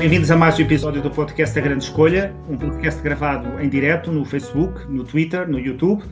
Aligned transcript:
Bem-vindos 0.00 0.30
a 0.30 0.36
mais 0.36 0.58
um 0.58 0.62
episódio 0.62 1.02
do 1.02 1.10
podcast 1.10 1.58
A 1.58 1.60
Grande 1.60 1.84
Escolha, 1.84 2.34
um 2.48 2.56
podcast 2.56 3.02
gravado 3.02 3.60
em 3.60 3.68
direto 3.68 4.10
no 4.10 4.24
Facebook, 4.24 4.90
no 4.90 5.04
Twitter, 5.04 5.46
no 5.46 5.58
YouTube 5.58 6.02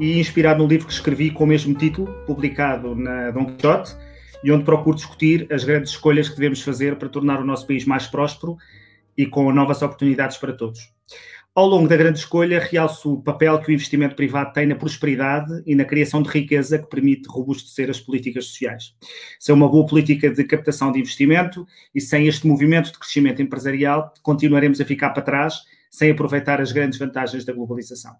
e 0.00 0.18
inspirado 0.18 0.62
no 0.62 0.66
livro 0.66 0.86
que 0.86 0.92
escrevi 0.94 1.30
com 1.30 1.44
o 1.44 1.46
mesmo 1.46 1.74
título, 1.74 2.10
publicado 2.24 2.94
na 2.94 3.30
Don 3.32 3.44
Quixote, 3.44 3.94
e 4.42 4.50
onde 4.50 4.64
procuro 4.64 4.96
discutir 4.96 5.46
as 5.52 5.64
grandes 5.64 5.90
escolhas 5.90 6.30
que 6.30 6.36
devemos 6.36 6.62
fazer 6.62 6.96
para 6.96 7.10
tornar 7.10 7.38
o 7.38 7.44
nosso 7.44 7.66
país 7.66 7.84
mais 7.84 8.06
próspero 8.06 8.56
e 9.14 9.26
com 9.26 9.52
novas 9.52 9.82
oportunidades 9.82 10.38
para 10.38 10.54
todos. 10.54 10.90
Ao 11.56 11.66
longo 11.66 11.88
da 11.88 11.96
grande 11.96 12.18
escolha, 12.18 12.60
realço 12.60 13.14
o 13.14 13.22
papel 13.22 13.58
que 13.60 13.70
o 13.70 13.72
investimento 13.72 14.14
privado 14.14 14.52
tem 14.52 14.66
na 14.66 14.74
prosperidade 14.74 15.62
e 15.64 15.74
na 15.74 15.86
criação 15.86 16.20
de 16.20 16.28
riqueza 16.28 16.78
que 16.78 16.86
permite 16.86 17.26
robustecer 17.30 17.88
as 17.88 17.98
políticas 17.98 18.44
sociais. 18.48 18.94
Sem 19.40 19.54
uma 19.54 19.66
boa 19.66 19.86
política 19.86 20.28
de 20.28 20.44
captação 20.44 20.92
de 20.92 20.98
investimento 20.98 21.66
e 21.94 22.00
sem 22.00 22.28
este 22.28 22.46
movimento 22.46 22.92
de 22.92 22.98
crescimento 22.98 23.40
empresarial, 23.40 24.12
continuaremos 24.22 24.82
a 24.82 24.84
ficar 24.84 25.12
para 25.12 25.22
trás, 25.22 25.62
sem 25.90 26.10
aproveitar 26.10 26.60
as 26.60 26.72
grandes 26.72 26.98
vantagens 26.98 27.42
da 27.46 27.54
globalização. 27.54 28.14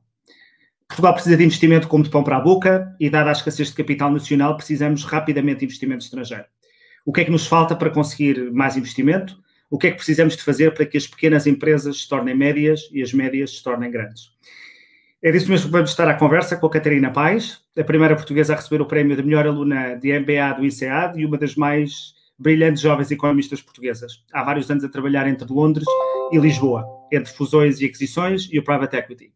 Portugal 0.88 1.12
precisa 1.12 1.36
de 1.36 1.44
investimento 1.44 1.88
como 1.88 2.04
de 2.04 2.08
pão 2.08 2.24
para 2.24 2.38
a 2.38 2.40
boca 2.40 2.96
e, 2.98 3.10
dada 3.10 3.28
a 3.28 3.32
escassez 3.32 3.68
de 3.68 3.74
capital 3.74 4.10
nacional, 4.10 4.56
precisamos 4.56 5.04
rapidamente 5.04 5.58
de 5.58 5.66
investimento 5.66 6.02
estrangeiro. 6.02 6.46
O 7.04 7.12
que 7.12 7.20
é 7.20 7.24
que 7.26 7.30
nos 7.30 7.46
falta 7.46 7.76
para 7.76 7.90
conseguir 7.90 8.50
mais 8.50 8.78
investimento? 8.78 9.36
O 9.70 9.78
que 9.78 9.88
é 9.88 9.90
que 9.90 9.96
precisamos 9.96 10.36
de 10.36 10.42
fazer 10.42 10.72
para 10.74 10.86
que 10.86 10.96
as 10.96 11.06
pequenas 11.06 11.46
empresas 11.46 12.02
se 12.02 12.08
tornem 12.08 12.36
médias 12.36 12.88
e 12.92 13.02
as 13.02 13.12
médias 13.12 13.56
se 13.56 13.62
tornem 13.62 13.90
grandes. 13.90 14.30
É 15.22 15.30
disso 15.32 15.50
mesmo 15.50 15.66
que 15.66 15.72
vamos 15.72 15.90
estar 15.90 16.06
à 16.08 16.14
conversa 16.14 16.56
com 16.56 16.66
a 16.66 16.70
Catarina 16.70 17.10
Paes, 17.10 17.60
a 17.76 17.82
primeira 17.82 18.14
portuguesa 18.14 18.52
a 18.52 18.56
receber 18.56 18.80
o 18.80 18.86
prémio 18.86 19.16
de 19.16 19.22
melhor 19.22 19.46
aluna 19.46 19.96
de 19.96 20.18
MBA 20.18 20.54
do 20.56 20.64
INSEAD 20.64 21.20
e 21.20 21.26
uma 21.26 21.36
das 21.36 21.56
mais 21.56 22.14
brilhantes 22.38 22.82
jovens 22.82 23.10
economistas 23.10 23.60
portuguesas. 23.60 24.24
Há 24.32 24.44
vários 24.44 24.70
anos 24.70 24.84
a 24.84 24.88
trabalhar 24.88 25.26
entre 25.26 25.50
Londres 25.52 25.86
e 26.30 26.38
Lisboa, 26.38 26.84
entre 27.10 27.32
fusões 27.32 27.80
e 27.80 27.86
aquisições 27.86 28.48
e 28.52 28.58
o 28.58 28.62
private 28.62 28.96
equity. 28.96 29.32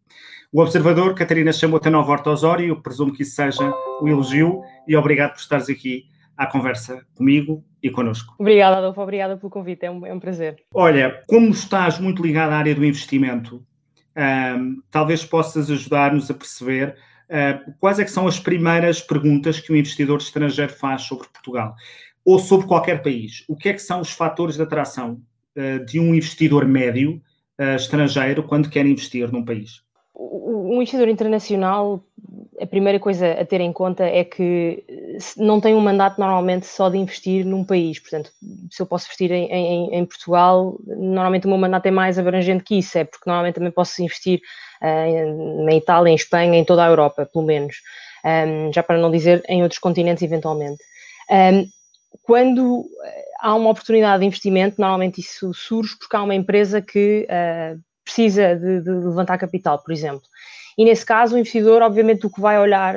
O 0.53 0.61
observador, 0.61 1.15
Catarina, 1.15 1.53
chamou-te 1.53 1.89
a 1.89 1.91
Nova 1.91 2.13
Horta 2.13 2.31
Osório, 2.31 2.81
presumo 2.83 3.13
que 3.13 3.23
isso 3.23 3.37
seja 3.37 3.73
um 4.03 4.09
elogio 4.09 4.63
e 4.87 4.97
obrigado 4.97 5.33
por 5.33 5.41
estares 5.41 5.69
aqui 5.71 6.05
à 6.41 6.47
conversa 6.47 7.05
comigo 7.15 7.63
e 7.83 7.91
connosco. 7.91 8.35
Obrigada, 8.39 8.79
Adolfo, 8.79 9.03
obrigada 9.03 9.37
pelo 9.37 9.51
convite, 9.51 9.85
é 9.85 9.91
um, 9.91 10.07
é 10.07 10.15
um 10.15 10.19
prazer. 10.19 10.57
Olha, 10.73 11.23
como 11.27 11.51
estás 11.51 11.99
muito 11.99 12.23
ligado 12.23 12.53
à 12.53 12.57
área 12.57 12.75
do 12.75 12.83
investimento, 12.83 13.63
um, 14.17 14.81
talvez 14.91 15.23
possas 15.23 15.71
ajudar-nos 15.71 16.31
a 16.31 16.35
perceber 16.35 16.97
uh, 17.29 17.75
quais 17.79 17.99
é 17.99 18.05
que 18.05 18.11
são 18.11 18.27
as 18.27 18.41
primeiras 18.41 19.03
perguntas 19.03 19.61
que 19.61 19.71
um 19.71 19.77
investidor 19.77 20.19
estrangeiro 20.19 20.73
faz 20.73 21.03
sobre 21.03 21.29
Portugal 21.29 21.75
ou 22.25 22.39
sobre 22.39 22.67
qualquer 22.67 23.03
país. 23.03 23.45
O 23.47 23.55
que 23.55 23.69
é 23.69 23.75
que 23.75 23.83
são 23.83 24.01
os 24.01 24.11
fatores 24.11 24.57
de 24.57 24.63
atração 24.63 25.21
uh, 25.59 25.85
de 25.85 26.01
um 26.01 26.15
investidor 26.15 26.67
médio 26.67 27.21
uh, 27.61 27.77
estrangeiro 27.77 28.45
quando 28.45 28.71
quer 28.71 28.87
investir 28.87 29.31
num 29.31 29.45
país? 29.45 29.83
Um 30.15 30.77
investidor 30.83 31.09
internacional 31.09 32.03
a 32.61 32.67
primeira 32.67 33.01
coisa 33.01 33.33
a 33.33 33.45
ter 33.45 33.61
em 33.61 33.73
conta 33.73 34.05
é 34.05 34.23
que 34.23 34.85
não 35.39 35.61
tem 35.61 35.75
um 35.75 35.81
mandato 35.81 36.21
normalmente 36.21 36.67
só 36.67 36.91
de 36.91 36.99
investir 36.99 37.45
num 37.45 37.65
país. 37.65 37.99
Portanto, 37.99 38.31
se 38.71 38.83
eu 38.83 38.87
posso 38.87 39.07
investir 39.07 39.33
em, 39.33 39.51
em, 39.51 39.95
em 39.95 40.05
Portugal, 40.05 40.79
normalmente 40.87 41.47
o 41.47 41.49
meu 41.49 41.59
mandato 41.59 41.87
é 41.87 41.91
mais 41.91 42.19
abrangente 42.19 42.63
que 42.63 42.79
isso, 42.79 42.99
é 42.99 43.05
porque 43.05 43.29
normalmente 43.29 43.55
também 43.55 43.71
posso 43.71 44.03
investir 44.03 44.41
uh, 44.83 45.65
na 45.65 45.75
Itália, 45.75 46.11
em 46.11 46.15
Espanha, 46.15 46.59
em 46.59 46.65
toda 46.65 46.85
a 46.85 46.89
Europa, 46.89 47.27
pelo 47.33 47.47
menos. 47.47 47.77
Um, 48.23 48.71
já 48.71 48.83
para 48.83 48.99
não 48.99 49.11
dizer 49.11 49.43
em 49.49 49.63
outros 49.63 49.79
continentes, 49.79 50.23
eventualmente. 50.23 50.83
Um, 51.31 51.67
quando 52.23 52.85
há 53.41 53.55
uma 53.55 53.71
oportunidade 53.71 54.21
de 54.21 54.27
investimento, 54.27 54.79
normalmente 54.79 55.21
isso 55.21 55.55
surge 55.55 55.97
porque 55.99 56.15
há 56.15 56.23
uma 56.23 56.35
empresa 56.35 56.83
que 56.83 57.27
uh, 57.27 57.81
precisa 58.11 58.57
de, 58.57 58.81
de 58.81 58.91
levantar 58.91 59.39
capital, 59.39 59.79
por 59.79 59.93
exemplo. 59.93 60.23
E 60.77 60.85
nesse 60.85 61.07
caso, 61.07 61.35
o 61.35 61.39
investidor, 61.39 61.83
obviamente, 61.83 62.27
o 62.27 62.31
que 62.31 62.41
vai 62.41 62.59
olhar 62.59 62.97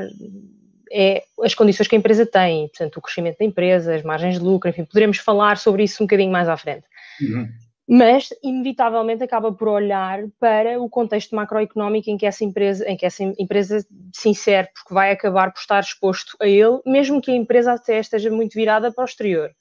é 0.91 1.24
as 1.41 1.53
condições 1.53 1.88
que 1.88 1.96
a 1.96 2.00
empresa 2.00 2.25
tem, 2.25 2.68
portanto, 2.68 2.97
o 2.97 3.01
crescimento 3.01 3.38
da 3.40 3.46
empresa, 3.46 3.96
as 3.96 4.03
margens 4.03 4.38
de 4.38 4.44
lucro, 4.44 4.69
enfim, 4.69 4.85
poderemos 4.85 5.18
falar 5.18 5.57
sobre 5.57 5.84
isso 5.84 6.03
um 6.03 6.06
bocadinho 6.06 6.31
mais 6.31 6.47
à 6.47 6.57
frente. 6.57 6.85
Uhum. 7.22 7.47
Mas, 7.88 8.29
inevitavelmente, 8.41 9.23
acaba 9.23 9.52
por 9.52 9.68
olhar 9.68 10.23
para 10.40 10.79
o 10.79 10.90
contexto 10.90 11.35
macroeconómico 11.35 12.09
em 12.09 12.18
que 12.18 12.25
essa 12.25 12.44
empresa, 12.44 12.88
em 12.88 12.96
que 12.96 13.06
essa 13.06 13.23
empresa 13.23 13.85
se 14.13 14.29
insere, 14.29 14.69
porque 14.73 14.94
vai 14.94 15.12
acabar 15.12 15.52
por 15.52 15.59
estar 15.59 15.81
exposto 15.81 16.38
a 16.41 16.47
ele, 16.47 16.79
mesmo 16.85 17.22
que 17.22 17.31
a 17.31 17.35
empresa 17.35 17.73
até 17.73 18.00
esteja 18.00 18.29
muito 18.29 18.53
virada 18.53 18.91
para 18.91 19.02
o 19.02 19.06
exterior. 19.06 19.52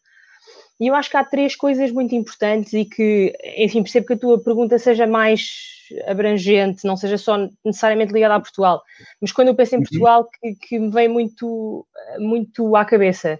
E 0.82 0.88
eu 0.88 0.96
acho 0.96 1.08
que 1.08 1.16
há 1.16 1.22
três 1.22 1.54
coisas 1.54 1.92
muito 1.92 2.12
importantes 2.12 2.72
e 2.72 2.84
que, 2.84 3.32
enfim, 3.56 3.84
percebo 3.84 4.04
que 4.04 4.14
a 4.14 4.18
tua 4.18 4.42
pergunta 4.42 4.76
seja 4.80 5.06
mais 5.06 5.78
abrangente, 6.08 6.84
não 6.84 6.96
seja 6.96 7.16
só 7.16 7.36
necessariamente 7.64 8.12
ligada 8.12 8.34
a 8.34 8.40
Portugal, 8.40 8.82
mas 9.20 9.30
quando 9.30 9.46
eu 9.46 9.54
penso 9.54 9.76
em 9.76 9.78
uhum. 9.78 9.84
Portugal, 9.84 10.28
que, 10.28 10.54
que 10.56 10.78
me 10.80 10.90
vem 10.90 11.06
muito, 11.06 11.86
muito 12.18 12.74
à 12.74 12.84
cabeça. 12.84 13.38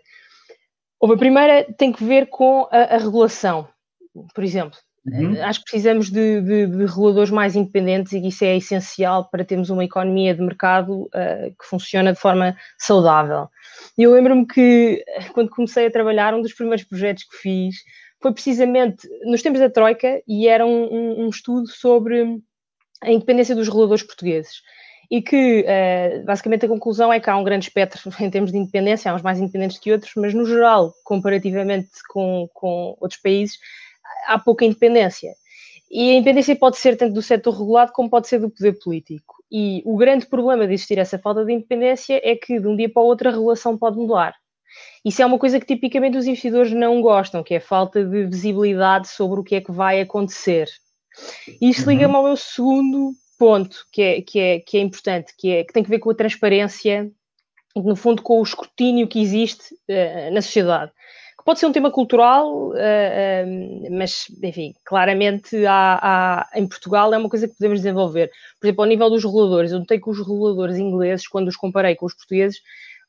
a 1.03 1.17
primeira 1.17 1.65
tem 1.77 1.91
que 1.91 2.05
ver 2.05 2.27
com 2.27 2.69
a, 2.71 2.95
a 2.95 2.99
regulação, 2.99 3.67
por 4.33 4.45
exemplo. 4.45 4.79
Uhum. 5.05 5.43
Acho 5.43 5.59
que 5.61 5.65
precisamos 5.65 6.11
de, 6.11 6.41
de, 6.41 6.67
de, 6.67 6.87
reguladores 6.87 7.31
mais 7.31 7.57
independentes 7.57 8.13
e 8.13 8.25
isso 8.25 8.45
é 8.45 8.57
essencial 8.57 9.29
para 9.29 9.45
termos 9.45 9.69
uma 9.69 9.85
economia 9.85 10.33
de 10.33 10.41
mercado 10.41 11.03
uh, 11.07 11.51
que 11.61 11.67
funciona 11.69 12.13
de 12.13 12.21
forma 12.21 12.57
saudável. 12.79 13.49
E 13.99 14.05
eu 14.05 14.13
lembro-me 14.13 14.47
que 14.47 15.05
quando 15.35 15.51
comecei 15.51 15.87
a 15.87 15.91
trabalhar, 15.91 16.35
um 16.35 16.43
dos 16.43 16.53
primeiros 16.53 16.85
projetos 16.85 17.25
que 17.25 17.37
fiz 17.37 17.77
foi 18.21 18.33
precisamente 18.33 19.09
nos 19.25 19.43
tempos 19.43 19.61
da 19.61 19.69
Troika 19.69 20.23
e 20.29 20.47
era 20.47 20.65
um, 20.65 20.85
um, 20.85 21.25
um 21.25 21.29
estudo 21.29 21.67
sobre 21.67 22.41
a 23.03 23.11
independência 23.11 23.57
dos 23.57 23.67
reguladores 23.67 24.05
portugueses. 24.05 24.63
E 25.11 25.21
que, 25.21 25.67
basicamente, 26.25 26.65
a 26.65 26.69
conclusão 26.69 27.13
é 27.13 27.21
que 27.21 27.29
há 27.29 27.37
um 27.37 27.45
grande 27.45 27.67
espectro 27.67 28.01
em 28.19 28.31
termos 28.31 28.53
de 28.53 28.57
independência, 28.57 29.11
há 29.11 29.15
uns 29.15 29.21
mais 29.21 29.39
independentes 29.39 29.79
que 29.79 29.93
outros, 29.93 30.13
mas, 30.17 30.33
no 30.33 30.47
geral, 30.47 30.95
comparativamente 31.05 31.91
com, 32.09 32.49
com 32.55 32.97
outros 32.99 33.21
países, 33.21 33.59
há 34.27 34.39
pouca 34.39 34.65
independência. 34.65 35.35
E 35.91 36.11
a 36.11 36.15
independência 36.15 36.57
pode 36.57 36.79
ser 36.79 36.97
tanto 36.97 37.13
do 37.13 37.21
setor 37.21 37.53
regulado 37.53 37.93
como 37.93 38.09
pode 38.09 38.27
ser 38.27 38.39
do 38.41 38.49
poder 38.49 38.79
político. 38.79 39.37
E 39.51 39.83
o 39.85 39.97
grande 39.97 40.25
problema 40.25 40.67
de 40.67 40.73
existir 40.73 40.99
essa 40.99 41.19
falta 41.19 41.45
de 41.45 41.53
independência 41.53 42.19
é 42.25 42.35
que, 42.35 42.59
de 42.59 42.67
um 42.67 42.75
dia 42.75 42.89
para 42.89 43.03
o 43.03 43.05
outro, 43.05 43.29
a 43.29 43.33
regulação 43.33 43.77
pode 43.77 43.99
mudar. 43.99 44.35
Isso 45.05 45.21
é 45.21 45.27
uma 45.27 45.39
coisa 45.39 45.61
que 45.61 45.67
tipicamente 45.67 46.17
os 46.17 46.27
investidores 46.27 46.73
não 46.73 47.03
gostam, 47.03 47.43
que 47.43 47.55
é 47.55 47.59
a 47.59 47.61
falta 47.61 48.03
de 48.03 48.25
visibilidade 48.27 49.09
sobre 49.09 49.41
o 49.41 49.45
que 49.45 49.57
é 49.57 49.61
que 49.61 49.71
vai 49.71 50.01
acontecer. 50.01 50.67
E 51.61 51.69
isto 51.69 51.85
uhum. 51.85 51.93
liga-me 51.93 52.15
ao 52.15 52.25
meu 52.25 52.37
segundo 52.37 53.13
ponto, 53.39 53.85
que 53.93 54.01
é, 54.01 54.23
que, 54.23 54.39
é, 54.39 54.61
que 54.61 54.79
é 54.79 54.81
importante, 54.81 55.35
que, 55.37 55.51
é, 55.51 55.65
que 55.65 55.73
tem 55.73 55.83
que 55.83 55.91
ver 55.91 55.99
com 55.99 56.11
a 56.11 56.15
transparência 56.15 57.11
e, 57.77 57.81
no 57.81 57.97
fundo, 57.97 58.23
com 58.23 58.39
o 58.39 58.43
escrutínio 58.43 59.09
que 59.09 59.21
existe 59.21 59.75
uh, 59.75 60.33
na 60.33 60.41
sociedade. 60.41 60.93
Pode 61.45 61.59
ser 61.59 61.67
um 61.67 61.73
tema 61.73 61.91
cultural, 61.91 62.69
uh, 62.69 62.73
uh, 62.73 63.89
mas, 63.91 64.27
enfim, 64.43 64.75
claramente 64.85 65.67
há, 65.67 65.99
há, 66.53 66.59
em 66.59 66.67
Portugal 66.67 67.13
é 67.13 67.19
uma 67.19 67.29
coisa 67.29 67.49
que 67.49 67.55
podemos 67.55 67.81
desenvolver. 67.81 68.31
Por 68.61 68.67
exemplo, 68.67 68.83
ao 68.83 68.89
nível 68.89 69.11
dos 69.11 69.25
reguladores, 69.25 69.73
eu 69.73 69.81
notei 69.81 69.99
que 69.99 70.09
os 70.09 70.19
reguladores 70.19 70.77
ingleses, 70.77 71.27
quando 71.27 71.49
os 71.49 71.57
comparei 71.57 71.97
com 71.97 72.07
os 72.07 72.15
portugueses, 72.15 72.61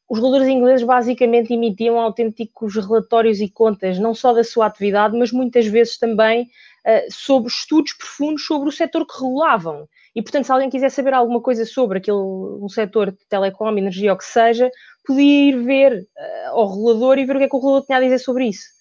os 0.10 0.18
reguladores 0.18 0.48
ingleses 0.48 0.86
basicamente 0.86 1.54
emitiam 1.54 2.00
autênticos 2.00 2.76
relatórios 2.76 3.40
e 3.40 3.50
contas, 3.50 4.00
não 4.00 4.14
só 4.14 4.34
da 4.34 4.44
sua 4.44 4.66
atividade, 4.66 5.18
mas 5.18 5.32
muitas 5.32 5.66
vezes 5.68 5.98
também 5.98 6.44
uh, 6.44 7.12
sobre 7.12 7.50
estudos 7.50 7.94
profundos 7.94 8.46
sobre 8.46 8.68
o 8.68 8.72
setor 8.72 9.06
que 9.06 9.14
regulavam. 9.14 9.88
E, 10.16 10.22
portanto, 10.22 10.46
se 10.46 10.52
alguém 10.52 10.70
quiser 10.70 10.90
saber 10.90 11.14
alguma 11.14 11.42
coisa 11.42 11.66
sobre 11.66 11.98
aquele 11.98 12.18
um 12.18 12.70
setor 12.70 13.12
de 13.12 13.18
telecom, 13.28 13.76
energia 13.78 14.12
ou 14.12 14.18
que 14.18 14.26
seja, 14.26 14.70
podia 15.06 15.50
ir 15.50 15.64
ver 15.64 15.94
uh, 15.94 16.50
ao 16.52 16.70
regulador 16.70 17.18
e 17.18 17.26
ver 17.26 17.36
o 17.36 17.40
que 17.40 17.46
é 17.46 17.50
que 17.50 17.56
o 17.56 17.60
regulador 17.60 17.86
tinha 17.86 17.98
a 17.98 18.02
dizer 18.02 18.20
sobre 18.20 18.48
isso. 18.48 18.74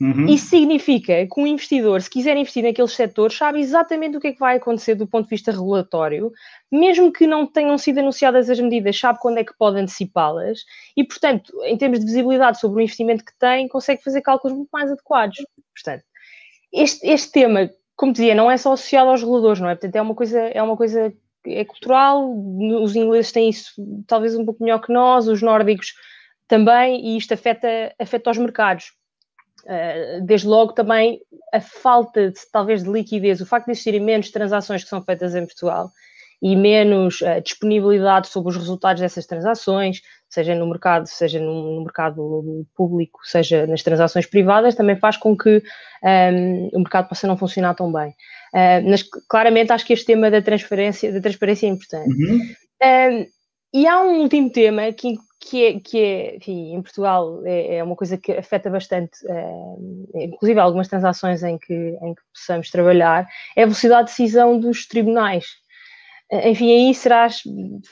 Uhum. 0.00 0.26
Isso 0.26 0.50
significa 0.50 1.26
que 1.26 1.40
um 1.40 1.46
investidor, 1.46 2.02
se 2.02 2.10
quiser 2.10 2.36
investir 2.36 2.62
naqueles 2.62 2.92
setores, 2.92 3.36
sabe 3.36 3.60
exatamente 3.60 4.16
o 4.16 4.20
que 4.20 4.28
é 4.28 4.32
que 4.32 4.38
vai 4.38 4.56
acontecer 4.56 4.94
do 4.94 5.06
ponto 5.06 5.24
de 5.24 5.30
vista 5.30 5.50
regulatório, 5.50 6.30
mesmo 6.70 7.10
que 7.10 7.26
não 7.26 7.46
tenham 7.46 7.78
sido 7.78 8.00
anunciadas 8.00 8.50
as 8.50 8.60
medidas, 8.60 8.98
sabe 8.98 9.18
quando 9.20 9.38
é 9.38 9.44
que 9.44 9.56
pode 9.56 9.78
antecipá-las 9.78 10.60
e, 10.94 11.02
portanto, 11.02 11.50
em 11.64 11.78
termos 11.78 12.00
de 12.00 12.04
visibilidade 12.04 12.60
sobre 12.60 12.80
o 12.80 12.82
investimento 12.82 13.24
que 13.24 13.32
tem, 13.38 13.68
consegue 13.68 14.02
fazer 14.02 14.20
cálculos 14.20 14.54
muito 14.54 14.70
mais 14.70 14.90
adequados. 14.90 15.38
Portanto, 15.74 16.04
este, 16.72 17.06
este 17.06 17.32
tema, 17.32 17.70
como 17.96 18.12
dizia, 18.12 18.34
não 18.34 18.50
é 18.50 18.58
só 18.58 18.72
associado 18.72 19.08
aos 19.08 19.20
reguladores, 19.20 19.60
não 19.60 19.70
é? 19.70 19.74
Portanto, 19.74 19.96
é 19.96 20.02
uma 20.02 20.14
coisa, 20.14 20.40
é 20.40 20.62
uma 20.62 20.76
coisa 20.76 21.12
é 21.46 21.64
cultural, 21.64 22.30
os 22.82 22.96
ingleses 22.96 23.32
têm 23.32 23.48
isso 23.48 23.72
talvez 24.06 24.34
um 24.36 24.44
pouco 24.44 24.62
melhor 24.62 24.80
que 24.80 24.92
nós, 24.92 25.28
os 25.28 25.42
nórdicos 25.42 25.94
também, 26.48 27.04
e 27.04 27.16
isto 27.16 27.34
afeta, 27.34 27.68
afeta 27.98 28.30
os 28.30 28.38
mercados. 28.38 28.92
Uh, 29.64 30.24
desde 30.24 30.46
logo 30.46 30.74
também 30.74 31.20
a 31.52 31.60
falta 31.60 32.30
de, 32.30 32.40
talvez 32.52 32.84
de 32.84 32.90
liquidez, 32.90 33.40
o 33.40 33.46
facto 33.46 33.66
de 33.66 33.72
existirem 33.72 34.00
menos 34.00 34.30
transações 34.30 34.84
que 34.84 34.88
são 34.88 35.02
feitas 35.02 35.34
em 35.34 35.44
Portugal 35.44 35.90
e 36.40 36.54
menos 36.54 37.20
uh, 37.22 37.40
disponibilidade 37.42 38.28
sobre 38.28 38.50
os 38.50 38.56
resultados 38.56 39.00
dessas 39.00 39.26
transações, 39.26 40.00
seja 40.28 40.54
no 40.54 40.66
mercado, 40.66 41.06
seja 41.06 41.40
no, 41.40 41.80
mercado 41.82 42.66
público, 42.74 43.20
seja 43.24 43.66
nas 43.66 43.82
transações 43.82 44.26
privadas, 44.26 44.74
também 44.74 44.96
faz 44.96 45.16
com 45.16 45.36
que 45.36 45.62
um, 46.02 46.08
ehm, 46.08 46.68
o 46.72 46.78
mercado 46.78 47.08
possa 47.08 47.26
não 47.26 47.36
funcionar 47.36 47.74
tão 47.74 47.92
bem. 47.92 48.14
Uh, 48.52 48.88
mas 48.88 49.02
claramente 49.28 49.72
acho 49.72 49.84
que 49.84 49.92
este 49.92 50.06
tema 50.06 50.30
da 50.30 50.40
transparência, 50.40 51.12
da 51.12 51.20
transparência 51.20 51.66
é 51.66 51.70
importante. 51.70 52.08
Uhum. 52.08 52.40
Uh, 52.82 53.26
e 53.74 53.86
há 53.86 54.00
um 54.00 54.20
último 54.22 54.50
tema 54.50 54.90
que, 54.92 55.16
que 55.40 55.64
é, 55.64 55.80
que 55.80 55.98
é 55.98 56.36
enfim, 56.36 56.74
em 56.74 56.82
Portugal 56.82 57.42
é, 57.44 57.76
é, 57.76 57.84
uma 57.84 57.96
coisa 57.96 58.16
que 58.16 58.32
afeta 58.32 58.70
bastante, 58.70 59.18
inclusive 60.14 60.58
algumas 60.58 60.88
transações 60.88 61.42
em 61.42 61.58
que, 61.58 61.74
em 61.74 62.14
que 62.14 62.22
possamos 62.32 62.70
trabalhar, 62.70 63.28
é 63.54 63.62
a 63.62 63.66
velocidade 63.66 64.08
de 64.08 64.12
decisão 64.12 64.58
dos 64.58 64.86
tribunais. 64.86 65.46
Enfim, 66.32 66.72
aí 66.72 66.94
serás, 66.94 67.42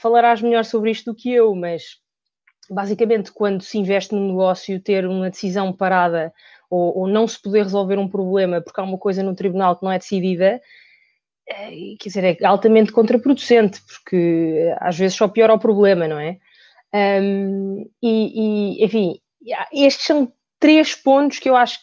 falarás 0.01 0.41
melhor 0.41 0.65
sobre 0.65 0.91
isto 0.91 1.13
do 1.13 1.15
que 1.15 1.31
eu, 1.31 1.55
mas 1.55 1.83
basicamente 2.71 3.33
quando 3.33 3.63
se 3.63 3.79
investe 3.79 4.15
num 4.15 4.29
negócio, 4.29 4.81
ter 4.81 5.07
uma 5.07 5.31
decisão 5.31 5.73
parada 5.73 6.33
ou, 6.71 6.99
ou 6.99 7.09
não 7.09 7.27
se 7.27 7.41
poder 7.41 7.63
resolver 7.63 7.99
um 7.99 8.09
problema 8.09 8.61
porque 8.61 8.81
há 8.81 8.85
uma 8.85 8.99
coisa 8.99 9.23
no 9.23 9.35
tribunal 9.35 9.77
que 9.77 9.85
não 9.85 9.93
é 9.93 9.99
decidida, 9.99 10.61
é, 11.49 11.71
quer 11.99 12.09
dizer, 12.09 12.25
é 12.25 12.47
altamente 12.47 12.93
contraproducente, 12.93 13.81
porque 13.83 14.75
às 14.81 14.99
vezes 14.99 15.17
só 15.17 15.29
piora 15.29 15.55
o 15.55 15.59
problema, 15.59 16.09
não 16.09 16.19
é? 16.19 16.39
Um, 16.95 17.91
e, 18.03 18.79
e, 18.81 18.85
enfim, 18.85 19.19
estes 19.73 20.07
são 20.07 20.33
três 20.59 20.95
pontos 20.95 21.39
que 21.39 21.49
eu 21.49 21.57
acho 21.57 21.81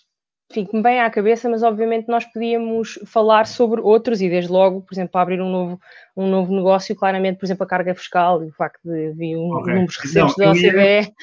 enfim, 0.51 0.65
que 0.65 0.75
me 0.75 0.83
vêm 0.83 0.99
à 0.99 1.09
cabeça, 1.09 1.49
mas 1.49 1.63
obviamente 1.63 2.07
nós 2.07 2.25
podíamos 2.25 2.99
falar 3.05 3.47
sobre 3.47 3.79
outros 3.81 4.21
e 4.21 4.29
desde 4.29 4.51
logo, 4.51 4.81
por 4.81 4.93
exemplo, 4.93 5.11
para 5.13 5.21
abrir 5.21 5.41
um 5.41 5.49
novo, 5.49 5.79
um 6.15 6.29
novo 6.29 6.53
negócio, 6.53 6.95
claramente, 6.95 7.39
por 7.39 7.45
exemplo, 7.45 7.63
a 7.63 7.67
carga 7.67 7.95
fiscal 7.95 8.43
e 8.43 8.49
o 8.49 8.53
facto 8.53 8.81
de 8.83 9.13
vir 9.13 9.37
um, 9.37 9.53
okay. 9.55 9.73
números 9.73 9.97
recentes 9.97 10.35
da 10.35 10.51
OCDE. 10.51 11.13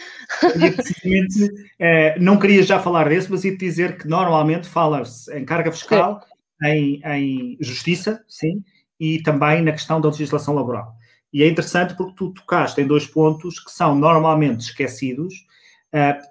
precisamente, 0.74 1.68
eh, 1.78 2.18
não 2.18 2.38
queria 2.38 2.62
já 2.62 2.80
falar 2.80 3.08
desse, 3.08 3.30
mas 3.30 3.44
ia 3.44 3.56
dizer 3.56 3.98
que 3.98 4.08
normalmente 4.08 4.66
fala-se 4.66 5.32
em 5.36 5.44
carga 5.44 5.70
fiscal, 5.70 6.20
em, 6.64 7.00
em 7.04 7.58
justiça, 7.60 8.24
sim, 8.26 8.64
e 8.98 9.22
também 9.22 9.62
na 9.62 9.72
questão 9.72 10.00
da 10.00 10.08
legislação 10.08 10.54
laboral. 10.54 10.94
E 11.32 11.42
é 11.42 11.48
interessante 11.48 11.94
porque 11.94 12.14
tu 12.16 12.32
tocaste 12.32 12.80
em 12.80 12.86
dois 12.86 13.06
pontos 13.06 13.60
que 13.60 13.70
são 13.70 13.94
normalmente 13.94 14.60
esquecidos, 14.60 15.34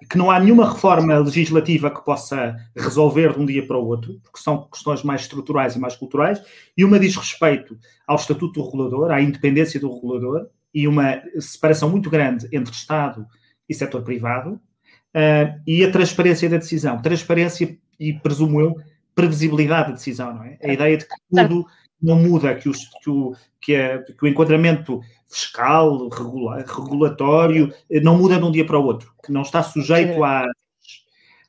que 0.08 0.16
não 0.16 0.30
há 0.30 0.38
nenhuma 0.38 0.72
reforma 0.72 1.18
legislativa 1.18 1.90
que 1.90 2.04
possa 2.04 2.56
resolver 2.76 3.32
de 3.32 3.40
um 3.40 3.46
dia 3.46 3.66
para 3.66 3.76
o 3.76 3.86
outro, 3.86 4.20
porque 4.22 4.38
são 4.38 4.68
questões 4.70 5.02
mais 5.02 5.22
estruturais 5.22 5.74
e 5.74 5.80
mais 5.80 5.96
culturais, 5.96 6.40
e 6.76 6.84
uma 6.84 6.98
diz 6.98 7.16
respeito 7.16 7.76
ao 8.06 8.16
estatuto 8.16 8.60
do 8.60 8.64
regulador, 8.64 9.10
à 9.10 9.20
independência 9.20 9.80
do 9.80 9.92
regulador, 9.92 10.46
e 10.72 10.86
uma 10.86 11.20
separação 11.40 11.88
muito 11.90 12.08
grande 12.08 12.46
entre 12.52 12.72
Estado 12.72 13.26
e 13.68 13.74
setor 13.74 14.02
privado, 14.02 14.60
uh, 15.14 15.60
e 15.66 15.84
a 15.84 15.90
transparência 15.90 16.48
da 16.48 16.58
decisão. 16.58 17.00
Transparência 17.02 17.76
e, 17.98 18.12
presumo 18.12 18.60
eu, 18.60 18.76
previsibilidade 19.14 19.88
da 19.88 19.94
decisão, 19.94 20.34
não 20.34 20.44
é? 20.44 20.58
A 20.62 20.72
ideia 20.72 20.96
de 20.96 21.04
que 21.04 21.14
tudo 21.30 21.66
não 22.00 22.16
muda, 22.16 22.54
que, 22.54 22.68
os, 22.68 22.78
que, 23.02 23.10
o, 23.10 23.34
que, 23.60 23.74
a, 23.74 24.02
que 24.02 24.24
o 24.24 24.28
enquadramento 24.28 25.00
fiscal, 25.28 26.08
regula, 26.08 26.64
regulatório, 26.66 27.72
eh, 27.90 28.00
não 28.00 28.16
muda 28.16 28.38
de 28.38 28.44
um 28.44 28.50
dia 28.50 28.64
para 28.64 28.78
o 28.78 28.84
outro, 28.84 29.12
que 29.24 29.32
não 29.32 29.42
está 29.42 29.62
sujeito 29.62 30.24
às, 30.24 30.46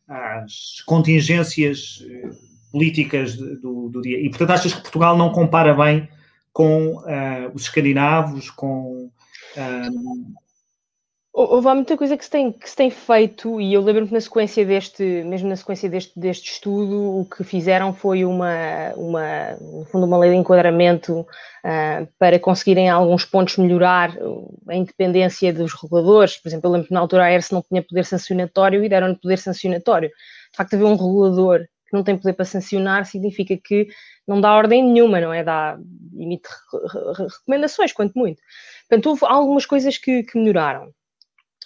às 0.07 0.81
contingências 0.85 2.03
eh, 2.09 2.29
políticas 2.71 3.35
do, 3.35 3.89
do, 3.89 4.01
dia. 4.01 4.19
E, 4.19 4.29
portanto, 4.29 4.51
achas 4.51 4.73
que 4.73 4.81
Portugal 4.81 5.17
não 5.17 5.31
compara 5.31 5.73
bem 5.73 6.09
com 6.51 6.97
uh, 6.97 7.51
os 7.53 7.63
escandinavos, 7.63 8.49
com. 8.49 9.09
Um, 9.57 10.33
Houve 11.31 11.67
muita 11.75 11.95
coisa 11.95 12.17
que 12.17 12.25
se, 12.25 12.31
tem, 12.31 12.51
que 12.51 12.67
se 12.67 12.75
tem 12.75 12.89
feito, 12.89 13.61
e 13.61 13.71
eu 13.73 13.81
lembro-me 13.81 14.07
que 14.07 14.13
na 14.13 14.19
sequência 14.19 14.65
deste, 14.65 15.03
mesmo 15.03 15.47
na 15.47 15.55
sequência 15.55 15.87
deste, 15.87 16.19
deste 16.19 16.53
estudo, 16.53 17.19
o 17.19 17.25
que 17.25 17.43
fizeram 17.43 17.93
foi 17.93 18.25
uma, 18.25 18.91
uma, 18.95 19.51
no 19.61 19.85
fundo, 19.85 20.07
uma 20.07 20.17
lei 20.17 20.31
de 20.31 20.37
enquadramento 20.37 21.19
uh, 21.21 22.07
para 22.17 22.39
conseguirem 22.39 22.89
alguns 22.89 23.25
pontos 23.25 23.57
melhorar 23.57 24.11
a 24.67 24.75
independência 24.75 25.53
dos 25.53 25.71
reguladores. 25.79 26.35
Por 26.37 26.49
exemplo, 26.49 26.67
eu 26.67 26.71
lembro 26.71 26.87
que 26.87 26.93
na 26.93 26.99
altura 26.99 27.25
a 27.25 27.31
ERS 27.31 27.51
não 27.51 27.61
tinha 27.61 27.83
poder 27.83 28.05
sancionatório 28.05 28.83
e 28.83 28.89
deram-lhe 28.89 29.15
poder 29.15 29.37
sancionatório. 29.37 30.09
De 30.09 30.57
facto, 30.57 30.73
haver 30.73 30.85
um 30.85 30.95
regulador 30.95 31.59
que 31.59 31.93
não 31.93 32.03
tem 32.03 32.17
poder 32.17 32.33
para 32.33 32.45
sancionar 32.45 33.05
significa 33.05 33.55
que 33.55 33.87
não 34.27 34.41
dá 34.41 34.53
ordem 34.53 34.83
nenhuma, 34.83 35.21
não 35.21 35.33
é? 35.33 35.43
Dá, 35.43 35.77
emite 36.17 36.49
recomendações, 37.17 37.93
quanto 37.93 38.17
muito. 38.17 38.41
Portanto, 38.87 39.07
houve 39.07 39.25
algumas 39.25 39.65
coisas 39.65 39.97
que, 39.97 40.23
que 40.23 40.37
melhoraram. 40.37 40.91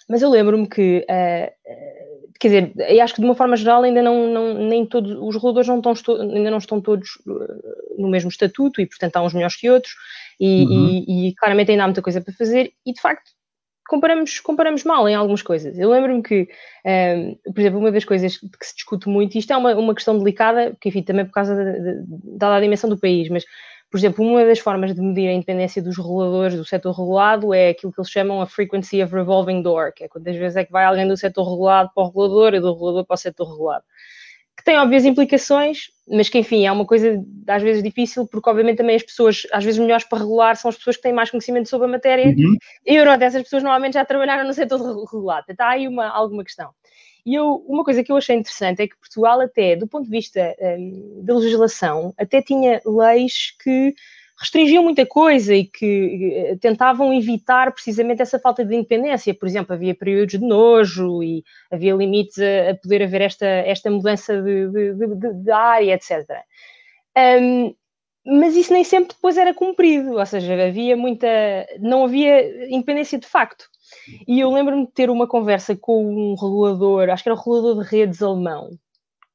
Mas 0.08 0.22
eu 0.22 0.30
lembro-me 0.30 0.68
que, 0.68 1.04
uh, 1.08 2.28
quer 2.38 2.48
dizer, 2.48 2.72
eu 2.76 3.02
acho 3.02 3.14
que 3.14 3.20
de 3.20 3.26
uma 3.26 3.34
forma 3.34 3.56
geral 3.56 3.82
ainda 3.82 4.02
não, 4.02 4.28
não 4.28 4.54
nem 4.54 4.84
todos, 4.84 5.12
os 5.12 5.34
reguladores 5.34 5.68
não 5.68 5.78
estão, 5.92 6.20
ainda 6.20 6.50
não 6.50 6.58
estão 6.58 6.80
todos 6.80 7.08
uh, 7.26 8.02
no 8.02 8.08
mesmo 8.08 8.28
estatuto 8.28 8.80
e, 8.80 8.86
portanto, 8.86 9.16
há 9.16 9.22
uns 9.22 9.32
melhores 9.32 9.56
que 9.56 9.70
outros 9.70 9.94
e, 10.38 10.64
uhum. 10.64 10.88
e, 10.88 11.28
e, 11.28 11.34
claramente 11.34 11.70
ainda 11.70 11.84
há 11.84 11.86
muita 11.86 12.02
coisa 12.02 12.20
para 12.20 12.34
fazer 12.34 12.72
e, 12.84 12.92
de 12.92 13.00
facto, 13.00 13.30
comparamos, 13.88 14.40
comparamos 14.40 14.84
mal 14.84 15.08
em 15.08 15.14
algumas 15.14 15.42
coisas. 15.42 15.78
Eu 15.78 15.90
lembro-me 15.90 16.22
que, 16.22 16.48
por 17.44 17.60
exemplo, 17.60 17.78
uma 17.78 17.92
das 17.92 18.04
coisas 18.04 18.38
que 18.38 18.66
se 18.66 18.74
discute 18.74 19.08
muito, 19.08 19.34
e 19.34 19.38
isto 19.38 19.52
é 19.52 19.56
uma, 19.56 19.74
uma 19.74 19.94
questão 19.94 20.18
delicada, 20.18 20.76
que, 20.80 20.88
enfim, 20.88 21.02
também 21.02 21.26
por 21.26 21.32
causa 21.32 21.54
da 22.24 22.60
dimensão 22.60 22.88
do 22.88 22.98
país, 22.98 23.28
mas 23.28 23.44
por 23.94 23.98
exemplo, 23.98 24.26
uma 24.26 24.44
das 24.44 24.58
formas 24.58 24.92
de 24.92 25.00
medir 25.00 25.28
a 25.28 25.32
independência 25.32 25.80
dos 25.80 25.96
reguladores 25.96 26.56
do 26.56 26.64
setor 26.64 26.90
regulado 26.90 27.54
é 27.54 27.68
aquilo 27.68 27.92
que 27.92 28.00
eles 28.00 28.10
chamam 28.10 28.42
a 28.42 28.46
frequency 28.46 29.00
of 29.00 29.14
revolving 29.14 29.62
door, 29.62 29.92
que 29.94 30.02
é 30.02 30.08
quantas 30.08 30.34
vezes 30.34 30.56
é 30.56 30.64
que 30.64 30.72
vai 30.72 30.84
alguém 30.84 31.06
do 31.06 31.16
setor 31.16 31.48
regulado 31.48 31.92
para 31.94 32.02
o 32.02 32.06
regulador 32.08 32.54
e 32.54 32.60
do 32.60 32.72
regulador 32.72 33.06
para 33.06 33.14
o 33.14 33.16
setor 33.16 33.48
regulado. 33.52 33.84
Que 34.56 34.64
tem 34.64 34.76
óbvias 34.78 35.04
implicações, 35.04 35.90
mas 36.10 36.28
que, 36.28 36.36
enfim, 36.36 36.66
é 36.66 36.72
uma 36.72 36.84
coisa 36.84 37.24
às 37.46 37.62
vezes 37.62 37.84
difícil, 37.84 38.26
porque 38.26 38.50
obviamente 38.50 38.78
também 38.78 38.96
as 38.96 39.04
pessoas, 39.04 39.46
às 39.52 39.64
vezes 39.64 39.78
melhores 39.78 40.08
para 40.08 40.18
regular, 40.18 40.56
são 40.56 40.70
as 40.70 40.76
pessoas 40.76 40.96
que 40.96 41.02
têm 41.02 41.12
mais 41.12 41.30
conhecimento 41.30 41.68
sobre 41.68 41.86
a 41.86 41.90
matéria, 41.90 42.34
uhum. 42.36 42.56
e 42.84 42.96
eu, 42.96 43.08
essas 43.08 43.44
pessoas 43.44 43.62
normalmente 43.62 43.94
já 43.94 44.04
trabalharam 44.04 44.44
no 44.44 44.54
setor 44.54 44.80
regulado. 45.04 45.44
Está 45.48 45.68
aí 45.68 45.86
uma, 45.86 46.08
alguma 46.08 46.42
questão. 46.42 46.70
E 47.26 47.34
eu, 47.34 47.64
uma 47.66 47.84
coisa 47.84 48.04
que 48.04 48.12
eu 48.12 48.16
achei 48.16 48.36
interessante 48.36 48.82
é 48.82 48.88
que 48.88 48.98
Portugal, 48.98 49.40
até 49.40 49.76
do 49.76 49.86
ponto 49.86 50.04
de 50.04 50.10
vista 50.10 50.54
um, 50.60 51.22
da 51.24 51.34
legislação, 51.34 52.12
até 52.18 52.42
tinha 52.42 52.82
leis 52.84 53.52
que 53.62 53.94
restringiam 54.38 54.82
muita 54.82 55.06
coisa 55.06 55.54
e 55.54 55.64
que 55.64 56.32
eh, 56.34 56.56
tentavam 56.60 57.14
evitar 57.14 57.72
precisamente 57.72 58.20
essa 58.20 58.38
falta 58.38 58.64
de 58.64 58.74
independência. 58.74 59.32
Por 59.34 59.46
exemplo, 59.46 59.74
havia 59.74 59.94
períodos 59.94 60.38
de 60.38 60.44
nojo 60.44 61.22
e 61.22 61.44
havia 61.70 61.94
limites 61.94 62.38
a, 62.38 62.70
a 62.70 62.74
poder 62.74 63.02
haver 63.04 63.22
esta, 63.22 63.46
esta 63.46 63.90
mudança 63.90 64.42
de, 64.42 64.68
de, 64.68 64.94
de, 64.94 65.32
de 65.34 65.50
área, 65.50 65.94
etc. 65.94 66.28
Um, 67.16 67.74
mas 68.26 68.56
isso 68.56 68.72
nem 68.72 68.82
sempre 68.82 69.14
depois 69.14 69.36
era 69.36 69.54
cumprido, 69.54 70.18
ou 70.18 70.26
seja, 70.26 70.54
havia 70.66 70.96
muita. 70.96 71.28
não 71.78 72.04
havia 72.04 72.68
independência 72.68 73.18
de 73.18 73.26
facto. 73.26 73.68
E 74.26 74.40
eu 74.40 74.50
lembro-me 74.50 74.86
de 74.86 74.92
ter 74.92 75.10
uma 75.10 75.26
conversa 75.26 75.76
com 75.76 76.04
um 76.04 76.34
regulador, 76.34 77.08
acho 77.10 77.22
que 77.22 77.28
era 77.28 77.36
o 77.36 77.38
regulador 77.38 77.82
de 77.82 77.90
redes 77.90 78.22
alemão, 78.22 78.70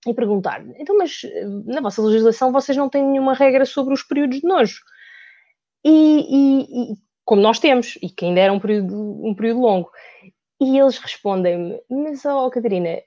e 0.07 0.13
perguntar: 0.13 0.63
então, 0.77 0.97
mas 0.97 1.21
eh, 1.23 1.45
na 1.65 1.81
vossa 1.81 2.01
legislação 2.01 2.51
vocês 2.51 2.77
não 2.77 2.89
têm 2.89 3.03
nenhuma 3.03 3.33
regra 3.33 3.65
sobre 3.65 3.93
os 3.93 4.03
períodos 4.03 4.39
de 4.39 4.47
nojo? 4.47 4.81
E, 5.83 5.91
e, 5.91 6.91
e 6.93 6.95
como 7.25 7.41
nós 7.41 7.59
temos, 7.59 7.97
e 8.01 8.09
que 8.09 8.25
ainda 8.25 8.39
era 8.41 8.53
um 8.53 8.59
período, 8.59 8.95
um 9.25 9.33
período 9.35 9.61
longo. 9.61 9.89
E 10.61 10.77
eles 10.77 10.97
respondem-me: 10.97 11.79
mas, 11.89 12.25
oh, 12.25 12.49
Catarina, 12.49 12.99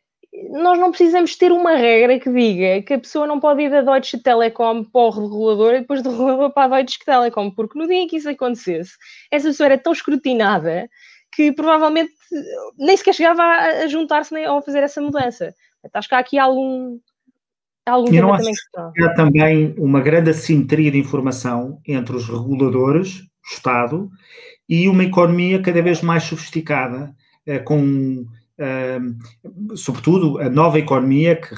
nós 0.50 0.78
não 0.78 0.90
precisamos 0.90 1.36
ter 1.36 1.52
uma 1.52 1.74
regra 1.74 2.18
que 2.18 2.32
diga 2.32 2.82
que 2.82 2.94
a 2.94 2.98
pessoa 2.98 3.26
não 3.26 3.38
pode 3.38 3.62
ir 3.62 3.70
da 3.70 3.82
Deutsche 3.82 4.18
Telekom 4.18 4.84
para 4.84 5.00
o 5.02 5.10
regulador 5.10 5.74
e 5.74 5.80
depois 5.80 6.02
do 6.02 6.10
regulador 6.10 6.50
para 6.52 6.76
a 6.76 6.78
Deutsche 6.78 7.04
Telekom, 7.04 7.50
porque 7.50 7.78
no 7.78 7.86
dia 7.86 7.98
em 7.98 8.06
que 8.06 8.16
isso 8.16 8.28
acontecesse, 8.28 8.92
essa 9.30 9.48
pessoa 9.48 9.66
era 9.66 9.78
tão 9.78 9.92
escrutinada 9.92 10.88
que 11.32 11.50
provavelmente 11.52 12.12
nem 12.78 12.96
sequer 12.96 13.14
chegava 13.14 13.42
a, 13.42 13.86
juntar-se 13.88 14.34
ou 14.46 14.58
a 14.58 14.62
fazer 14.62 14.82
essa 14.82 15.00
mudança. 15.00 15.54
Acho 15.92 16.08
que 16.08 16.14
há 16.14 16.18
aqui 16.18 16.38
algum, 16.38 16.98
algum 17.86 18.14
Eu 18.14 18.28
também 18.36 18.52
que 18.94 19.04
Há 19.04 19.14
também 19.14 19.74
uma 19.78 20.00
grande 20.00 20.30
assimetria 20.30 20.90
de 20.90 20.98
informação 20.98 21.80
entre 21.86 22.14
os 22.14 22.28
reguladores, 22.28 23.20
o 23.20 23.54
Estado, 23.54 24.10
e 24.68 24.88
uma 24.88 25.04
economia 25.04 25.60
cada 25.60 25.82
vez 25.82 26.02
mais 26.02 26.24
sofisticada, 26.24 27.14
eh, 27.46 27.58
com 27.58 28.26
Uh, 28.58 29.76
sobretudo 29.76 30.38
a 30.38 30.48
nova 30.48 30.78
economia 30.78 31.34
que, 31.34 31.48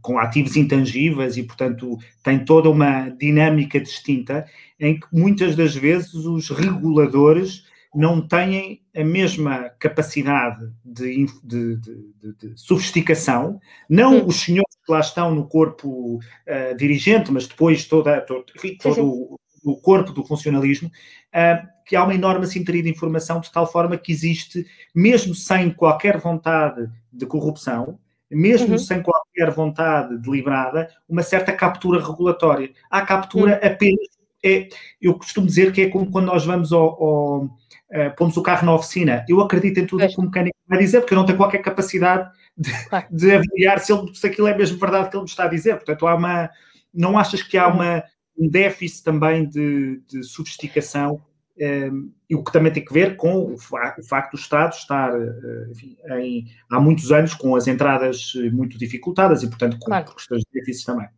com 0.00 0.18
ativos 0.18 0.56
intangíveis 0.56 1.36
e, 1.36 1.42
portanto, 1.42 1.98
tem 2.22 2.42
toda 2.42 2.70
uma 2.70 3.10
dinâmica 3.10 3.78
distinta 3.78 4.46
em 4.78 4.98
que 4.98 5.06
muitas 5.12 5.56
das 5.56 5.74
vezes 5.74 6.14
os 6.14 6.48
reguladores 6.50 7.64
não 7.94 8.20
têm 8.26 8.82
a 8.96 9.04
mesma 9.04 9.70
capacidade 9.78 10.70
de, 10.84 11.26
de, 11.42 11.76
de, 11.76 11.96
de 12.38 12.52
sofisticação, 12.56 13.60
não 13.88 14.18
hum. 14.18 14.26
os 14.26 14.40
senhores 14.40 14.74
que 14.84 14.92
lá 14.92 15.00
estão 15.00 15.34
no 15.34 15.46
corpo 15.46 16.16
uh, 16.16 16.76
dirigente, 16.76 17.30
mas 17.32 17.46
depois 17.46 17.86
toda, 17.86 18.20
todo, 18.20 18.44
enfim, 18.56 18.76
todo 18.76 19.04
o 19.04 19.38
o 19.64 19.76
corpo 19.76 20.12
do 20.12 20.24
funcionalismo, 20.24 20.88
uh, 20.88 21.66
que 21.86 21.96
há 21.96 22.04
uma 22.04 22.14
enorme 22.14 22.44
assimetria 22.44 22.82
de 22.82 22.90
informação, 22.90 23.40
de 23.40 23.50
tal 23.50 23.66
forma 23.66 23.96
que 23.96 24.12
existe, 24.12 24.66
mesmo 24.94 25.34
sem 25.34 25.70
qualquer 25.70 26.18
vontade 26.18 26.88
de 27.12 27.26
corrupção, 27.26 27.98
mesmo 28.30 28.72
uhum. 28.72 28.78
sem 28.78 29.02
qualquer 29.02 29.50
vontade 29.50 30.18
deliberada, 30.18 30.88
uma 31.08 31.22
certa 31.22 31.52
captura 31.52 32.04
regulatória. 32.04 32.70
Há 32.90 33.02
captura 33.02 33.60
uhum. 33.62 33.68
apenas. 33.68 34.14
É, 34.46 34.68
eu 35.00 35.14
costumo 35.14 35.46
dizer 35.46 35.72
que 35.72 35.80
é 35.80 35.88
como 35.88 36.10
quando 36.10 36.26
nós 36.26 36.44
vamos 36.44 36.70
ao, 36.70 37.02
ao 37.02 37.58
uh, 37.92 38.14
pomos 38.16 38.36
o 38.36 38.42
carro 38.42 38.66
na 38.66 38.74
oficina. 38.74 39.24
Eu 39.28 39.40
acredito 39.40 39.78
em 39.78 39.86
tudo 39.86 40.04
o 40.04 40.08
que 40.08 40.20
o 40.20 40.22
mecânico 40.22 40.56
vai 40.66 40.78
dizer, 40.78 41.00
porque 41.00 41.14
eu 41.14 41.18
não 41.18 41.26
tenho 41.26 41.38
qualquer 41.38 41.58
capacidade 41.58 42.30
de, 42.56 42.70
claro. 42.88 43.06
de 43.10 43.32
avaliar 43.32 43.78
se, 43.80 43.92
ele, 43.92 44.14
se 44.14 44.26
aquilo 44.26 44.48
é 44.48 44.56
mesmo 44.56 44.78
verdade 44.78 45.10
que 45.10 45.16
ele 45.16 45.24
me 45.24 45.28
está 45.28 45.44
a 45.44 45.48
dizer. 45.48 45.76
Portanto, 45.76 46.06
há 46.06 46.14
uma. 46.14 46.50
Não 46.92 47.18
achas 47.18 47.42
que 47.42 47.58
há 47.58 47.66
uma, 47.66 48.04
um 48.38 48.48
déficit 48.48 49.02
também 49.02 49.48
de, 49.48 50.00
de 50.08 50.22
sofisticação 50.22 51.20
um, 51.60 52.12
e 52.28 52.34
o 52.34 52.42
que 52.42 52.52
também 52.52 52.72
tem 52.72 52.84
que 52.84 52.92
ver 52.92 53.16
com 53.16 53.52
o, 53.52 53.56
fa 53.56 53.94
o 53.98 54.02
facto 54.04 54.32
do 54.32 54.38
Estado 54.38 54.72
estar 54.72 55.12
uh, 55.14 55.70
enfim, 55.70 55.96
em, 56.18 56.46
há 56.70 56.80
muitos 56.80 57.12
anos 57.12 57.34
com 57.34 57.54
as 57.54 57.66
entradas 57.66 58.32
muito 58.52 58.76
dificultadas 58.76 59.42
e, 59.42 59.48
portanto, 59.48 59.78
com 59.78 59.86
claro. 59.86 60.14
questões 60.14 60.42
de 60.42 60.60
déficit 60.60 60.86
também. 60.86 61.08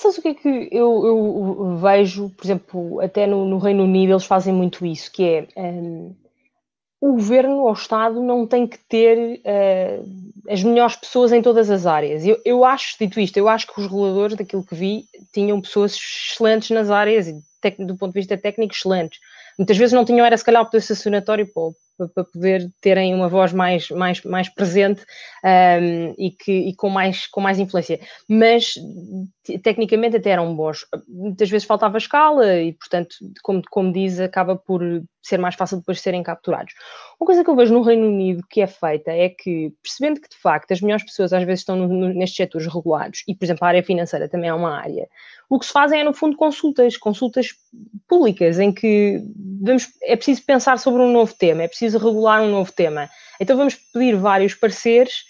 Sabes 0.00 0.16
o 0.16 0.22
que 0.22 0.28
é 0.28 0.34
que 0.34 0.68
eu, 0.72 1.06
eu 1.06 1.76
vejo, 1.76 2.30
por 2.30 2.46
exemplo, 2.46 3.00
até 3.00 3.26
no, 3.26 3.44
no, 3.44 3.58
Reino 3.58 3.84
Unido 3.84 4.14
eles 4.14 4.24
fazem 4.24 4.50
muito 4.50 4.86
isso, 4.86 5.12
que 5.12 5.22
é 5.54 5.60
um, 5.60 6.14
o 6.98 7.12
governo 7.12 7.58
ou 7.58 7.68
o 7.68 7.74
Estado 7.74 8.22
não 8.22 8.46
tem 8.46 8.66
que 8.66 8.78
ter 8.78 9.40
uh, 9.40 10.50
as 10.50 10.62
melhores 10.62 10.96
pessoas 10.96 11.32
em 11.32 11.42
todas 11.42 11.68
as 11.68 11.84
áreas. 11.84 12.24
Eu, 12.24 12.40
eu 12.46 12.64
acho, 12.64 12.96
dito 12.98 13.20
isto, 13.20 13.36
eu 13.36 13.46
acho 13.46 13.66
que 13.66 13.78
os 13.78 13.88
reguladores, 13.88 14.38
daquilo 14.38 14.64
que 14.64 14.74
vi, 14.74 15.04
tinham 15.34 15.60
pessoas 15.60 15.94
excelentes 15.94 16.70
nas 16.70 16.88
áreas 16.88 17.30
do 17.78 17.94
ponto 17.94 18.14
de 18.14 18.20
vista 18.20 18.38
técnico 18.38 18.72
excelentes. 18.72 19.20
Muitas 19.60 19.76
vezes 19.76 19.92
não 19.92 20.06
tinham, 20.06 20.24
era 20.24 20.38
se 20.38 20.44
calhar 20.44 20.62
o 20.62 20.64
poder 20.64 20.80
sancionatório 20.80 21.46
para, 21.52 22.08
para 22.08 22.24
poder 22.24 22.72
terem 22.80 23.14
uma 23.14 23.28
voz 23.28 23.52
mais, 23.52 23.90
mais, 23.90 24.22
mais 24.24 24.48
presente 24.48 25.02
um, 25.44 26.14
e, 26.16 26.30
que, 26.30 26.50
e 26.50 26.74
com, 26.74 26.88
mais, 26.88 27.26
com 27.26 27.42
mais 27.42 27.58
influência. 27.58 28.00
Mas 28.26 28.72
tecnicamente 29.62 30.16
até 30.16 30.30
eram 30.30 30.56
bons. 30.56 30.86
Muitas 31.06 31.50
vezes 31.50 31.66
faltava 31.66 31.98
escala 31.98 32.56
e, 32.56 32.72
portanto, 32.72 33.16
como, 33.42 33.60
como 33.70 33.92
diz, 33.92 34.18
acaba 34.18 34.56
por 34.56 34.82
ser 35.22 35.38
mais 35.38 35.54
fácil 35.54 35.76
depois 35.76 35.98
de 35.98 36.04
serem 36.04 36.22
capturados. 36.22 36.72
Uma 37.20 37.26
coisa 37.26 37.44
que 37.44 37.50
eu 37.50 37.56
vejo 37.56 37.74
no 37.74 37.82
Reino 37.82 38.08
Unido 38.08 38.42
que 38.48 38.62
é 38.62 38.66
feita 38.66 39.10
é 39.10 39.28
que, 39.28 39.74
percebendo 39.82 40.22
que 40.22 40.28
de 40.30 40.38
facto 40.38 40.72
as 40.72 40.80
melhores 40.80 41.04
pessoas 41.04 41.34
às 41.34 41.44
vezes 41.44 41.60
estão 41.60 41.76
no, 41.76 41.86
no, 41.86 42.14
nestes 42.14 42.36
setores 42.36 42.66
regulados, 42.66 43.22
e 43.28 43.34
por 43.34 43.44
exemplo 43.44 43.66
a 43.66 43.68
área 43.68 43.82
financeira 43.82 44.26
também 44.26 44.48
é 44.48 44.54
uma 44.54 44.74
área, 44.74 45.06
o 45.50 45.58
que 45.58 45.66
se 45.66 45.72
fazem 45.72 46.00
é 46.00 46.04
no 46.04 46.14
fundo 46.14 46.36
consultas, 46.36 46.96
consultas 46.96 47.48
públicas, 48.08 48.60
em 48.60 48.72
que 48.72 49.20
vamos, 49.60 49.88
é 50.04 50.14
preciso 50.14 50.44
pensar 50.44 50.78
sobre 50.78 51.02
um 51.02 51.10
novo 51.10 51.34
tema, 51.34 51.64
é 51.64 51.68
preciso 51.68 51.98
regular 51.98 52.40
um 52.40 52.50
novo 52.50 52.72
tema. 52.72 53.10
Então 53.40 53.56
vamos 53.56 53.74
pedir 53.74 54.14
vários 54.14 54.54
pareceres 54.54 55.24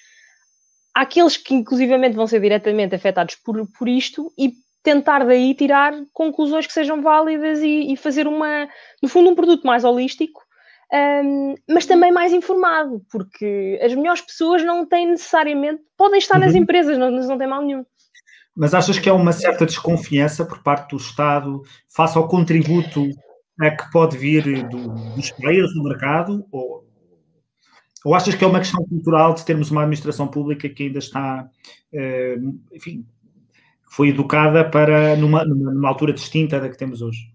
àqueles 0.94 1.38
que 1.38 1.54
inclusivamente 1.54 2.16
vão 2.16 2.26
ser 2.26 2.38
diretamente 2.38 2.94
afetados 2.94 3.34
por, 3.36 3.66
por 3.78 3.88
isto 3.88 4.30
e 4.38 4.52
tentar 4.82 5.24
daí 5.24 5.54
tirar 5.54 5.94
conclusões 6.12 6.66
que 6.66 6.72
sejam 6.74 7.00
válidas 7.00 7.60
e, 7.62 7.90
e 7.90 7.96
fazer 7.96 8.26
uma, 8.26 8.68
no 9.02 9.08
fundo, 9.08 9.30
um 9.30 9.34
produto 9.34 9.66
mais 9.66 9.84
holístico, 9.84 10.42
um, 10.92 11.54
mas 11.66 11.86
também 11.86 12.12
mais 12.12 12.32
informado, 12.32 13.00
porque 13.10 13.78
as 13.82 13.94
melhores 13.94 14.20
pessoas 14.20 14.62
não 14.64 14.84
têm 14.84 15.08
necessariamente, 15.08 15.80
podem 15.96 16.18
estar 16.18 16.38
nas 16.38 16.52
uhum. 16.52 16.58
empresas, 16.58 16.98
não, 16.98 17.10
não 17.10 17.38
tem 17.38 17.46
mal 17.46 17.62
nenhum. 17.62 17.84
Mas 18.56 18.74
achas 18.74 18.98
que 18.98 19.08
há 19.08 19.14
uma 19.14 19.32
certa 19.32 19.64
desconfiança 19.64 20.44
por 20.44 20.62
parte 20.62 20.90
do 20.90 20.96
Estado 20.96 21.62
face 21.88 22.18
ao 22.18 22.28
contributo 22.28 23.08
é, 23.62 23.70
que 23.70 23.90
pode 23.90 24.16
vir 24.16 24.68
do, 24.68 24.88
dos 25.14 25.30
players 25.32 25.72
do 25.74 25.82
mercado? 25.82 26.44
Ou, 26.50 26.84
ou 28.04 28.14
achas 28.14 28.34
que 28.34 28.44
é 28.44 28.46
uma 28.46 28.58
questão 28.58 28.84
cultural 28.84 29.34
de 29.34 29.44
termos 29.44 29.70
uma 29.70 29.82
administração 29.82 30.26
pública 30.26 30.68
que 30.68 30.84
ainda 30.84 30.98
está, 30.98 31.48
eh, 31.92 32.38
enfim, 32.72 33.04
foi 33.90 34.08
educada 34.08 34.64
para 34.64 35.16
numa, 35.16 35.44
numa 35.44 35.88
altura 35.88 36.12
distinta 36.12 36.58
da 36.58 36.68
que 36.68 36.78
temos 36.78 37.02
hoje? 37.02 37.30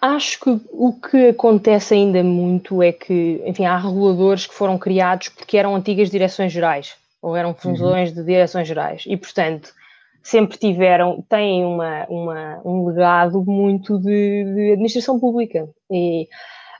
Acho 0.00 0.40
que 0.40 0.60
o 0.70 0.92
que 0.92 1.28
acontece 1.28 1.94
ainda 1.94 2.22
muito 2.22 2.82
é 2.82 2.92
que, 2.92 3.42
enfim, 3.46 3.64
há 3.64 3.78
reguladores 3.78 4.46
que 4.46 4.54
foram 4.54 4.78
criados 4.78 5.30
porque 5.30 5.56
eram 5.56 5.74
antigas 5.74 6.10
direções 6.10 6.52
gerais, 6.52 6.94
ou 7.22 7.34
eram 7.34 7.54
funções 7.54 8.10
uhum. 8.10 8.16
de 8.16 8.24
direções 8.24 8.68
gerais, 8.68 9.04
e 9.06 9.16
portanto 9.16 9.72
sempre 10.22 10.58
tiveram, 10.58 11.24
têm 11.28 11.64
uma, 11.64 12.06
uma 12.08 12.60
um 12.64 12.86
legado 12.86 13.42
muito 13.44 13.98
de, 13.98 14.44
de 14.44 14.72
administração 14.72 15.18
pública. 15.18 15.68
E 15.90 16.28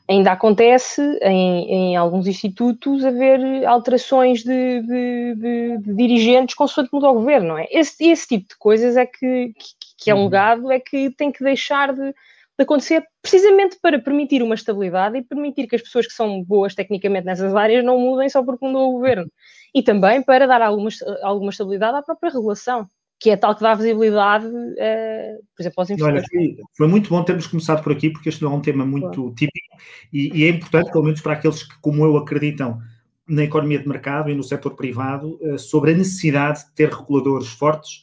ainda 0.09 0.33
acontece 0.33 1.01
em, 1.23 1.73
em, 1.73 1.97
alguns 1.97 2.27
institutos 2.27 3.05
haver 3.05 3.65
alterações 3.65 4.43
de, 4.43 4.83
de, 4.83 5.35
de, 5.37 5.79
de 5.79 5.95
dirigentes 5.95 6.55
consoante 6.55 6.91
muda 6.93 7.09
o 7.09 7.15
governo, 7.15 7.49
não 7.49 7.59
é? 7.59 7.69
Esse, 7.71 8.05
esse 8.07 8.27
tipo 8.27 8.49
de 8.49 8.59
coisas 8.59 8.97
é 8.97 9.07
que, 9.07 9.53
que, 9.57 9.75
que 9.97 10.11
é 10.11 10.15
um 10.15 10.19
uhum. 10.19 10.25
legado, 10.25 10.73
é 10.73 10.81
que 10.81 11.11
tem 11.11 11.31
que 11.31 11.45
deixar 11.45 11.93
de, 11.95 12.11
de, 12.11 12.63
acontecer 12.63 13.07
precisamente 13.23 13.79
para 13.81 14.01
permitir 14.01 14.43
uma 14.43 14.57
estabilidade 14.57 15.17
e 15.17 15.23
permitir 15.23 15.69
que 15.69 15.77
as 15.77 15.83
pessoas 15.83 16.09
que 16.09 16.13
são 16.13 16.43
boas 16.43 16.75
tecnicamente 16.75 17.27
nessas 17.27 17.55
áreas 17.55 17.85
não 17.85 17.99
mudem 17.99 18.29
só 18.29 18.43
porque 18.43 18.67
mudou 18.67 18.89
o 18.89 18.93
governo. 18.95 19.31
E 19.73 19.81
também 19.81 20.21
para 20.23 20.47
dar 20.47 20.61
alguma, 20.61 20.91
alguma 21.23 21.51
estabilidade 21.51 21.99
à 21.99 22.03
própria 22.03 22.33
regulação 22.33 22.89
que 23.21 23.29
é 23.29 23.37
tal 23.37 23.55
que 23.55 23.63
dá 23.63 23.75
visibilidade, 23.75 24.47
uh, 24.47 25.45
por 25.55 25.63
exemplo, 25.63 25.75
aos 25.77 25.91
investidores. 25.91 26.25
Olha, 26.35 26.57
foi 26.75 26.89
muito 26.89 27.11
bom 27.11 27.23
termos 27.23 27.47
começado 27.47 27.83
por 27.83 27.93
aqui, 27.93 28.09
porque 28.09 28.31
este 28.31 28.43
não 28.43 28.53
é 28.53 28.57
um 28.57 28.63
tema 28.63 28.87
muito 28.87 29.13
claro. 29.13 29.35
típico 29.35 29.77
e, 30.11 30.41
e, 30.41 30.45
é 30.45 30.49
importante, 30.49 30.91
pelo 30.91 31.05
menos 31.05 31.21
para 31.21 31.35
aqueles 31.35 31.63
que, 31.63 31.79
como 31.83 32.03
eu, 32.05 32.17
acreditam 32.17 32.81
na 33.29 33.45
economia 33.45 33.79
de 33.79 33.87
mercado 33.87 34.31
e 34.31 34.35
no 34.35 34.43
setor 34.43 34.75
privado, 34.75 35.39
uh, 35.43 35.59
sobre 35.59 35.93
a 35.93 35.95
necessidade 35.95 36.65
de 36.65 36.73
ter 36.75 36.89
reguladores 36.89 37.49
fortes 37.49 37.99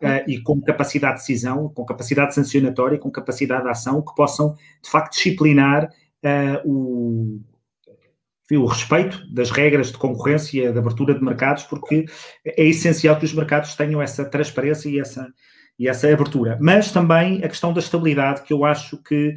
uh, 0.00 0.24
e 0.26 0.40
com 0.40 0.58
capacidade 0.62 1.16
de 1.16 1.20
decisão, 1.20 1.68
com 1.68 1.84
capacidade 1.84 2.34
sancionatória, 2.34 2.98
com 2.98 3.10
capacidade 3.10 3.64
de 3.64 3.68
ação, 3.68 4.00
que 4.00 4.14
possam, 4.14 4.54
de 4.82 4.90
facto, 4.90 5.12
disciplinar 5.12 5.90
o, 6.64 7.40
o 8.50 8.66
respeito 8.66 9.22
das 9.32 9.50
regras 9.50 9.92
de 9.92 9.98
concorrência, 9.98 10.72
de 10.72 10.78
abertura 10.78 11.14
de 11.14 11.22
mercados, 11.22 11.64
porque 11.64 12.06
é 12.44 12.64
essencial 12.64 13.16
que 13.16 13.24
os 13.24 13.32
mercados 13.32 13.74
tenham 13.74 14.02
essa 14.02 14.24
transparência 14.24 14.88
e 14.88 14.98
essa, 14.98 15.32
e 15.78 15.88
essa 15.88 16.12
abertura. 16.12 16.58
Mas 16.60 16.92
também 16.92 17.42
a 17.44 17.48
questão 17.48 17.72
da 17.72 17.80
estabilidade, 17.80 18.42
que 18.42 18.52
eu 18.52 18.64
acho 18.64 18.96
que, 19.02 19.34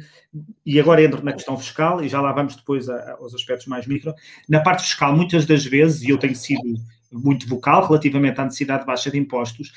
e 0.64 0.78
agora 0.78 1.02
entro 1.02 1.24
na 1.24 1.32
questão 1.32 1.56
fiscal, 1.56 2.02
e 2.04 2.08
já 2.08 2.20
lá 2.20 2.32
vamos 2.32 2.56
depois 2.56 2.88
a, 2.88 3.12
aos 3.12 3.34
aspectos 3.34 3.66
mais 3.66 3.86
micro, 3.86 4.14
na 4.48 4.60
parte 4.60 4.82
fiscal, 4.82 5.16
muitas 5.16 5.46
das 5.46 5.64
vezes, 5.64 6.02
e 6.02 6.10
eu 6.10 6.18
tenho 6.18 6.36
sido 6.36 6.62
muito 7.10 7.48
vocal 7.48 7.86
relativamente 7.86 8.40
à 8.40 8.44
necessidade 8.44 8.80
de 8.80 8.86
baixa 8.86 9.10
de 9.10 9.18
impostos, 9.18 9.72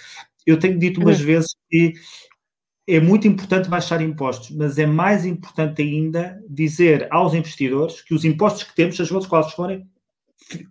eu 0.46 0.58
tenho 0.58 0.78
dito 0.78 1.00
umas 1.00 1.20
uhum. 1.20 1.26
vezes 1.26 1.56
que 1.70 1.94
é 2.90 3.00
muito 3.00 3.28
importante 3.28 3.70
baixar 3.70 4.02
impostos, 4.02 4.50
mas 4.50 4.80
é 4.80 4.86
mais 4.86 5.24
importante 5.24 5.82
ainda 5.82 6.42
dizer 6.50 7.08
aos 7.12 7.36
investidores 7.36 8.02
que 8.02 8.16
os 8.16 8.26
impostos 8.26 8.64
que 8.64 8.76
temos, 8.76 8.98
seja 8.98 9.16
os 9.16 9.28
quais 9.28 9.52
forem, 9.54 9.88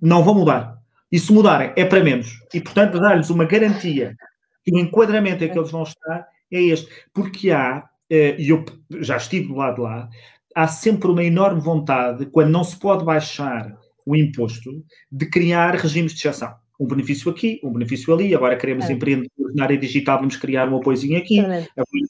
não 0.03 0.25
vão 0.25 0.35
mudar. 0.35 0.77
E 1.13 1.19
se 1.19 1.33
mudarem, 1.33 1.73
é 1.77 1.85
para 1.85 2.03
menos. 2.03 2.41
E, 2.53 2.61
portanto, 2.61 2.99
dar-lhes 2.99 3.31
uma 3.31 3.45
garantia 3.45 4.17
que 4.65 4.75
o 4.75 4.79
enquadramento 4.79 5.45
em 5.45 5.49
que 5.49 5.59
eles 5.59 5.71
vão 5.71 5.85
estar 5.85 6.27
é 6.53 6.61
este. 6.61 6.91
Porque 7.15 7.51
há, 7.51 7.89
eh, 8.11 8.37
e 8.39 8.51
eu 8.51 8.65
já 9.01 9.17
estive 9.17 9.47
do 9.47 9.55
lado 9.55 9.77
de 9.77 9.81
lá, 9.83 10.09
há 10.55 10.67
sempre 10.67 11.11
uma 11.11 11.23
enorme 11.23 11.61
vontade, 11.61 12.27
quando 12.27 12.51
não 12.51 12.65
se 12.65 12.77
pode 12.79 13.05
baixar 13.05 13.75
o 14.05 14.17
imposto, 14.17 14.85
de 15.11 15.27
criar 15.27 15.77
regimes 15.77 16.13
de 16.13 16.19
exceção 16.19 16.55
um 16.79 16.87
benefício 16.87 17.31
aqui, 17.31 17.61
um 17.63 17.73
benefício 17.73 18.13
ali, 18.15 18.35
agora 18.35 18.57
queremos 18.57 18.89
é. 18.89 18.93
empreendedores 18.93 19.55
na 19.55 19.65
área 19.65 19.77
digital, 19.77 20.19
vamos 20.19 20.37
criar 20.37 20.69
um 20.69 20.77
apoiozinho 20.77 21.19
aqui, 21.19 21.41
agora 21.41 21.67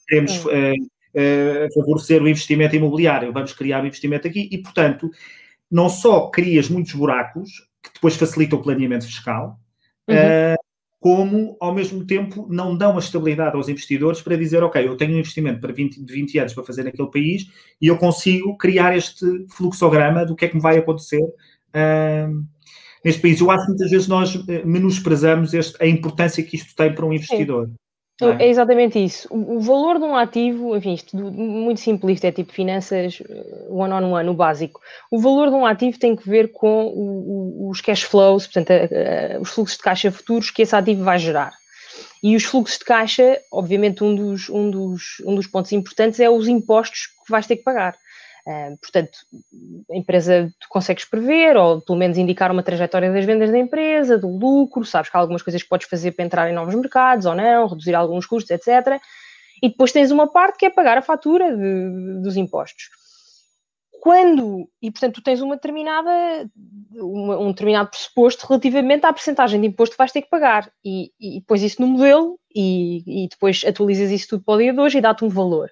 queremos 0.07 0.45
é. 0.51 0.71
uh, 0.71 0.75
uh, 0.75 1.73
favorecer 1.73 2.21
o 2.21 2.27
investimento 2.27 2.75
imobiliário, 2.75 3.33
vamos 3.33 3.53
criar 3.53 3.83
um 3.83 3.87
investimento 3.87 4.27
aqui, 4.27 4.47
e 4.51 4.57
portanto, 4.59 5.09
não 5.71 5.89
só 5.89 6.29
crias 6.29 6.69
muitos 6.69 6.93
buracos, 6.93 7.67
que 7.81 7.93
depois 7.93 8.15
facilitam 8.15 8.59
o 8.59 8.61
planeamento 8.61 9.05
fiscal, 9.05 9.59
uhum. 10.07 10.15
uh, 10.15 10.69
como, 10.99 11.55
ao 11.61 11.73
mesmo 11.73 12.05
tempo, 12.05 12.45
não 12.49 12.77
dão 12.77 12.97
a 12.97 12.99
estabilidade 12.99 13.55
aos 13.55 13.69
investidores 13.69 14.21
para 14.21 14.35
dizer, 14.35 14.61
ok, 14.63 14.85
eu 14.85 14.97
tenho 14.97 15.15
um 15.15 15.19
investimento 15.19 15.61
para 15.61 15.71
20, 15.71 16.03
de 16.03 16.13
20 16.13 16.39
anos 16.39 16.53
para 16.53 16.63
fazer 16.63 16.83
naquele 16.83 17.09
país 17.09 17.47
e 17.81 17.87
eu 17.87 17.97
consigo 17.97 18.57
criar 18.57 18.95
este 18.97 19.25
fluxograma 19.49 20.25
do 20.25 20.35
que 20.35 20.45
é 20.45 20.47
que 20.49 20.55
me 20.55 20.61
vai 20.61 20.77
acontecer 20.77 21.23
uh, 21.23 22.45
neste 23.03 23.21
país. 23.21 23.39
Eu 23.39 23.51
acho 23.51 23.63
que 23.63 23.69
muitas 23.69 23.91
vezes 23.91 24.07
nós 24.07 24.35
eh, 24.47 24.63
menosprezamos 24.65 25.53
este, 25.53 25.81
a 25.81 25.87
importância 25.87 26.43
que 26.43 26.55
isto 26.55 26.75
tem 26.75 26.93
para 26.93 27.05
um 27.05 27.13
investidor. 27.13 27.69
É? 28.21 28.43
é? 28.43 28.49
exatamente 28.49 29.03
isso. 29.03 29.27
O, 29.31 29.59
valor 29.59 29.97
de 29.97 30.03
um 30.03 30.15
ativo, 30.15 30.75
enfim, 30.75 30.93
isto 30.93 31.15
muito 31.15 31.79
simplista, 31.79 32.27
é 32.27 32.31
tipo 32.31 32.51
finanças 32.51 33.21
eh, 33.27 33.67
one-on-one, 33.69 34.07
-on 34.07 34.11
-one, 34.11 34.29
o 34.29 34.33
básico. 34.33 34.81
O 35.09 35.19
valor 35.19 35.49
de 35.49 35.55
um 35.55 35.65
ativo 35.65 35.97
tem 35.97 36.15
que 36.15 36.29
ver 36.29 36.51
com 36.51 36.87
o, 36.87 37.65
o, 37.65 37.69
os 37.69 37.81
cash 37.81 38.03
flows, 38.03 38.47
portanto, 38.47 38.71
a, 38.71 39.37
a, 39.37 39.39
os 39.39 39.49
fluxos 39.49 39.77
de 39.77 39.83
caixa 39.83 40.11
futuros 40.11 40.51
que 40.51 40.61
esse 40.61 40.75
ativo 40.75 41.03
vai 41.03 41.17
gerar. 41.17 41.53
E 42.21 42.35
os 42.35 42.43
fluxos 42.43 42.77
de 42.77 42.85
caixa, 42.85 43.39
obviamente, 43.51 44.03
um 44.03 44.13
dos, 44.13 44.49
um 44.49 44.69
dos, 44.69 45.21
um 45.25 45.35
dos 45.35 45.47
pontos 45.47 45.71
importantes 45.71 46.19
é 46.19 46.29
os 46.29 46.47
impostos 46.47 47.07
que 47.25 47.31
vais 47.31 47.47
ter 47.47 47.57
que 47.57 47.63
pagar. 47.63 47.95
Portanto, 48.81 49.19
a 49.91 49.95
empresa 49.95 50.51
tu 50.59 50.67
consegues 50.69 51.05
prever, 51.05 51.55
ou 51.55 51.81
pelo 51.81 51.97
menos 51.97 52.17
indicar 52.17 52.51
uma 52.51 52.63
trajetória 52.63 53.11
das 53.11 53.23
vendas 53.23 53.51
da 53.51 53.59
empresa, 53.59 54.17
do 54.17 54.27
lucro, 54.27 54.83
sabes 54.83 55.11
que 55.11 55.15
há 55.15 55.19
algumas 55.19 55.43
coisas 55.43 55.61
que 55.61 55.69
podes 55.69 55.87
fazer 55.87 56.13
para 56.13 56.25
entrar 56.25 56.49
em 56.49 56.53
novos 56.53 56.73
mercados 56.73 57.27
ou 57.27 57.35
não, 57.35 57.67
reduzir 57.67 57.93
alguns 57.93 58.25
custos, 58.25 58.49
etc. 58.49 58.99
E 59.61 59.69
depois 59.69 59.91
tens 59.91 60.09
uma 60.09 60.27
parte 60.27 60.57
que 60.57 60.65
é 60.65 60.69
pagar 60.69 60.97
a 60.97 61.01
fatura 61.03 61.55
de, 61.55 62.21
dos 62.23 62.37
impostos. 62.37 62.89
Quando, 64.01 64.67
e 64.81 64.89
portanto 64.89 65.15
tu 65.15 65.21
tens 65.21 65.41
uma 65.41 65.55
determinada, 65.55 66.49
uma, 66.95 67.37
um 67.37 67.49
determinado 67.49 67.89
pressuposto 67.89 68.47
relativamente 68.47 69.05
à 69.05 69.13
percentagem 69.13 69.61
de 69.61 69.67
imposto 69.67 69.93
que 69.93 69.97
vais 69.97 70.11
ter 70.11 70.21
que 70.21 70.29
pagar 70.29 70.71
e, 70.83 71.11
e 71.19 71.41
depois 71.41 71.61
isso 71.61 71.81
no 71.81 71.87
modelo 71.89 72.39
e, 72.55 73.25
e 73.25 73.27
depois 73.27 73.63
atualizas 73.67 74.09
isso 74.09 74.29
tudo 74.29 74.43
para 74.43 74.55
o 74.55 74.57
dia 74.57 74.73
de 74.73 74.79
hoje 74.79 74.97
e 74.97 75.01
dá-te 75.01 75.25
um 75.25 75.29
valor. 75.29 75.69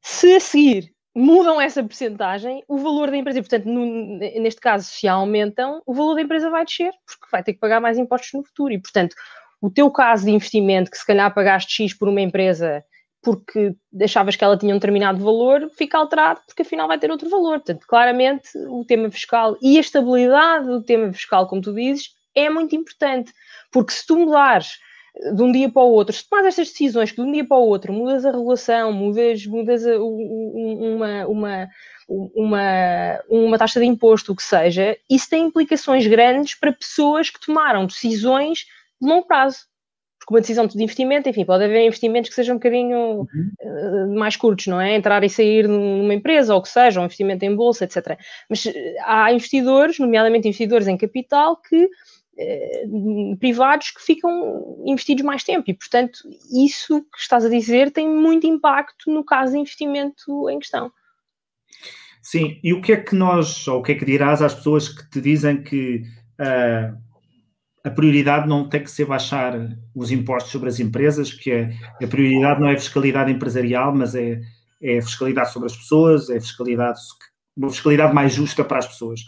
Se 0.00 0.34
a 0.34 0.40
seguir 0.40 0.95
mudam 1.16 1.58
essa 1.58 1.82
percentagem, 1.82 2.62
o 2.68 2.76
valor 2.76 3.10
da 3.10 3.16
empresa, 3.16 3.38
e 3.38 3.42
portanto, 3.42 3.64
no, 3.64 4.18
neste 4.18 4.60
caso, 4.60 4.84
se 4.84 5.08
aumentam, 5.08 5.82
o 5.86 5.94
valor 5.94 6.14
da 6.14 6.20
empresa 6.20 6.50
vai 6.50 6.62
descer, 6.62 6.92
porque 7.06 7.26
vai 7.32 7.42
ter 7.42 7.54
que 7.54 7.58
pagar 7.58 7.80
mais 7.80 7.96
impostos 7.96 8.30
no 8.34 8.44
futuro. 8.44 8.74
E, 8.74 8.78
portanto, 8.78 9.16
o 9.58 9.70
teu 9.70 9.90
caso 9.90 10.26
de 10.26 10.30
investimento, 10.30 10.90
que 10.90 10.98
se 10.98 11.06
calhar 11.06 11.32
pagaste 11.32 11.84
X 11.84 11.94
por 11.94 12.08
uma 12.08 12.20
empresa 12.20 12.84
porque 13.22 13.74
achavas 14.00 14.36
que 14.36 14.44
ela 14.44 14.56
tinha 14.56 14.72
um 14.72 14.78
determinado 14.78 15.18
valor, 15.18 15.68
fica 15.70 15.98
alterado 15.98 16.40
porque 16.46 16.62
afinal 16.62 16.86
vai 16.86 16.96
ter 16.96 17.10
outro 17.10 17.28
valor. 17.28 17.58
Portanto, 17.58 17.84
claramente 17.88 18.48
o 18.68 18.84
tema 18.84 19.10
fiscal 19.10 19.56
e 19.60 19.78
a 19.78 19.80
estabilidade 19.80 20.66
do 20.66 20.80
tema 20.80 21.12
fiscal, 21.12 21.48
como 21.48 21.60
tu 21.60 21.74
dizes, 21.74 22.10
é 22.36 22.48
muito 22.48 22.76
importante, 22.76 23.32
porque 23.72 23.92
se 23.92 24.06
tu 24.06 24.16
mudares 24.16 24.78
de 25.34 25.42
um 25.42 25.50
dia 25.50 25.70
para 25.70 25.82
o 25.82 25.92
outro, 25.92 26.14
se 26.14 26.28
tomas 26.28 26.46
estas 26.46 26.68
decisões 26.68 27.10
que 27.10 27.16
de 27.16 27.22
um 27.22 27.32
dia 27.32 27.46
para 27.46 27.56
o 27.56 27.66
outro 27.66 27.92
mudas 27.92 28.24
a 28.24 28.30
regulação, 28.30 28.92
mudas, 28.92 29.46
mudas 29.46 29.86
a, 29.86 29.98
uma, 29.98 31.26
uma, 31.26 31.68
uma, 32.08 33.20
uma 33.28 33.58
taxa 33.58 33.80
de 33.80 33.86
imposto, 33.86 34.32
o 34.32 34.36
que 34.36 34.42
seja, 34.42 34.96
isso 35.10 35.28
tem 35.30 35.44
implicações 35.44 36.06
grandes 36.06 36.54
para 36.54 36.72
pessoas 36.72 37.30
que 37.30 37.40
tomaram 37.40 37.86
decisões 37.86 38.66
de 39.00 39.08
longo 39.08 39.26
prazo. 39.26 39.60
Porque 40.18 40.34
uma 40.34 40.40
decisão 40.40 40.66
de 40.66 40.82
investimento, 40.82 41.28
enfim, 41.28 41.44
pode 41.44 41.62
haver 41.62 41.86
investimentos 41.86 42.28
que 42.28 42.34
sejam 42.34 42.56
um 42.56 42.58
bocadinho 42.58 42.98
uhum. 43.20 43.50
uh, 43.60 44.18
mais 44.18 44.34
curtos, 44.34 44.66
não 44.66 44.80
é? 44.80 44.96
Entrar 44.96 45.22
e 45.22 45.30
sair 45.30 45.68
numa 45.68 46.12
empresa, 46.14 46.52
ou 46.52 46.58
o 46.58 46.62
que 46.62 46.68
seja, 46.68 47.00
um 47.00 47.04
investimento 47.04 47.44
em 47.44 47.54
bolsa, 47.54 47.84
etc. 47.84 48.18
Mas 48.50 48.66
eh, 48.66 48.96
há 49.04 49.32
investidores, 49.32 50.00
nomeadamente 50.00 50.48
investidores 50.48 50.88
em 50.88 50.96
capital, 50.96 51.56
que 51.56 51.88
privados 53.38 53.90
que 53.90 54.02
ficam 54.02 54.76
investidos 54.84 55.24
mais 55.24 55.42
tempo 55.42 55.64
e, 55.70 55.74
portanto, 55.74 56.18
isso 56.52 57.02
que 57.02 57.18
estás 57.18 57.44
a 57.44 57.48
dizer 57.48 57.90
tem 57.90 58.08
muito 58.08 58.46
impacto 58.46 59.10
no 59.10 59.24
caso 59.24 59.52
de 59.52 59.58
investimento 59.58 60.50
em 60.50 60.58
questão. 60.58 60.92
Sim, 62.22 62.58
e 62.62 62.72
o 62.72 62.80
que 62.80 62.92
é 62.92 62.96
que 62.96 63.14
nós, 63.14 63.66
ou 63.68 63.80
o 63.80 63.82
que 63.82 63.92
é 63.92 63.94
que 63.94 64.04
dirás 64.04 64.42
às 64.42 64.54
pessoas 64.54 64.88
que 64.88 65.08
te 65.08 65.20
dizem 65.20 65.62
que 65.62 66.02
uh, 66.40 66.96
a 67.84 67.90
prioridade 67.90 68.48
não 68.48 68.68
tem 68.68 68.82
que 68.82 68.90
ser 68.90 69.04
baixar 69.04 69.54
os 69.94 70.10
impostos 70.10 70.50
sobre 70.50 70.68
as 70.68 70.80
empresas, 70.80 71.32
que 71.32 71.52
é, 71.52 71.72
a 72.02 72.06
prioridade 72.08 72.60
não 72.60 72.68
é 72.68 72.76
fiscalidade 72.76 73.30
empresarial, 73.30 73.94
mas 73.94 74.16
é, 74.16 74.40
é 74.82 75.00
fiscalidade 75.00 75.52
sobre 75.52 75.66
as 75.66 75.76
pessoas, 75.76 76.28
é 76.28 76.40
fiscalidade, 76.40 76.98
uma 77.56 77.70
fiscalidade 77.70 78.12
mais 78.12 78.34
justa 78.34 78.64
para 78.64 78.78
as 78.78 78.88
pessoas. 78.88 79.20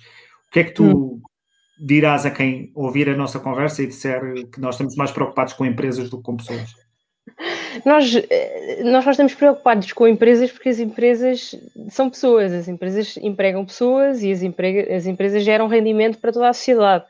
O 0.48 0.50
que 0.50 0.58
é 0.58 0.64
que 0.64 0.72
tu 0.72 0.84
hum. 0.84 1.22
Dirás 1.78 2.26
a 2.26 2.30
quem 2.30 2.70
ouvir 2.75 3.08
a 3.08 3.16
nossa 3.16 3.38
conversa 3.38 3.82
e 3.82 3.87
disser 3.87 4.20
que 4.50 4.61
nós 4.61 4.75
estamos 4.75 4.97
mais 4.97 5.11
preocupados 5.11 5.52
com 5.52 5.64
empresas 5.64 6.11
do 6.11 6.18
que 6.18 6.23
com 6.23 6.37
pessoas? 6.37 6.75
Nós, 7.85 8.14
eh, 8.16 8.82
nós 8.85 9.06
estamos 9.06 9.35
preocupados 9.35 9.92
com 9.92 10.08
empresas 10.08 10.50
porque 10.50 10.70
as 10.70 10.78
empresas 10.78 11.54
são 11.90 12.11
pessoas, 12.11 12.52
as 12.52 12.68
empresas 12.68 13.16
empregam 13.18 13.64
pessoas 13.64 14.23
e 14.23 14.32
as, 14.32 14.42
emprega, 14.42 14.94
as 14.94 15.06
empresas 15.06 15.44
geram 15.44 15.68
rendimento 15.68 16.18
para 16.18 16.32
toda 16.32 16.49
a 16.49 16.52
sociedade. 16.52 17.04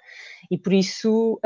E 0.51 0.59
por 0.59 0.73
isso 0.73 1.39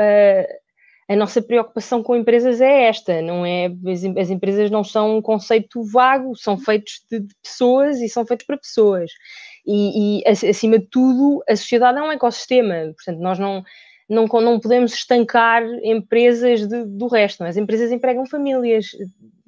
a 1.09 1.15
nossa 1.15 1.41
preocupação 1.41 2.01
com 2.01 2.15
empresas 2.15 2.61
é 2.61 2.83
esta, 2.83 3.21
não 3.21 3.45
é? 3.45 3.67
As, 3.67 4.03
as 4.17 4.29
empresas 4.29 4.71
não 4.71 4.83
são 4.83 5.17
um 5.17 5.21
conceito 5.21 5.83
vago, 5.83 6.35
são 6.35 6.57
feitos 6.57 7.05
de, 7.09 7.19
de 7.19 7.35
pessoas 7.41 7.99
e 7.99 8.09
são 8.09 8.25
feitos 8.25 8.45
para 8.45 8.57
pessoas. 8.57 9.11
E, 9.65 10.19
e, 10.19 10.27
acima 10.27 10.77
de 10.77 10.87
tudo, 10.87 11.43
a 11.47 11.55
sociedade 11.55 11.97
é 11.97 12.01
um 12.01 12.11
ecossistema, 12.11 12.93
portanto, 12.95 13.19
nós 13.19 13.39
não, 13.39 13.63
não, 14.09 14.25
não 14.25 14.59
podemos 14.59 14.93
estancar 14.93 15.63
empresas 15.83 16.67
de, 16.67 16.85
do 16.85 17.07
resto. 17.07 17.43
É? 17.43 17.49
As 17.49 17.57
empresas 17.57 17.91
empregam 17.91 18.25
famílias, 18.25 18.87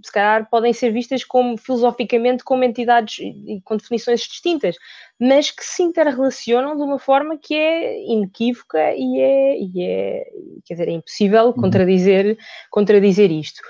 se 0.06 0.12
calhar 0.12 0.48
podem 0.50 0.72
ser 0.72 0.92
vistas 0.92 1.24
como 1.24 1.58
filosoficamente 1.58 2.44
como 2.44 2.64
entidades 2.64 3.20
e 3.20 3.60
com 3.64 3.76
definições 3.76 4.22
distintas, 4.22 4.76
mas 5.20 5.50
que 5.50 5.66
se 5.66 5.82
interrelacionam 5.82 6.76
de 6.76 6.84
uma 6.84 7.00
forma 7.00 7.38
que 7.38 7.56
é 7.56 8.04
inequívoca 8.06 8.94
e 8.96 9.20
é, 9.20 9.60
e 9.60 9.84
é 9.84 10.26
quer 10.64 10.76
dizer, 10.76 10.90
é 10.90 10.92
impossível 10.92 11.48
uhum. 11.48 11.54
contradizer, 11.54 12.38
contradizer 12.70 13.32
isto. 13.32 13.62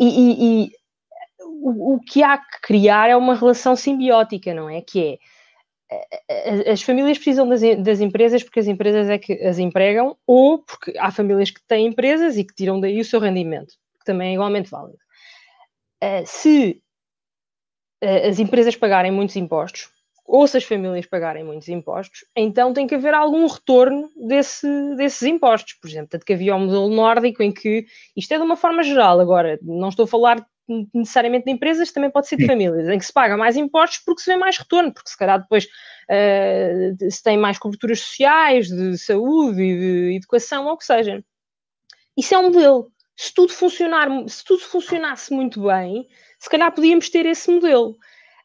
E, 0.00 0.06
e, 0.06 0.64
e 0.64 0.70
o, 1.40 1.94
o, 1.94 2.00
que 2.00 2.22
há 2.22 2.38
que 2.38 2.60
criar 2.62 3.10
é 3.10 3.16
uma 3.16 3.34
relação 3.34 3.76
simbiótica, 3.76 4.54
não 4.54 4.70
é? 4.70 4.80
Que 4.80 5.00
é 5.00 5.18
as 6.70 6.82
famílias 6.82 7.18
precisam 7.18 7.48
das, 7.48 7.60
das, 7.78 8.00
empresas 8.00 8.42
porque 8.42 8.60
as 8.60 8.66
empresas 8.66 9.08
é 9.08 9.18
que 9.18 9.32
as 9.34 9.58
empregam 9.58 10.16
ou 10.26 10.58
porque 10.58 10.96
há 10.98 11.10
famílias 11.10 11.50
que 11.50 11.60
têm 11.66 11.86
empresas 11.86 12.36
e 12.36 12.44
que 12.44 12.54
tiram 12.54 12.80
daí 12.80 13.00
o 13.00 13.04
seu 13.04 13.20
rendimento, 13.20 13.74
que 13.98 14.04
também 14.04 14.30
é 14.30 14.34
igualmente 14.34 14.70
válido. 14.70 14.98
Uh, 16.02 16.26
se 16.26 16.82
as 18.02 18.38
empresas 18.40 18.74
pagarem 18.74 19.12
muitos 19.12 19.36
impostos, 19.36 19.88
ou 20.24 20.46
se 20.46 20.56
as 20.56 20.64
famílias 20.64 21.06
pagarem 21.06 21.44
muitos 21.44 21.68
impostos, 21.68 22.24
então 22.34 22.72
tem 22.72 22.86
que 22.86 22.94
haver 22.94 23.14
algum 23.14 23.46
retorno 23.46 24.08
desse, 24.16 24.66
desses 24.96 25.22
impostos. 25.22 25.74
Por 25.74 25.88
exemplo, 25.88 26.08
tanto 26.10 26.24
que 26.24 26.32
havia 26.32 26.54
o 26.54 26.60
modelo 26.60 26.88
nórdico 26.88 27.42
em 27.42 27.52
que, 27.52 27.86
isto 28.16 28.32
é 28.32 28.38
de 28.38 28.42
uma 28.42 28.56
forma 28.56 28.82
geral, 28.82 29.20
agora, 29.20 29.58
não 29.62 29.88
estou 29.88 30.04
a 30.04 30.08
falar 30.08 30.46
necessariamente 30.94 31.44
de 31.44 31.52
empresas, 31.52 31.92
também 31.92 32.10
pode 32.10 32.28
ser 32.28 32.36
de 32.36 32.46
famílias, 32.46 32.88
em 32.88 32.98
que 32.98 33.04
se 33.04 33.12
paga 33.12 33.36
mais 33.36 33.56
impostos 33.56 34.02
porque 34.04 34.22
se 34.22 34.30
vê 34.30 34.36
mais 34.36 34.56
retorno, 34.56 34.92
porque 34.92 35.10
se 35.10 35.16
calhar 35.16 35.40
depois 35.40 35.64
uh, 35.64 37.10
se 37.10 37.22
tem 37.22 37.36
mais 37.36 37.58
coberturas 37.58 38.00
sociais, 38.00 38.68
de 38.68 38.96
saúde 38.98 39.62
e 39.62 39.78
de 39.78 40.16
educação, 40.16 40.66
ou 40.66 40.72
o 40.72 40.76
que 40.76 40.84
seja. 40.84 41.22
Isso 42.16 42.34
é 42.34 42.38
um 42.38 42.44
modelo. 42.44 42.90
Se 43.16 43.32
tudo 43.32 43.52
funcionar, 43.52 44.08
se 44.28 44.44
tudo 44.44 44.62
funcionasse 44.62 45.32
muito 45.32 45.62
bem, 45.62 46.06
se 46.38 46.48
calhar 46.48 46.72
podíamos 46.72 47.08
ter 47.08 47.26
esse 47.26 47.50
modelo. 47.50 47.96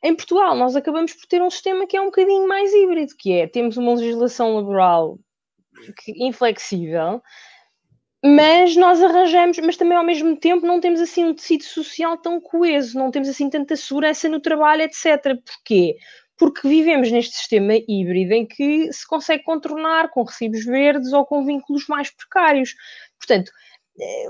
Em 0.03 0.15
Portugal, 0.15 0.56
nós 0.56 0.75
acabamos 0.75 1.13
por 1.13 1.25
ter 1.25 1.41
um 1.41 1.49
sistema 1.49 1.88
que 1.88 1.97
é 1.97 2.01
um 2.01 2.06
bocadinho 2.06 2.47
mais 2.47 2.71
híbrido, 2.73 3.13
que 3.17 3.34
é, 3.34 3.47
temos 3.47 3.77
uma 3.77 3.93
legislação 3.95 4.56
laboral 4.56 5.19
inflexível, 6.08 7.21
mas 8.36 8.76
nós 8.76 9.02
arranjamos, 9.02 9.58
mas 9.60 9.78
também 9.78 9.98
ao 9.98 10.04
mesmo 10.04 10.36
tempo 10.36 10.66
não 10.66 10.80
temos 10.80 11.00
assim 11.00 11.24
um 11.24 11.34
tecido 11.34 11.63
social 11.63 12.18
tão 12.18 12.42
coeso, 12.42 12.98
não 12.98 13.12
temos 13.12 13.30
assim 13.30 13.50
tanta 13.50 13.76
segurança 13.76 14.28
no 14.28 14.40
trabalho, 14.40 14.82
etc. 14.82 15.40
Porquê? 15.46 15.96
Porque 16.38 16.68
vivemos 16.68 17.12
neste 17.12 17.36
sistema 17.38 17.74
híbrido 17.88 18.34
em 18.34 18.46
que 18.46 18.92
se 18.92 19.08
consegue 19.08 19.44
contornar 19.44 20.10
com 20.10 20.24
recibos 20.24 20.66
verdes 20.66 21.13
ou 21.13 21.26
com 21.26 21.46
vínculos 21.46 21.88
mais 21.88 22.10
precários. 22.10 22.76
Portanto, 23.20 23.52
eh, 24.00 24.28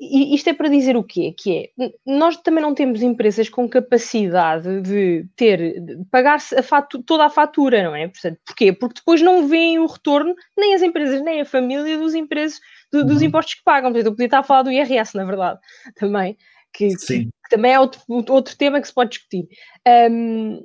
isto 0.00 0.48
é 0.48 0.54
para 0.54 0.70
dizer 0.70 0.96
o 0.96 1.04
quê? 1.04 1.34
Que 1.36 1.70
é, 1.78 1.90
nós 2.06 2.38
também 2.38 2.62
não 2.62 2.74
temos 2.74 3.02
empresas 3.02 3.50
com 3.50 3.68
capacidade 3.68 4.80
de 4.80 5.26
ter, 5.36 5.78
de 5.78 6.04
pagar 6.10 6.38
a 6.38 6.82
toda 7.04 7.26
a 7.26 7.30
fatura, 7.30 7.82
não 7.82 7.94
é? 7.94 8.08
Portanto, 8.08 8.38
porquê? 8.46 8.72
Porque 8.72 9.00
depois 9.00 9.20
não 9.20 9.46
veem 9.46 9.78
o 9.78 9.86
retorno, 9.86 10.34
nem 10.56 10.74
as 10.74 10.80
empresas, 10.80 11.20
nem 11.22 11.42
a 11.42 11.44
família 11.44 11.98
dos, 11.98 12.14
empresas, 12.14 12.58
do, 12.92 13.04
dos 13.04 13.20
uhum. 13.20 13.28
impostos 13.28 13.54
que 13.54 13.64
pagam. 13.64 13.90
Portanto, 13.90 14.06
eu 14.06 14.12
podia 14.12 14.26
estar 14.26 14.38
a 14.40 14.44
falar 14.44 14.62
do 14.62 14.70
IRS, 14.70 15.16
na 15.16 15.24
verdade, 15.24 15.58
também, 15.96 16.36
que, 16.72 16.88
que, 16.96 17.24
que 17.24 17.30
também 17.50 17.72
é 17.72 17.80
outro, 17.80 18.00
outro 18.08 18.56
tema 18.56 18.80
que 18.80 18.86
se 18.86 18.94
pode 18.94 19.10
discutir. 19.10 19.48
Um, 20.10 20.64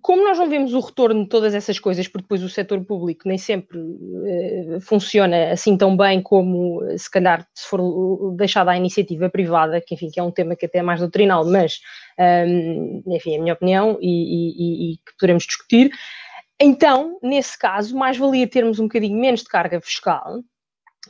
como 0.00 0.24
nós 0.24 0.38
não 0.38 0.48
vemos 0.48 0.72
o 0.72 0.80
retorno 0.80 1.24
de 1.24 1.28
todas 1.28 1.54
essas 1.54 1.78
coisas, 1.78 2.08
porque 2.08 2.22
depois 2.22 2.42
o 2.42 2.48
setor 2.48 2.82
público 2.84 3.28
nem 3.28 3.36
sempre 3.36 3.78
uh, 3.78 4.80
funciona 4.80 5.52
assim 5.52 5.76
tão 5.76 5.94
bem 5.94 6.22
como 6.22 6.80
se 6.96 7.10
calhar 7.10 7.46
se 7.54 7.68
for 7.68 8.34
deixado 8.34 8.68
à 8.68 8.76
iniciativa 8.76 9.28
privada, 9.28 9.82
que 9.86 9.94
enfim, 9.94 10.08
que 10.10 10.18
é 10.18 10.22
um 10.22 10.30
tema 10.30 10.56
que 10.56 10.64
até 10.64 10.78
é 10.78 10.82
mais 10.82 11.00
doutrinal, 11.00 11.44
mas 11.44 11.80
um, 12.18 13.02
enfim, 13.08 13.34
é 13.34 13.38
a 13.38 13.42
minha 13.42 13.54
opinião 13.54 13.98
e, 14.00 14.08
e, 14.08 14.92
e, 14.92 14.96
que 14.96 15.12
poderemos 15.18 15.44
discutir. 15.44 15.90
Então, 16.58 17.18
nesse 17.22 17.58
caso, 17.58 17.94
mais 17.96 18.16
valia 18.16 18.46
termos 18.46 18.78
um 18.78 18.84
bocadinho 18.84 19.20
menos 19.20 19.40
de 19.40 19.48
carga 19.48 19.80
fiscal 19.80 20.42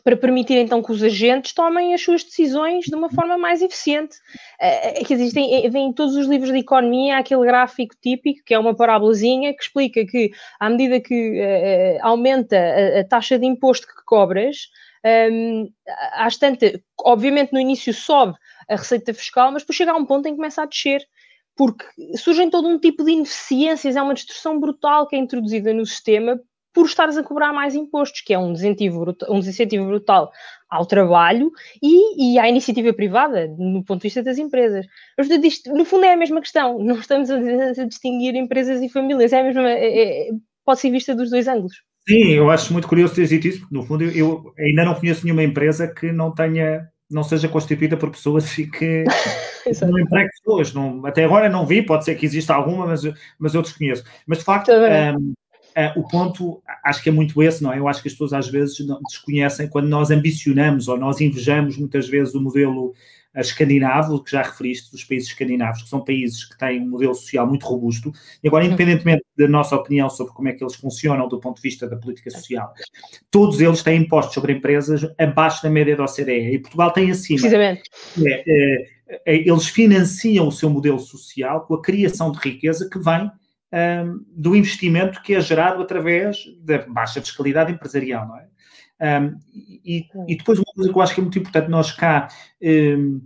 para 0.05 0.17
permitir 0.17 0.59
então 0.59 0.83
que 0.83 0.91
os 0.91 1.03
agentes 1.03 1.53
tomem 1.53 1.95
as 1.95 2.03
suas 2.03 2.25
decisões 2.25 2.85
de 2.85 2.95
uma 2.95 3.09
forma 3.11 3.39
mais 3.39 3.63
eficiente. 3.63 4.17
Uh, 4.61 5.05
que 5.05 5.15
existem, 5.15 5.67
em 5.67 5.93
todos 5.93 6.17
os 6.17 6.27
livros 6.27 6.53
de 6.53 6.59
economia 6.59 7.19
aquele 7.19 7.45
gráfico 7.45 7.95
típico, 8.01 8.43
que 8.45 8.55
é 8.55 8.59
uma 8.59 8.75
parábolazinha, 8.75 9.55
que 9.55 9.63
explica 9.63 10.05
que 10.05 10.31
à 10.59 10.69
medida 10.69 11.01
que 11.01 11.41
uh, 11.41 11.99
aumenta 12.03 12.57
a, 12.57 13.01
a, 13.01 13.05
taxa 13.05 13.39
de 13.39 13.47
imposto 13.47 13.87
que 13.87 14.05
cobras, 14.05 14.69
Um, 15.05 15.69
às 16.13 16.37
tantas, 16.37 16.79
obviamente 17.01 17.53
no 17.53 17.59
início 17.59 17.93
sobe 17.93 18.37
a 18.69 18.77
receita 18.77 19.13
fiscal, 19.13 19.51
mas 19.51 19.63
depois 19.63 19.77
chega 19.77 19.91
a 19.91 19.97
um 19.97 20.07
ponto 20.07 20.29
em 20.29 20.31
que 20.31 20.37
começa 20.37 20.63
a 20.63 20.67
descer, 20.67 21.05
porque 21.57 21.85
surgem 22.17 22.49
todo 22.49 22.69
um 22.69 22.79
tipo 22.79 23.05
de 23.05 23.11
ineficiências, 23.11 23.97
é 23.97 24.01
uma 24.01 24.15
distorção 24.15 24.61
brutal 24.61 25.09
que 25.09 25.17
é 25.17 25.19
introduzida 25.19 25.75
no 25.75 25.85
sistema 25.85 26.41
por 26.73 26.87
estares 26.87 27.17
a 27.17 27.23
cobrar 27.23 27.53
mais 27.53 27.75
impostos, 27.75 28.21
que 28.23 28.33
é 28.33 28.39
um 28.39 28.53
desincentivo 28.53 29.01
brutal, 29.01 29.33
um 29.33 29.41
desincentivo 29.41 29.87
brutal 29.87 30.33
ao 30.69 30.87
trabalho 30.87 31.53
e, 31.83 32.35
e, 32.35 32.39
à 32.39 32.49
iniciativa 32.49 32.93
privada, 32.95 33.47
no 33.59 33.85
ponto 33.85 34.01
de 34.01 34.05
vista 34.05 34.23
das 34.23 34.39
empresas. 34.39 34.87
No 35.75 35.85
fundo, 35.85 36.05
é 36.05 36.15
a 36.15 36.17
mesma 36.17 36.41
questão. 36.41 36.79
Não 36.79 36.97
estamos 36.99 37.31
a, 37.31 37.37
a 37.37 37.85
distinguir 37.85 38.35
empresas 38.35 38.81
e 38.81 38.89
famílias. 38.89 39.33
É 39.33 39.41
a 39.41 39.45
mesma, 39.45 39.71
é, 39.71 40.29
é, 40.29 40.31
pode 40.65 40.81
ser 40.81 40.91
vista 40.91 41.15
dos 41.15 41.31
dois 41.31 41.47
ângulos. 41.47 41.83
Sim, 42.09 42.33
eu 42.33 42.51
acho 42.51 42.73
muito 42.73 42.89
curioso 42.89 43.15
ter 43.15 43.29
dito 43.29 43.47
isso, 43.47 43.61
porque, 43.61 43.75
no 43.75 43.83
fundo, 43.83 44.03
eu, 44.03 44.11
eu 44.11 44.53
ainda 44.59 44.85
não 44.85 44.95
conheço 44.95 45.25
nenhuma 45.25 45.43
empresa 45.43 45.87
que 45.87 46.11
não 46.11 46.35
tenha 46.35 46.89
não 47.13 47.23
seja 47.23 47.47
constituída 47.47 47.97
por 47.97 48.11
pessoas 48.11 48.57
e 48.59 48.67
que 48.67 49.05
não 49.87 49.99
empregue 49.99 50.31
pessoas. 50.31 50.73
Não, 50.73 51.05
até 51.05 51.25
agora 51.25 51.49
não 51.49 51.67
vi, 51.67 51.83
pode 51.83 52.05
ser 52.05 52.15
que 52.15 52.25
exista 52.25 52.55
alguma, 52.55 52.87
mas, 52.87 53.03
mas 53.39 53.55
eu 53.55 53.63
desconheço. 53.63 54.03
Mas 54.27 54.39
de 54.39 54.45
facto, 54.45 54.73
um, 54.73 55.35
uh, 55.77 55.99
o 55.99 56.07
ponto 56.07 56.63
acho 56.85 57.03
que 57.03 57.09
é 57.09 57.13
muito 57.13 57.43
esse, 57.43 57.63
não 57.63 57.73
é? 57.73 57.79
Eu 57.79 57.89
acho 57.89 58.03
que 58.03 58.09
as 58.09 58.15
pessoas 58.15 58.33
às 58.33 58.49
vezes 58.49 58.77
desconhecem 59.09 59.69
quando 59.69 59.89
nós 59.89 60.11
ambicionamos 60.11 60.89
ou 60.89 60.99
nós 60.99 61.21
invejamos 61.21 61.77
muitas 61.77 62.09
vezes 62.09 62.35
o 62.35 62.41
modelo 62.41 62.95
escandinavo, 63.35 64.23
que 64.23 64.31
já 64.31 64.43
referiste, 64.43 64.91
dos 64.91 65.05
países 65.05 65.31
escandinavos, 65.31 65.83
que 65.83 65.89
são 65.89 66.05
países 66.05 66.45
que 66.45 66.59
têm 66.59 66.83
um 66.83 66.91
modelo 66.91 67.15
social 67.15 67.47
muito 67.47 67.65
robusto, 67.65 68.13
e 68.43 68.49
agora, 68.49 68.65
uhum. 68.65 68.73
independentemente 68.73 69.25
da 69.37 69.49
nossa 69.49 69.75
opinião 69.75 70.11
sobre 70.11 70.35
como 70.35 70.49
é 70.49 70.53
que 70.53 70.63
eles 70.63 70.75
funcionam 70.75 71.27
do 71.29 71.41
ponto 71.41 71.57
de 71.57 71.63
vista 71.63 71.89
da 71.89 71.97
política 71.97 72.31
social, 72.31 72.73
todos 73.31 73.61
eles 73.61 73.83
têm 73.83 74.03
impostos 74.03 74.35
sobre 74.35 74.53
empresas 74.53 75.07
abaixo 75.19 75.63
da 75.63 75.71
média 75.71 75.97
da 75.97 76.05
OCDE, 76.05 76.55
e 76.55 76.59
Portugal 76.59 76.91
tem 76.91 77.11
acima. 77.11 77.41
Precisamente. 77.41 77.83
É, 78.23 78.45
é, 78.47 79.23
é, 79.27 79.37
eles 79.37 79.67
financiam 79.67 80.49
o 80.49 80.53
seu 80.53 80.69
modelo 80.69 80.99
social 80.99 81.63
com 81.63 81.75
a 81.75 81.83
criação 81.83 82.31
de 82.33 82.39
riqueza 82.39 82.89
que 82.91 82.99
vem 82.99 83.31
um, 83.73 84.25
do 84.29 84.55
investimento 84.55 85.23
que 85.23 85.35
é 85.35 85.41
gerado 85.41 85.83
através 85.83 86.45
da 86.61 86.79
baixa 86.87 87.21
fiscalidade 87.21 87.73
empresarial, 87.73 88.27
não 88.29 88.37
é? 88.37 88.47
Um, 89.03 89.37
e, 89.53 90.07
e, 90.29 90.37
depois 90.37 90.59
uma 90.59 90.73
coisa 90.75 90.93
que 90.93 90.97
eu 90.97 91.03
acho 91.03 91.15
que 91.15 91.21
é 91.21 91.25
muito 91.25 91.39
importante, 91.39 91.69
nós 91.69 91.91
cá 91.91 92.29
um, 92.63 93.21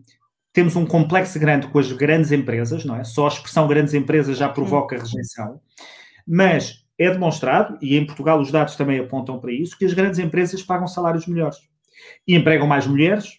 temos 0.51 0.75
um 0.75 0.87
complexo 0.87 1.39
grande 1.39 1.67
com 1.69 1.79
as 1.79 1.93
grandes 1.93 2.33
empresas, 2.33 2.85
não 2.85 2.97
é? 2.97 3.05
Só 3.05 3.27
a 3.27 3.29
expressão 3.29 3.69
grandes 3.69 3.93
empresas 3.93 4.39
já 4.39 4.49
provoca 4.49 4.97
rejeição, 4.97 5.61
mas 6.27 6.87
é 6.99 7.11
demonstrado, 7.11 7.77
e 7.83 7.95
em 7.95 8.07
Portugal 8.07 8.41
os 8.41 8.51
dados 8.51 8.75
também 8.75 8.99
apontam 8.99 9.39
para 9.39 9.53
isso, 9.53 9.77
que 9.77 9.85
as 9.85 9.93
grandes 9.93 10.19
empresas 10.19 10.63
pagam 10.63 10.87
salários 10.87 11.27
melhores 11.27 11.59
e 12.27 12.35
empregam 12.35 12.67
mais 12.67 12.87
mulheres 12.87 13.39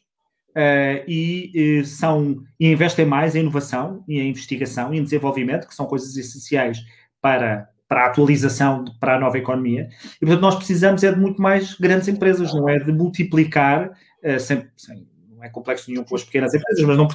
uh, 0.57 1.03
e, 1.07 1.81
uh, 1.81 1.85
são, 1.85 2.43
e 2.59 2.71
investem 2.71 3.05
mais 3.05 3.35
em 3.35 3.41
inovação 3.41 4.03
e 4.07 4.19
em 4.19 4.29
investigação 4.29 4.93
e 4.93 4.97
em 4.97 5.03
desenvolvimento, 5.03 5.67
que 5.67 5.75
são 5.75 5.85
coisas 5.85 6.17
essenciais 6.17 6.83
para, 7.21 7.69
para 7.87 8.05
a 8.05 8.07
atualização, 8.07 8.83
para 8.99 9.15
a 9.15 9.19
nova 9.19 9.37
economia. 9.37 9.87
E, 10.15 10.25
portanto, 10.25 10.41
nós 10.41 10.55
precisamos 10.55 11.03
é 11.03 11.11
de 11.11 11.19
muito 11.19 11.39
mais 11.39 11.75
grandes 11.75 12.07
empresas, 12.07 12.51
não 12.53 12.67
é 12.67 12.79
de 12.79 12.91
multiplicar, 12.91 13.91
uh, 14.23 14.39
sem, 14.39 14.67
sem, 14.75 15.07
não 15.29 15.43
é 15.43 15.49
complexo 15.49 15.91
nenhum 15.91 16.03
com 16.03 16.15
as 16.15 16.23
pequenas 16.23 16.53
empresas, 16.55 16.83
mas 16.83 16.97
não, 16.97 17.07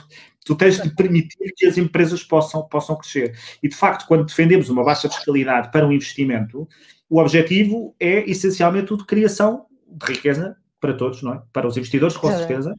tu 0.45 0.55
tens 0.55 0.81
de 0.81 0.95
permitir 0.95 1.53
que 1.57 1.67
as 1.67 1.77
empresas 1.77 2.23
possam, 2.23 2.63
possam 2.69 2.97
crescer. 2.97 3.37
E, 3.61 3.69
de 3.69 3.75
facto, 3.75 4.07
quando 4.07 4.25
defendemos 4.25 4.69
uma 4.69 4.85
baixa 4.85 5.09
fiscalidade 5.09 5.73
para 5.73 5.87
o 5.87 5.93
investimento, 5.93 6.69
o 7.11 7.19
objetivo 7.19 7.95
é, 7.99 8.31
essencialmente, 8.31 8.95
o 8.95 8.97
de 8.97 9.05
criação 9.05 9.67
de 9.89 10.07
riqueza 10.07 10.57
para 10.81 10.95
todos, 10.95 11.23
não 11.23 11.35
é? 11.35 11.43
Para 11.53 11.67
os 11.67 11.77
investidores, 11.77 12.17
com 12.17 12.29
certeza, 12.29 12.75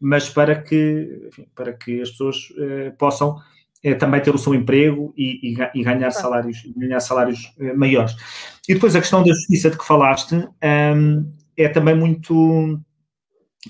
mas 0.00 0.28
para 0.28 0.60
que, 0.60 1.28
enfim, 1.28 1.46
para 1.54 1.72
que 1.72 2.00
as 2.00 2.10
pessoas 2.10 2.36
uh, 2.50 2.96
possam 2.98 3.36
é, 3.84 3.94
também 3.94 4.20
ter 4.22 4.34
o 4.34 4.38
seu 4.38 4.54
emprego 4.54 5.12
e, 5.16 5.52
e, 5.52 5.56
e 5.74 5.84
ganhar 5.84 6.10
salários, 6.10 6.62
ganhar 6.74 7.00
salários 7.00 7.52
é, 7.60 7.74
maiores. 7.74 8.16
E 8.66 8.72
depois 8.72 8.96
a 8.96 9.00
questão 9.00 9.22
da 9.22 9.32
justiça 9.32 9.70
de 9.70 9.76
que 9.76 9.86
falaste 9.86 10.34
um, 10.34 11.30
é 11.54 11.68
também 11.68 11.94
muito, 11.94 12.80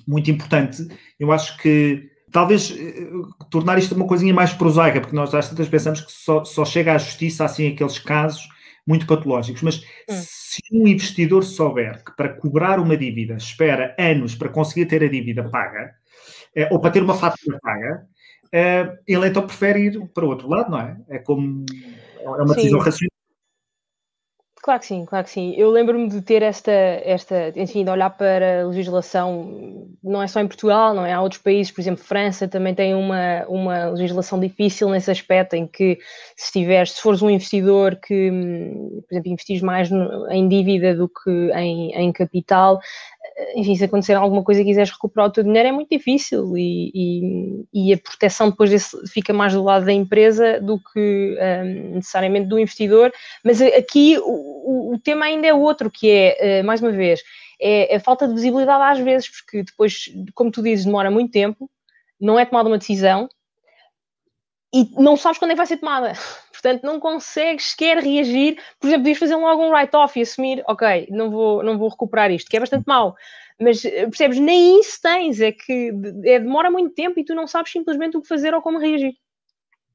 muito 0.06 0.30
importante. 0.30 0.86
Eu 1.18 1.32
acho 1.32 1.56
que 1.58 2.08
talvez 2.30 2.70
eh, 2.70 3.08
tornar 3.50 3.78
isto 3.78 3.94
uma 3.94 4.06
coisinha 4.06 4.32
mais 4.32 4.52
prosaica, 4.52 5.00
porque 5.00 5.14
nós 5.14 5.34
às 5.34 5.48
tantas 5.48 5.68
pensamos 5.68 6.00
que 6.00 6.10
só, 6.10 6.44
só 6.44 6.64
chega 6.64 6.94
à 6.94 6.98
justiça 6.98 7.44
assim 7.44 7.68
aqueles 7.68 7.98
casos 7.98 8.48
muito 8.86 9.06
patológicos, 9.06 9.62
mas 9.62 9.78
hum. 9.78 9.82
se 10.08 10.60
um 10.72 10.86
investidor 10.86 11.42
souber 11.42 12.04
que 12.04 12.14
para 12.16 12.28
cobrar 12.30 12.78
uma 12.78 12.96
dívida 12.96 13.34
espera 13.34 13.94
anos 13.98 14.34
para 14.34 14.48
conseguir 14.48 14.86
ter 14.86 15.02
a 15.02 15.08
dívida 15.08 15.48
paga, 15.48 15.92
ou 16.70 16.80
para 16.80 16.90
ter 16.90 17.02
uma 17.02 17.14
fatura 17.14 17.58
paga, 17.60 18.06
uh, 18.46 18.98
ele 19.06 19.28
então 19.28 19.46
prefere 19.46 19.86
ir 19.86 20.08
para 20.08 20.24
o 20.24 20.28
outro 20.28 20.48
lado, 20.48 20.70
não 20.70 20.80
é? 20.80 20.96
É 21.08 21.18
como 21.18 21.64
é 22.20 22.28
uma 22.28 22.54
decisão 22.54 22.78
racional. 22.78 23.14
Claro 24.64 24.80
que 24.80 24.86
sim, 24.86 25.04
claro 25.04 25.26
que 25.26 25.30
sim. 25.30 25.54
Eu 25.58 25.70
lembro-me 25.70 26.08
de 26.08 26.22
ter 26.22 26.40
esta, 26.40 26.72
esta, 26.72 27.52
enfim, 27.54 27.84
de 27.84 27.90
olhar 27.90 28.08
para 28.08 28.62
a 28.62 28.66
legislação, 28.66 29.86
não 30.02 30.22
é 30.22 30.26
só 30.26 30.40
em 30.40 30.48
Portugal, 30.48 30.94
não 30.94 31.04
é? 31.04 31.12
Há 31.12 31.20
outros 31.20 31.42
países, 31.42 31.70
por 31.70 31.82
exemplo, 31.82 32.02
França 32.02 32.48
também 32.48 32.74
tem 32.74 32.94
uma, 32.94 33.44
uma 33.46 33.90
legislação 33.90 34.40
difícil 34.40 34.88
nesse 34.88 35.10
aspecto, 35.10 35.52
em 35.52 35.66
que 35.66 35.98
se 36.34 36.50
tiveres, 36.50 36.92
se 36.92 37.02
fores 37.02 37.20
um 37.20 37.28
investidor 37.28 37.96
que, 37.96 38.30
por 39.06 39.14
exemplo, 39.14 39.32
investires 39.32 39.60
mais 39.60 39.90
no, 39.90 40.30
em 40.30 40.48
dívida 40.48 40.94
do 40.94 41.10
que 41.10 41.30
em, 41.52 41.92
em 41.92 42.10
capital, 42.10 42.80
enfim, 43.54 43.74
se 43.74 43.84
acontecer 43.84 44.14
alguma 44.14 44.42
coisa 44.42 44.60
e 44.60 44.64
quiseres 44.64 44.90
recuperar 44.90 45.28
o 45.28 45.32
teu 45.32 45.42
dinheiro 45.42 45.68
é 45.68 45.72
muito 45.72 45.88
difícil 45.88 46.56
e, 46.56 46.90
e, 46.94 47.64
e 47.72 47.92
a 47.92 47.98
proteção 47.98 48.50
depois 48.50 48.70
desse, 48.70 48.96
fica 49.08 49.32
mais 49.32 49.52
do 49.52 49.62
lado 49.62 49.84
da 49.84 49.92
empresa 49.92 50.60
do 50.60 50.78
que 50.78 51.36
um, 51.40 51.94
necessariamente 51.96 52.46
do 52.46 52.58
investidor. 52.58 53.12
Mas 53.44 53.60
aqui 53.60 54.18
o, 54.18 54.94
o, 54.94 54.98
tema 54.98 55.26
ainda 55.26 55.46
é 55.46 55.54
outro, 55.54 55.90
que 55.90 56.10
é, 56.10 56.60
uh, 56.62 56.66
mais 56.66 56.80
uma 56.80 56.92
vez, 56.92 57.22
é 57.60 57.96
a 57.96 58.00
falta 58.00 58.28
de 58.28 58.34
visibilidade 58.34 58.98
às 58.98 59.04
vezes, 59.04 59.28
porque 59.28 59.62
depois, 59.64 60.04
como 60.34 60.50
tu 60.50 60.62
dizes, 60.62 60.84
demora 60.84 61.10
muito 61.10 61.32
tempo, 61.32 61.68
não 62.20 62.38
é 62.38 62.44
tomada 62.44 62.68
uma 62.68 62.78
decisão 62.78 63.28
e 64.74 64.90
não 65.00 65.16
sabes 65.16 65.38
quando 65.38 65.52
é 65.52 65.54
que 65.54 65.58
vai 65.58 65.66
ser 65.66 65.76
tomada. 65.76 66.12
Portanto, 66.50 66.82
não 66.82 66.98
consegues 66.98 67.70
sequer 67.70 67.98
reagir. 67.98 68.56
Por 68.80 68.88
exemplo, 68.88 69.02
podias 69.02 69.18
fazer 69.18 69.36
logo 69.36 69.62
um 69.62 69.70
write-off 69.70 70.18
e 70.18 70.22
assumir, 70.22 70.64
ok, 70.66 71.06
não 71.10 71.30
vou, 71.30 71.62
não 71.62 71.78
vou 71.78 71.88
recuperar 71.88 72.30
isto, 72.32 72.50
que 72.50 72.56
é 72.56 72.60
bastante 72.60 72.84
mau. 72.86 73.14
Mas 73.60 73.84
eh, 73.84 74.06
percebes, 74.06 74.38
nem 74.40 74.80
isso 74.80 74.98
tens, 75.00 75.40
é 75.40 75.52
que 75.52 75.92
é, 76.24 76.40
demora 76.40 76.70
muito 76.70 76.92
tempo 76.94 77.20
e 77.20 77.24
tu 77.24 77.34
não 77.34 77.46
sabes 77.46 77.70
simplesmente 77.70 78.16
o 78.16 78.22
que 78.22 78.26
fazer 78.26 78.52
ou 78.52 78.62
como 78.62 78.80
reagir. 78.80 79.12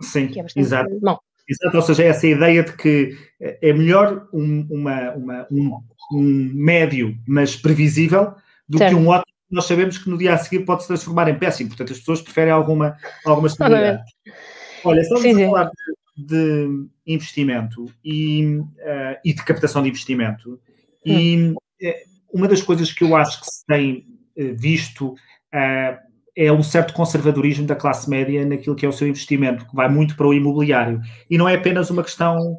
Sim, 0.01 0.31
é 0.37 0.59
exato. 0.59 0.97
Bom. 1.01 1.17
Exato, 1.49 1.75
ou 1.75 1.83
seja, 1.83 2.03
essa 2.03 2.27
ideia 2.27 2.63
de 2.63 2.71
que 2.73 3.17
é 3.39 3.73
melhor 3.73 4.29
um, 4.31 4.67
uma, 4.69 5.11
uma, 5.13 5.47
um, 5.51 5.81
um 6.13 6.51
médio, 6.53 7.17
mas 7.27 7.55
previsível, 7.55 8.35
do 8.67 8.77
certo. 8.77 8.95
que 8.95 9.01
um 9.01 9.07
ótimo 9.07 9.39
nós 9.49 9.65
sabemos 9.65 9.97
que 9.97 10.09
no 10.09 10.17
dia 10.17 10.33
a 10.33 10.37
seguir 10.37 10.63
pode 10.63 10.83
se 10.83 10.87
transformar 10.87 11.27
em 11.27 11.37
péssimo. 11.37 11.69
Portanto, 11.69 11.91
as 11.91 11.99
pessoas 11.99 12.21
preferem 12.21 12.53
alguma, 12.53 12.95
alguma 13.25 13.47
estabilidade. 13.47 14.03
Olha, 14.83 15.01
estamos 15.01 15.25
a 15.25 15.45
falar 15.45 15.71
de 16.17 16.87
investimento 17.05 17.85
e, 18.03 18.57
uh, 18.57 19.17
e 19.23 19.33
de 19.33 19.43
captação 19.43 19.81
de 19.81 19.89
investimento. 19.89 20.59
E 21.05 21.53
uh, 21.53 21.57
uma 22.33 22.47
das 22.47 22.61
coisas 22.61 22.91
que 22.91 23.03
eu 23.03 23.15
acho 23.15 23.39
que 23.39 23.47
se 23.47 23.65
tem 23.65 24.05
uh, 24.37 24.55
visto 24.55 25.15
é 26.35 26.51
um 26.51 26.61
certo 26.61 26.93
conservadorismo 26.93 27.65
da 27.65 27.75
classe 27.75 28.07
média 28.07 28.45
naquilo 28.45 28.75
que 28.75 28.85
é 28.85 28.89
o 28.89 28.93
seu 28.93 29.07
investimento, 29.07 29.67
que 29.67 29.75
vai 29.75 29.89
muito 29.89 30.15
para 30.15 30.27
o 30.27 30.33
imobiliário. 30.33 31.01
E 31.29 31.37
não 31.37 31.49
é 31.49 31.55
apenas 31.55 31.89
uma 31.89 32.03
questão 32.03 32.55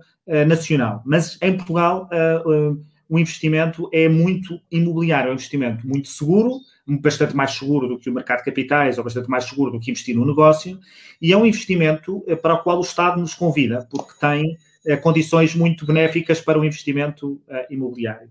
nacional, 0.47 1.03
mas 1.07 1.39
em 1.41 1.57
Portugal 1.57 2.09
o 3.11 3.19
investimento 3.19 3.91
é 3.93 4.09
muito 4.09 4.61
imobiliário, 4.71 5.29
é 5.29 5.31
um 5.33 5.35
investimento 5.35 5.87
muito 5.87 6.07
seguro, 6.07 6.61
bastante 6.87 7.35
mais 7.35 7.51
seguro 7.51 7.89
do 7.89 7.99
que 7.99 8.09
o 8.09 8.15
mercado 8.15 8.39
de 8.39 8.45
capitais 8.45 8.99
ou 8.99 9.05
bastante 9.05 9.29
mais 9.29 9.45
seguro 9.45 9.73
do 9.73 9.81
que 9.81 9.91
investir 9.91 10.15
no 10.15 10.25
negócio, 10.25 10.79
e 11.21 11.33
é 11.33 11.37
um 11.37 11.45
investimento 11.45 12.23
eh, 12.29 12.37
para 12.37 12.55
o 12.55 12.63
qual 12.63 12.79
o 12.79 12.83
Estado 12.83 13.21
nos 13.21 13.35
convida, 13.35 13.85
porque 13.91 14.13
tem 14.21 14.57
eh, 14.87 14.97
condições 14.97 15.57
muito 15.57 15.85
benéficas 15.85 16.41
para 16.41 16.59
o 16.59 16.65
investimento 16.65 17.43
eh, 17.49 17.67
imobiliário. 17.73 18.31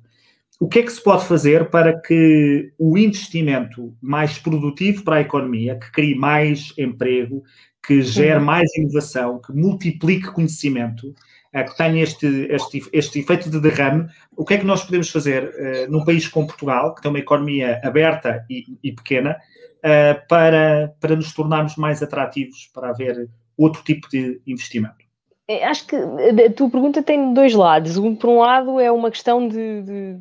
O 0.61 0.67
que 0.69 0.79
é 0.79 0.83
que 0.83 0.91
se 0.91 1.03
pode 1.03 1.25
fazer 1.25 1.69
para 1.69 1.99
que 1.99 2.71
o 2.77 2.97
investimento 2.97 3.93
mais 4.01 4.37
produtivo 4.37 5.03
para 5.03 5.17
a 5.17 5.21
economia, 5.21 5.77
que 5.77 5.91
crie 5.91 6.15
mais 6.15 6.73
emprego, 6.77 7.43
que 7.85 8.01
gere 8.01 8.39
mais 8.39 8.69
inovação, 8.75 9.41
que 9.41 9.51
multiplique 9.51 10.31
conhecimento, 10.31 11.13
que 11.51 11.75
tenha 11.77 12.03
este, 12.03 12.47
este, 12.51 12.83
este 12.93 13.19
efeito 13.19 13.49
de 13.49 13.59
derrame, 13.59 14.07
o 14.35 14.45
que 14.45 14.53
é 14.53 14.57
que 14.57 14.65
nós 14.65 14.83
podemos 14.83 15.09
fazer 15.09 15.45
uh, 15.45 15.91
num 15.91 16.05
país 16.05 16.27
como 16.27 16.47
Portugal, 16.47 16.93
que 16.93 17.01
tem 17.01 17.09
uma 17.09 17.19
economia 17.19 17.81
aberta 17.83 18.45
e, 18.49 18.77
e 18.83 18.91
pequena, 18.91 19.37
uh, 19.79 20.27
para, 20.27 20.93
para 20.99 21.15
nos 21.15 21.33
tornarmos 21.33 21.75
mais 21.75 22.03
atrativos 22.03 22.69
para 22.73 22.89
haver 22.89 23.29
outro 23.57 23.83
tipo 23.83 24.07
de 24.09 24.41
investimento? 24.45 25.09
É, 25.47 25.65
acho 25.65 25.87
que 25.87 25.95
a 25.95 26.53
tua 26.55 26.69
pergunta 26.69 27.01
tem 27.01 27.33
dois 27.33 27.55
lados. 27.55 27.97
Um, 27.97 28.15
por 28.15 28.29
um 28.29 28.39
lado, 28.39 28.79
é 28.79 28.91
uma 28.91 29.09
questão 29.09 29.47
de, 29.47 29.81
de 29.81 30.19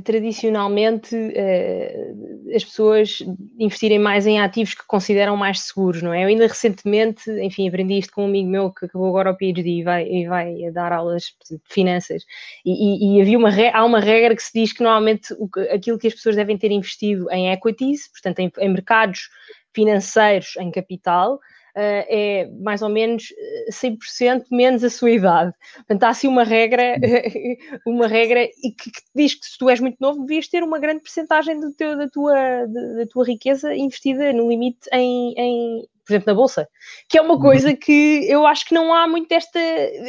tradicionalmente, 0.00 1.14
uh, 1.14 2.54
as 2.54 2.64
pessoas 2.64 3.22
investirem 3.58 3.98
mais 3.98 4.26
em 4.26 4.40
ativos 4.40 4.74
que 4.74 4.86
consideram 4.86 5.36
mais 5.36 5.60
seguros, 5.60 6.02
não 6.02 6.12
é? 6.12 6.24
Eu 6.24 6.28
ainda 6.28 6.46
recentemente, 6.46 7.30
enfim, 7.40 7.68
aprendi 7.68 7.98
isto 7.98 8.12
com 8.12 8.22
um 8.22 8.26
amigo 8.26 8.48
meu 8.48 8.70
que 8.72 8.86
acabou 8.86 9.08
agora 9.08 9.30
o 9.30 9.36
PhD 9.36 9.80
e 9.80 9.82
vai, 9.82 10.06
e 10.08 10.26
vai 10.26 10.70
dar 10.72 10.92
aulas 10.92 11.34
de 11.50 11.58
finanças. 11.64 12.24
E, 12.64 12.72
e, 12.72 13.18
e 13.18 13.20
havia 13.22 13.38
uma, 13.38 13.50
há 13.72 13.84
uma 13.84 14.00
regra 14.00 14.34
que 14.34 14.42
se 14.42 14.52
diz 14.54 14.72
que 14.72 14.82
normalmente 14.82 15.34
o, 15.34 15.48
aquilo 15.72 15.98
que 15.98 16.06
as 16.06 16.14
pessoas 16.14 16.36
devem 16.36 16.56
ter 16.56 16.70
investido 16.70 17.30
em 17.30 17.52
equities, 17.52 18.08
portanto, 18.08 18.38
em, 18.40 18.52
em 18.58 18.68
mercados 18.68 19.28
financeiros 19.74 20.56
em 20.58 20.70
capital, 20.70 21.38
é 21.78 22.48
mais 22.60 22.80
ou 22.82 22.88
menos 22.88 23.24
100% 23.70 23.96
eh, 24.20 24.44
menos 24.50 24.82
a 24.82 24.90
sua 24.90 25.10
idade. 25.10 25.52
Portanto, 25.76 26.02
há 26.04 26.08
assim 26.08 26.26
uma 26.28 26.44
regra, 26.44 26.96
uma 27.86 28.06
regra 28.06 28.44
e 28.44 28.72
que, 28.72 28.90
que, 28.90 29.00
diz 29.14 29.34
que 29.34 29.46
se 29.46 29.58
tu 29.58 29.68
és 29.68 29.80
muito 29.80 29.98
novo, 30.00 30.24
devias 30.24 30.48
ter 30.48 30.62
uma 30.62 30.78
grande 30.78 31.00
porcentagem 31.00 31.60
da, 31.60 31.70
tua, 32.08 32.66
da 32.66 33.06
tua 33.10 33.24
riqueza 33.24 33.74
investida 33.74 34.32
no 34.32 34.48
limite 34.48 34.88
em, 34.92 35.34
em, 35.36 35.86
por 36.06 36.12
exemplo, 36.12 36.26
na 36.28 36.34
Bolsa, 36.34 36.68
que 37.08 37.18
é 37.18 37.20
uma 37.20 37.38
coisa 37.38 37.70
uhum. 37.70 37.76
que 37.76 38.26
eu 38.28 38.46
acho 38.46 38.64
que 38.64 38.74
não 38.74 38.94
há 38.94 39.08
muito 39.08 39.30
esta, 39.32 39.58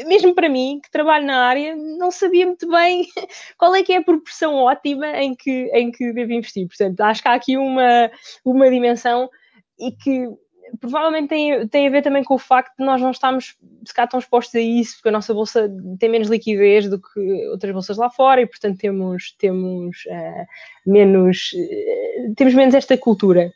mesmo 0.05 0.33
para 0.35 0.47
mim, 0.47 0.79
que 0.81 0.91
trabalho 0.91 1.25
na 1.25 1.45
área, 1.47 1.75
não 1.75 2.11
sabia 2.11 2.45
muito 2.45 2.69
bem 2.69 3.05
qual 3.57 3.75
é 3.75 3.81
que 3.81 3.91
é 3.91 3.97
a 3.97 4.03
proporção 4.03 4.55
ótima 4.55 5.07
em 5.17 5.35
que, 5.35 5.69
em 5.73 5.91
que 5.91 6.13
devo 6.13 6.31
investir. 6.31 6.67
Portanto, 6.67 7.01
acho 7.01 7.21
que 7.21 7.27
há 7.27 7.33
aqui 7.33 7.57
uma, 7.57 8.11
uma 8.45 8.69
dimensão 8.69 9.27
e 9.79 9.91
que 9.91 10.27
provavelmente 10.79 11.29
tem, 11.29 11.67
tem 11.67 11.87
a 11.87 11.89
ver 11.89 12.01
também 12.01 12.23
com 12.23 12.35
o 12.35 12.39
facto 12.39 12.77
de 12.77 12.85
nós 12.85 13.01
não 13.01 13.11
estarmos 13.11 13.55
se 13.85 13.93
cá 13.93 14.05
tão 14.07 14.19
expostos 14.19 14.55
a 14.55 14.59
isso, 14.59 14.95
porque 14.95 15.09
a 15.09 15.11
nossa 15.11 15.33
bolsa 15.33 15.69
tem 15.99 16.09
menos 16.09 16.29
liquidez 16.29 16.89
do 16.89 16.99
que 16.99 17.47
outras 17.47 17.73
bolsas 17.73 17.97
lá 17.97 18.09
fora 18.09 18.41
e, 18.41 18.45
portanto, 18.45 18.77
temos, 18.77 19.35
temos 19.37 19.97
uh, 20.07 20.45
menos 20.85 21.51
uh, 21.53 22.33
temos 22.35 22.53
menos 22.53 22.75
esta 22.75 22.97
cultura 22.97 23.51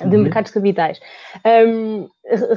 de 0.00 0.16
uhum. 0.16 0.22
mercados 0.22 0.50
de 0.50 0.54
capitais. 0.54 1.00
Um, 1.44 2.08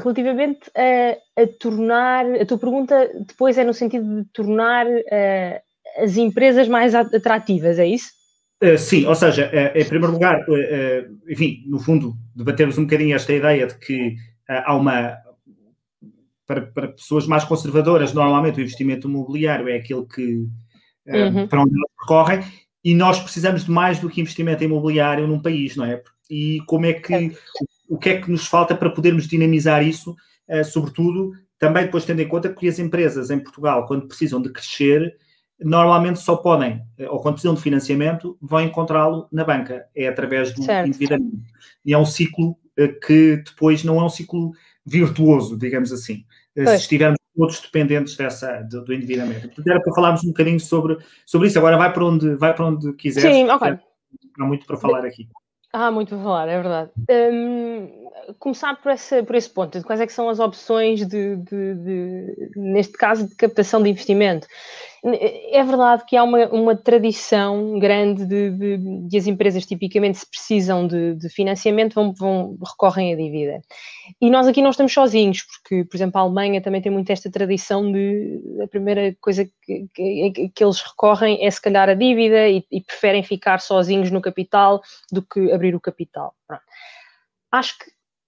relativamente 0.01 0.71
a, 0.75 1.41
a, 1.41 1.47
tornar, 1.59 2.25
a 2.25 2.45
tua 2.45 2.57
pergunta 2.57 3.11
depois 3.27 3.57
é 3.57 3.63
no 3.63 3.73
sentido 3.73 4.23
de 4.23 4.29
tornar 4.31 4.87
uh, 4.87 5.61
as 5.97 6.17
empresas 6.17 6.67
mais 6.67 6.95
atrativas, 6.95 7.79
é 7.79 7.85
isso? 7.85 8.16
Uh, 8.61 8.77
sim, 8.77 9.05
ou 9.05 9.13
seja, 9.13 9.51
uh, 9.53 9.77
em 9.77 9.85
primeiro 9.85 10.13
lugar, 10.13 10.41
uh, 10.41 11.17
enfim, 11.29 11.63
no 11.67 11.79
fundo, 11.79 12.15
debatemos 12.35 12.77
um 12.77 12.83
bocadinho 12.83 13.15
esta 13.15 13.31
ideia 13.31 13.67
de 13.67 13.77
que 13.77 14.15
há 14.47 14.75
uma. 14.75 15.15
Para, 16.45 16.61
para, 16.61 16.87
pessoas 16.87 17.27
mais 17.27 17.43
conservadoras, 17.43 18.13
normalmente 18.13 18.59
o 18.59 18.61
investimento 18.61 19.07
imobiliário 19.07 19.67
é 19.67 19.75
aquele 19.75 20.05
que. 20.05 20.47
Uhum. 21.09 21.47
para 21.47 21.61
onde 21.61 21.71
elas 21.73 21.91
recorrem, 22.01 22.43
e 22.83 22.93
nós 22.93 23.17
precisamos 23.21 23.63
de 23.63 23.71
mais 23.71 23.97
do 23.97 24.09
que 24.09 24.19
investimento 24.19 24.61
imobiliário 24.61 25.25
num 25.25 25.41
país, 25.41 25.77
não 25.77 25.85
é? 25.85 26.01
E 26.29 26.59
como 26.65 26.85
é 26.85 26.93
que. 26.93 27.13
É. 27.13 27.27
O, 27.89 27.95
o 27.95 27.97
que 27.97 28.09
é 28.09 28.21
que 28.21 28.29
nos 28.29 28.47
falta 28.47 28.75
para 28.75 28.89
podermos 28.89 29.27
dinamizar 29.27 29.81
isso, 29.85 30.13
sobretudo, 30.65 31.31
também 31.57 31.85
depois 31.85 32.03
tendo 32.03 32.21
em 32.21 32.27
conta 32.27 32.53
que 32.53 32.67
as 32.67 32.79
empresas 32.79 33.29
em 33.29 33.39
Portugal, 33.39 33.85
quando 33.85 34.07
precisam 34.07 34.41
de 34.41 34.51
crescer, 34.51 35.15
normalmente 35.59 36.19
só 36.19 36.35
podem, 36.35 36.81
eh, 36.97 37.09
ou 37.09 37.19
quando 37.19 37.35
precisam 37.35 37.55
de 37.55 37.61
financiamento, 37.61 38.37
vão 38.41 38.61
encontrá-lo 38.61 39.27
na 39.31 39.43
banca, 39.43 39.87
é 39.95 40.07
através 40.07 40.53
do 40.53 40.63
certo. 40.63 40.87
endividamento. 40.87 41.37
E 41.85 41.93
é 41.93 41.97
um 41.97 42.05
ciclo 42.05 42.57
eh, 42.77 42.87
que 42.87 43.37
depois 43.37 43.83
não 43.83 43.99
é 43.99 44.03
um 44.03 44.09
ciclo 44.09 44.51
virtuoso, 44.85 45.57
digamos 45.57 45.91
assim, 45.91 46.25
eh, 46.55 46.63
pois. 46.63 46.69
se 46.69 46.83
estivermos 46.83 47.17
todos 47.35 47.59
dependentes 47.59 48.15
dessa, 48.15 48.61
do, 48.63 48.83
do 48.83 48.93
endividamento. 48.93 49.47
Portanto, 49.47 49.67
era 49.67 49.81
para 49.81 49.93
falarmos 49.93 50.23
um 50.23 50.29
bocadinho 50.29 50.59
sobre, 50.59 50.97
sobre 51.25 51.47
isso. 51.47 51.57
Agora 51.59 51.77
vai 51.77 51.93
para 51.93 52.05
onde, 52.05 52.35
vai 52.35 52.53
para 52.53 52.65
onde 52.65 52.93
quiser. 52.93 53.31
Sim, 53.31 53.49
ok. 53.49 53.77
Há 54.39 54.45
muito 54.45 54.65
para 54.65 54.77
falar 54.77 55.05
aqui. 55.05 55.27
Há 55.71 55.91
muito 55.91 56.09
para 56.09 56.23
falar, 56.23 56.47
é 56.47 56.55
verdade. 56.61 56.91
Um, 57.09 58.07
começar 58.39 58.75
por, 58.81 58.91
essa, 58.91 59.21
por 59.21 59.35
esse 59.35 59.49
ponto, 59.49 59.77
de 59.77 59.85
quais 59.85 60.01
é 60.01 60.07
que 60.07 60.13
são 60.13 60.29
as 60.29 60.39
opções 60.39 61.05
de, 61.05 61.35
de, 61.35 61.75
de, 61.75 62.51
neste 62.55 62.93
caso, 62.93 63.27
de 63.27 63.35
captação 63.35 63.83
de 63.83 63.89
investimento. 63.89 64.47
É 65.13 65.63
verdade 65.63 66.03
que 66.05 66.17
há 66.17 66.23
uma, 66.23 66.47
uma 66.47 66.75
tradição 66.75 67.79
grande 67.79 68.25
de, 68.25 68.51
de, 68.51 69.07
de, 69.07 69.17
as 69.17 69.25
empresas 69.25 69.65
tipicamente 69.65 70.17
se 70.17 70.29
precisam 70.29 70.85
de, 70.85 71.15
de 71.15 71.29
financiamento 71.29 71.93
vão, 71.93 72.13
vão, 72.13 72.57
recorrem 72.65 73.13
à 73.13 73.15
dívida. 73.15 73.61
E 74.19 74.29
nós 74.29 74.47
aqui 74.47 74.61
não 74.61 74.71
estamos 74.71 74.91
sozinhos, 74.91 75.43
porque, 75.43 75.85
por 75.85 75.95
exemplo, 75.95 76.19
a 76.19 76.23
Alemanha 76.23 76.61
também 76.61 76.81
tem 76.81 76.91
muito 76.91 77.09
esta 77.09 77.31
tradição 77.31 77.89
de 77.91 78.41
a 78.61 78.67
primeira 78.67 79.15
coisa 79.21 79.45
que, 79.63 79.87
que, 79.93 80.49
que 80.53 80.63
eles 80.63 80.81
recorrem 80.81 81.45
é 81.45 81.49
se 81.49 81.61
calhar 81.61 81.87
a 81.87 81.93
dívida 81.93 82.49
e, 82.49 82.65
e, 82.69 82.81
preferem 82.81 83.23
ficar 83.23 83.61
sozinhos 83.61 84.11
no 84.11 84.21
capital 84.21 84.81
do 85.11 85.21
que 85.21 85.51
abrir 85.53 85.73
o 85.73 85.79
capital. 85.79 86.33
Pronto. 86.45 86.63
Acho 87.51 87.77
que 87.77 87.85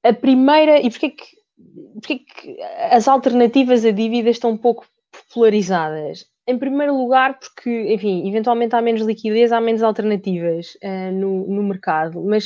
a 0.08 0.14
primeira, 0.14 0.80
e 0.80 0.90
porquê 0.90 1.10
que, 1.10 2.20
que 2.20 2.62
as 2.92 3.08
alternativas 3.08 3.84
a 3.84 3.92
dívida 3.92 4.30
estão 4.30 4.52
um 4.52 4.58
pouco 4.58 4.86
popularizadas? 5.12 6.29
Em 6.50 6.58
primeiro 6.58 6.98
lugar, 6.98 7.38
porque, 7.38 7.94
enfim, 7.94 8.28
eventualmente 8.28 8.76
há 8.76 8.82
menos 8.82 9.04
liquidez, 9.04 9.52
há 9.52 9.62
menos 9.62 9.84
alternativas 9.84 10.76
uh, 10.84 11.12
no, 11.14 11.46
no 11.48 11.62
mercado, 11.62 12.24
mas 12.24 12.46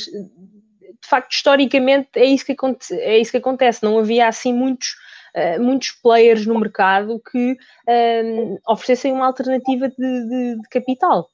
de 1.04 1.08
facto, 1.08 1.32
historicamente, 1.32 2.08
é 2.16 2.24
isso 2.24 2.44
que, 2.44 2.52
aconte 2.52 2.92
é 2.94 3.18
isso 3.18 3.30
que 3.30 3.36
acontece. 3.36 3.82
Não 3.82 3.98
havia 3.98 4.26
assim 4.26 4.52
muitos, 4.52 4.96
uh, 5.34 5.62
muitos 5.62 5.92
players 6.02 6.46
no 6.46 6.58
mercado 6.58 7.20
que 7.30 7.52
uh, 7.52 8.58
oferecessem 8.68 9.12
uma 9.12 9.26
alternativa 9.26 9.88
de, 9.88 9.94
de, 9.96 10.60
de, 10.60 10.68
capital. 10.70 11.30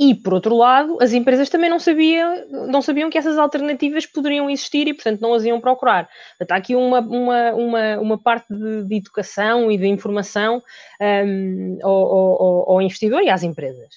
E, 0.00 0.14
por 0.14 0.32
outro 0.32 0.56
lado, 0.56 0.96
as 0.98 1.12
empresas 1.12 1.50
também 1.50 1.68
não 1.68 1.78
sabiam, 1.78 2.48
não 2.48 2.80
sabiam 2.80 3.10
que 3.10 3.18
essas 3.18 3.36
alternativas 3.36 4.06
poderiam 4.06 4.48
existir 4.48 4.88
e, 4.88 4.94
portanto, 4.94 5.20
não 5.20 5.34
as 5.34 5.44
iam 5.44 5.60
procurar. 5.60 6.08
Portanto, 6.38 6.52
há 6.52 6.56
aqui 6.56 6.74
uma, 6.74 7.00
uma, 7.00 7.52
uma, 7.52 7.98
uma 8.00 8.18
parte 8.18 8.46
de, 8.48 8.84
de, 8.84 8.96
educação 8.96 9.70
e 9.70 9.76
de 9.76 9.86
informação 9.86 10.62
um, 10.98 11.78
ao, 11.82 11.92
ao, 11.92 12.70
ao, 12.70 12.82
investidor 12.82 13.22
e 13.22 13.28
às 13.28 13.42
empresas. 13.42 13.90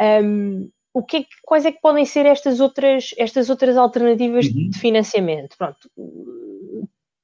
Um, 0.00 0.68
o 0.92 1.04
que, 1.04 1.18
é 1.18 1.20
que 1.20 1.28
quais 1.44 1.64
é 1.64 1.70
que 1.70 1.80
podem 1.80 2.04
ser 2.04 2.26
estas 2.26 2.58
outras, 2.58 3.14
estas 3.16 3.48
outras 3.48 3.76
alternativas 3.76 4.46
uhum. 4.46 4.70
de 4.70 4.78
financiamento? 4.80 5.56
Pronto, 5.56 5.88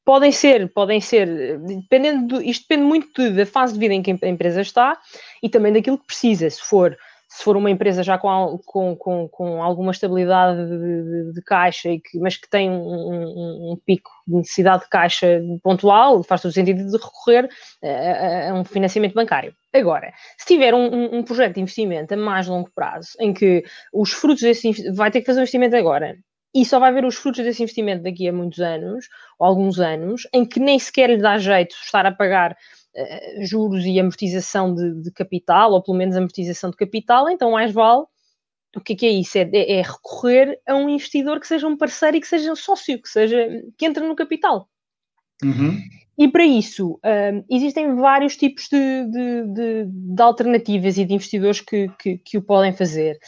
podem 0.05 0.31
ser, 0.31 0.73
podem 0.73 1.01
ser, 1.01 1.59
dependendo 1.59 2.27
do, 2.27 2.43
isto 2.43 2.69
depende 2.69 2.87
muito 2.87 3.33
da 3.33 3.47
fase 3.47 3.73
de 3.73 3.81
vida 3.81 3.95
em 3.95 4.03
que 4.03 4.13
a 4.13 4.29
empresa 4.29 4.61
está 4.61 4.97
e 5.43 5.49
também 5.49 5.73
daquilo 5.73 5.99
que 5.99 6.07
precisa. 6.07 6.49
Se 6.49 6.61
for 6.63 6.97
se 7.35 7.45
for 7.45 7.57
uma 7.57 7.71
empresa 7.71 8.03
já 8.03 8.19
com, 8.19 8.61
com, 8.67 8.95
com, 8.95 9.29
com 9.29 9.63
alguma 9.63 9.91
estabilidade 9.91 10.69
de, 10.69 10.79
de, 10.79 11.33
de 11.33 11.43
caixa, 11.43 11.89
e 11.89 11.99
que, 11.99 12.19
mas 12.19 12.37
que 12.37 12.49
tem 12.49 12.71
um, 12.71 12.75
um, 12.75 13.73
um, 13.73 13.77
pico 13.87 14.11
de 14.27 14.37
necessidade 14.37 14.83
de 14.83 14.91
caixa 14.91 15.41
pontual, 15.63 16.23
faz 16.23 16.43
todo 16.43 16.53
sentido 16.53 16.85
de 16.85 16.97
recorrer 16.97 17.49
a, 17.83 18.51
a 18.51 18.55
um 18.55 18.65
financiamento 18.65 19.15
bancário. 19.15 19.55
Agora, 19.73 20.13
se 20.37 20.47
tiver 20.47 20.75
um, 20.75 21.17
um, 21.17 21.23
projeto 21.23 21.55
de 21.55 21.63
investimento 21.63 22.13
a 22.13 22.19
mais 22.19 22.47
longo 22.47 22.71
prazo, 22.75 23.09
em 23.19 23.33
que 23.33 23.65
os 23.95 24.13
frutos 24.13 24.43
desse 24.43 24.93
vai 24.93 25.11
ter 25.11 25.21
que 25.21 25.27
fazer 25.27 25.39
um 25.39 25.43
investimento 25.43 25.75
agora 25.75 26.15
e 26.55 26.67
só 26.67 26.79
vai 26.79 26.93
ver 26.93 27.07
os 27.07 27.17
frutos 27.17 27.43
desse 27.43 27.63
investimento 27.63 28.03
daqui 28.03 28.29
a 28.29 28.33
muitos 28.33 28.61
anos, 28.61 29.07
ou 29.39 29.47
alguns 29.47 29.81
anos, 29.81 30.29
em 30.35 30.45
que 30.45 30.61
nem 30.61 30.79
sequer 30.79 31.09
lhe 31.09 31.17
dá 31.17 31.39
jeito 31.39 31.75
estar 31.83 32.05
a 32.05 32.13
pagar 32.13 32.55
uh, 32.97 33.45
juros 33.45 33.85
e 33.85 33.99
amortização 33.99 34.75
de, 34.75 35.03
de, 35.03 35.11
capital, 35.13 35.73
ou 35.73 35.83
pelo 35.83 35.97
menos 35.97 36.17
amortização 36.17 36.71
de 36.71 36.77
capital, 36.77 37.29
então 37.29 37.53
mais 37.53 37.73
vale. 37.73 38.05
O 38.75 38.81
que 38.81 38.95
é, 38.95 38.97
que 38.97 39.07
é 39.07 39.11
isso? 39.11 39.37
É, 39.37 39.51
é, 39.53 39.83
recorrer 39.83 40.59
a 40.67 40.75
um 40.75 40.89
investidor 40.89 41.39
que 41.39 41.47
seja 41.47 41.67
um 41.67 41.77
parceiro 41.77 42.17
e 42.17 42.21
que 42.21 42.27
seja 42.27 42.51
um 42.51 42.57
sócio, 42.57 43.01
que, 43.01 43.09
seja, 43.09 43.47
que 43.77 43.85
entre 43.85 44.03
no 44.07 44.17
capital. 44.17 44.67
Uhum. 45.45 45.79
E 46.17 46.29
para 46.29 46.45
isso, 46.45 46.93
uh, 46.93 47.45
existem 47.51 47.95
vários 47.97 48.37
tipos 48.37 48.69
de, 48.71 49.05
de, 49.07 49.47
de, 49.53 49.85
de, 49.87 50.23
alternativas 50.23 50.97
e 50.97 51.05
de 51.05 51.15
investidores 51.15 51.61
que, 51.61 51.89
que, 51.99 52.19
que, 52.19 52.39
o 52.39 52.43
podem 52.43 52.73
fazer. 52.73 53.19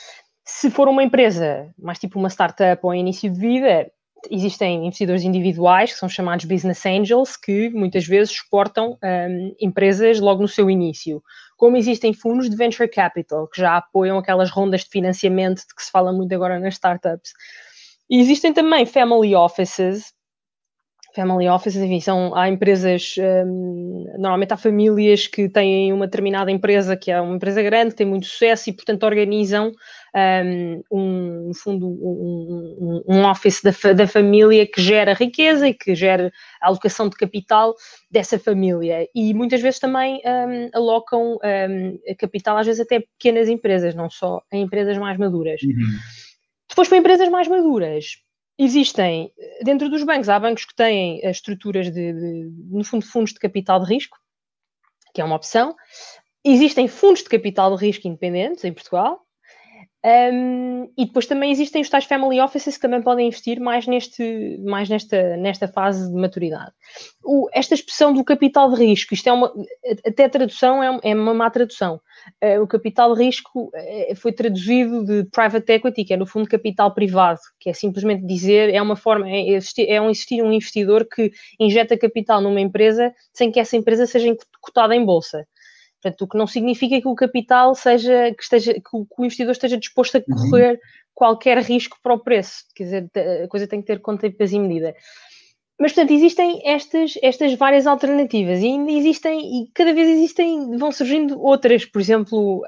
Se 0.44 0.70
for 0.70 0.88
uma 0.88 1.02
empresa, 1.02 1.72
mais 1.78 1.98
tipo 1.98 2.18
uma 2.18 2.28
startup 2.28 2.80
ou 2.84 2.94
início 2.94 3.30
de 3.30 3.38
vida, 3.38 3.90
existem 4.30 4.86
investidores 4.86 5.22
individuais, 5.22 5.92
que 5.92 5.98
são 5.98 6.08
chamados 6.08 6.44
business 6.44 6.84
angels, 6.86 7.36
que 7.36 7.70
muitas 7.70 8.06
vezes 8.06 8.32
exportam 8.32 8.98
um, 9.02 9.54
empresas 9.60 10.20
logo 10.20 10.42
no 10.42 10.48
seu 10.48 10.70
início. 10.70 11.22
Como 11.56 11.76
existem 11.76 12.14
fundos 12.14 12.48
de 12.48 12.56
venture 12.56 12.88
capital, 12.88 13.46
que 13.48 13.60
já 13.60 13.76
apoiam 13.76 14.18
aquelas 14.18 14.50
rondas 14.50 14.82
de 14.82 14.90
financiamento 14.90 15.58
de 15.58 15.74
que 15.74 15.82
se 15.82 15.90
fala 15.90 16.12
muito 16.12 16.34
agora 16.34 16.58
nas 16.58 16.74
startups. 16.74 17.32
E 18.08 18.20
existem 18.20 18.52
também 18.52 18.86
family 18.86 19.34
offices, 19.34 20.13
family 21.14 21.48
offices, 21.48 21.80
enfim, 21.80 22.00
são, 22.00 22.34
há 22.34 22.48
empresas, 22.48 23.14
um, 23.46 24.04
normalmente 24.18 24.52
há 24.52 24.56
famílias 24.56 25.28
que 25.28 25.48
têm 25.48 25.92
uma 25.92 26.06
determinada 26.06 26.50
empresa 26.50 26.96
que 26.96 27.10
é 27.10 27.20
uma 27.20 27.36
empresa 27.36 27.62
grande, 27.62 27.90
que 27.90 27.96
tem 27.96 28.06
muito 28.06 28.26
sucesso 28.26 28.68
e, 28.68 28.72
portanto, 28.72 29.04
organizam 29.04 29.72
um, 30.14 30.82
um 30.90 31.50
fundo, 31.54 31.86
um, 31.86 33.02
um 33.06 33.24
office 33.24 33.60
da, 33.62 33.92
da, 33.92 34.06
família 34.06 34.66
que 34.66 34.82
gera 34.82 35.14
riqueza 35.14 35.68
e 35.68 35.74
que 35.74 35.94
gera 35.94 36.32
alocação 36.60 37.08
de 37.08 37.16
capital 37.16 37.74
dessa 38.10 38.38
família. 38.38 39.08
E 39.14 39.32
muitas 39.34 39.60
vezes 39.60 39.78
também 39.78 40.20
um, 40.24 40.70
alocam 40.74 41.34
um, 41.34 42.16
capital, 42.18 42.56
às 42.56 42.66
vezes 42.66 42.80
até 42.80 43.00
pequenas 43.00 43.48
empresas, 43.48 43.94
não 43.94 44.10
só 44.10 44.42
em 44.52 44.62
empresas 44.62 44.98
mais 44.98 45.16
maduras. 45.16 45.62
Uhum. 45.62 45.98
Depois, 46.68 46.88
para 46.88 46.98
empresas 46.98 47.28
mais 47.28 47.46
maduras, 47.46 48.23
existem, 48.58 49.32
dentro 49.62 49.88
dos 49.88 50.02
bancos, 50.04 50.28
há 50.28 50.38
bancos 50.38 50.64
que 50.64 50.74
têm 50.74 51.24
as 51.24 51.36
estruturas 51.36 51.90
de, 51.90 52.12
de, 52.12 52.50
no 52.70 52.84
fundo, 52.84 53.04
fundos 53.04 53.32
de 53.32 53.38
capital 53.38 53.80
de 53.80 53.92
risco, 53.92 54.16
que 55.12 55.20
é 55.20 55.24
uma 55.24 55.36
opção. 55.36 55.74
Existem 56.44 56.88
fundos 56.88 57.22
de 57.22 57.28
capital 57.28 57.74
de 57.74 57.84
risco 57.84 58.06
independentes 58.06 58.64
em 58.64 58.72
Portugal. 58.72 59.24
Um, 60.04 60.92
e 60.98 61.06
depois 61.06 61.24
também 61.24 61.50
existem 61.50 61.80
os 61.80 61.88
tais 61.88 62.04
family 62.04 62.38
offices 62.38 62.76
que 62.76 62.82
também 62.82 63.00
podem 63.00 63.28
investir 63.28 63.58
mais, 63.58 63.86
neste, 63.86 64.58
mais 64.62 64.86
nesta, 64.86 65.34
nesta 65.38 65.66
fase 65.66 66.12
de 66.12 66.14
maturidade. 66.14 66.72
O, 67.24 67.48
esta 67.54 67.74
expressão 67.74 68.12
do 68.12 68.22
capital 68.22 68.70
de 68.70 68.84
risco, 68.84 69.14
isto 69.14 69.26
é 69.26 69.32
uma, 69.32 69.50
até 70.06 70.24
a 70.24 70.28
tradução 70.28 70.82
é, 70.82 71.00
é 71.04 71.14
uma 71.14 71.32
má 71.32 71.48
tradução. 71.48 71.98
Uh, 72.42 72.60
o 72.62 72.66
capital 72.66 73.14
de 73.14 73.24
risco 73.24 73.70
uh, 73.74 74.16
foi 74.16 74.32
traduzido 74.32 75.06
de 75.06 75.24
private 75.30 75.72
equity, 75.72 76.04
que 76.04 76.12
é 76.12 76.18
no 76.18 76.26
fundo 76.26 76.50
capital 76.50 76.92
privado, 76.92 77.40
que 77.58 77.70
é 77.70 77.72
simplesmente 77.72 78.26
dizer, 78.26 78.74
é 78.74 78.82
uma 78.82 78.96
forma, 78.96 79.26
é, 79.26 79.52
existir, 79.52 79.88
é 79.88 79.98
um 80.02 80.10
existir 80.10 80.42
um 80.42 80.52
investidor 80.52 81.06
que 81.08 81.32
injeta 81.58 81.96
capital 81.96 82.42
numa 82.42 82.60
empresa 82.60 83.10
sem 83.32 83.50
que 83.50 83.58
essa 83.58 83.74
empresa 83.74 84.06
seja 84.06 84.36
cotada 84.60 84.94
em 84.94 85.02
bolsa. 85.02 85.46
Portanto, 86.04 86.22
o 86.22 86.28
que 86.28 86.36
não 86.36 86.46
significa 86.46 87.00
que 87.00 87.08
o 87.08 87.14
capital 87.14 87.74
seja, 87.74 88.34
que, 88.36 88.42
esteja, 88.42 88.74
que 88.74 88.90
o, 88.92 89.06
que 89.06 89.14
o 89.16 89.24
investidor 89.24 89.52
esteja 89.52 89.78
disposto 89.78 90.16
a 90.16 90.22
uhum. 90.28 90.50
correr 90.50 90.72
uhum. 90.72 90.78
qualquer 91.14 91.58
risco 91.58 91.96
para 92.02 92.12
o 92.12 92.18
preço. 92.18 92.64
Quer 92.74 92.84
dizer, 92.84 93.10
a 93.42 93.48
coisa 93.48 93.66
tem 93.66 93.80
que 93.80 93.86
ter 93.86 94.00
conta 94.00 94.26
e 94.26 94.30
peso 94.30 94.54
e 94.54 94.58
medida. 94.58 94.94
Mas, 95.80 95.92
portanto, 95.92 96.12
existem 96.12 96.60
estas, 96.62 97.14
estas 97.22 97.54
várias 97.54 97.86
alternativas 97.86 98.60
e 98.60 98.66
ainda 98.66 98.92
existem, 98.92 99.40
e 99.40 99.70
cada 99.74 99.94
vez 99.94 100.08
existem, 100.08 100.76
vão 100.76 100.92
surgindo 100.92 101.40
outras. 101.42 101.86
Por 101.86 102.02
exemplo, 102.02 102.62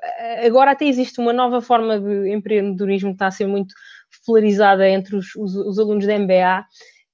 agora 0.44 0.70
até 0.70 0.86
existe 0.86 1.20
uma 1.20 1.32
nova 1.32 1.60
forma 1.60 2.00
de 2.00 2.32
empreendedorismo 2.32 3.10
que 3.10 3.16
está 3.16 3.26
a 3.26 3.30
ser 3.30 3.46
muito 3.46 3.74
popularizada 4.18 4.88
entre 4.88 5.14
os, 5.14 5.36
os, 5.36 5.54
os 5.54 5.78
alunos 5.78 6.06
da 6.06 6.18
MBA, 6.18 6.64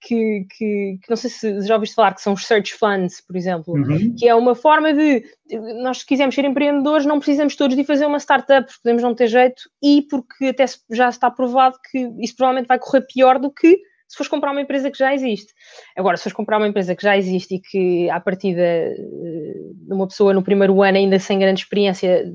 que, 0.02 0.46
que, 0.50 0.98
que, 1.00 1.10
não 1.10 1.16
sei 1.16 1.30
se 1.30 1.60
já 1.62 1.74
ouviste 1.74 1.94
falar, 1.94 2.14
que 2.14 2.20
são 2.20 2.32
os 2.32 2.46
search 2.46 2.74
funds, 2.74 3.20
por 3.20 3.36
exemplo, 3.36 3.74
uhum. 3.74 4.14
que 4.16 4.28
é 4.28 4.34
uma 4.34 4.54
forma 4.54 4.92
de 4.92 5.24
nós 5.82 5.98
se 5.98 6.06
quisermos 6.06 6.34
ser 6.34 6.44
empreendedores, 6.44 7.06
não 7.06 7.18
precisamos 7.18 7.54
todos 7.54 7.76
de 7.76 7.84
fazer 7.84 8.06
uma 8.06 8.18
startup, 8.18 8.70
podemos 8.82 9.02
não 9.02 9.14
ter 9.14 9.28
jeito, 9.28 9.62
e 9.82 10.02
porque 10.10 10.46
até 10.46 10.64
já 10.90 11.08
está 11.08 11.30
provado 11.30 11.76
que 11.90 11.98
isso 12.18 12.36
provavelmente 12.36 12.68
vai 12.68 12.78
correr 12.78 13.02
pior 13.02 13.38
do 13.38 13.50
que 13.50 13.80
se 14.12 14.18
fores 14.18 14.28
comprar 14.28 14.52
uma 14.52 14.60
empresa 14.60 14.90
que 14.90 14.98
já 14.98 15.14
existe. 15.14 15.54
Agora, 15.96 16.18
se 16.18 16.24
fores 16.24 16.36
comprar 16.36 16.58
uma 16.58 16.68
empresa 16.68 16.94
que 16.94 17.02
já 17.02 17.16
existe 17.16 17.54
e 17.54 17.58
que, 17.58 18.10
à 18.10 18.20
partida, 18.20 18.60
eh, 18.60 18.94
uma 19.88 20.06
pessoa 20.06 20.34
no 20.34 20.42
primeiro 20.42 20.82
ano, 20.82 20.98
ainda 20.98 21.18
sem 21.18 21.38
grande 21.38 21.60
experiência, 21.60 22.30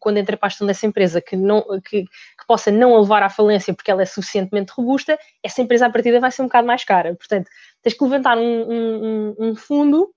quando 0.00 0.16
entra 0.16 0.36
para 0.36 0.48
a 0.48 0.50
gestão 0.50 0.66
dessa 0.66 0.88
empresa, 0.88 1.20
que, 1.20 1.36
não, 1.36 1.64
que, 1.88 2.02
que 2.02 2.46
possa 2.48 2.72
não 2.72 2.96
a 2.96 3.00
levar 3.00 3.22
à 3.22 3.30
falência 3.30 3.72
porque 3.72 3.92
ela 3.92 4.02
é 4.02 4.06
suficientemente 4.06 4.72
robusta, 4.72 5.16
essa 5.40 5.62
empresa, 5.62 5.86
à 5.86 5.90
partida, 5.90 6.18
vai 6.18 6.32
ser 6.32 6.42
um 6.42 6.46
bocado 6.46 6.66
mais 6.66 6.82
cara. 6.82 7.14
Portanto, 7.14 7.48
tens 7.80 7.94
que 7.94 8.02
levantar 8.02 8.36
um, 8.36 8.42
um, 8.42 9.34
um 9.38 9.54
fundo, 9.54 10.10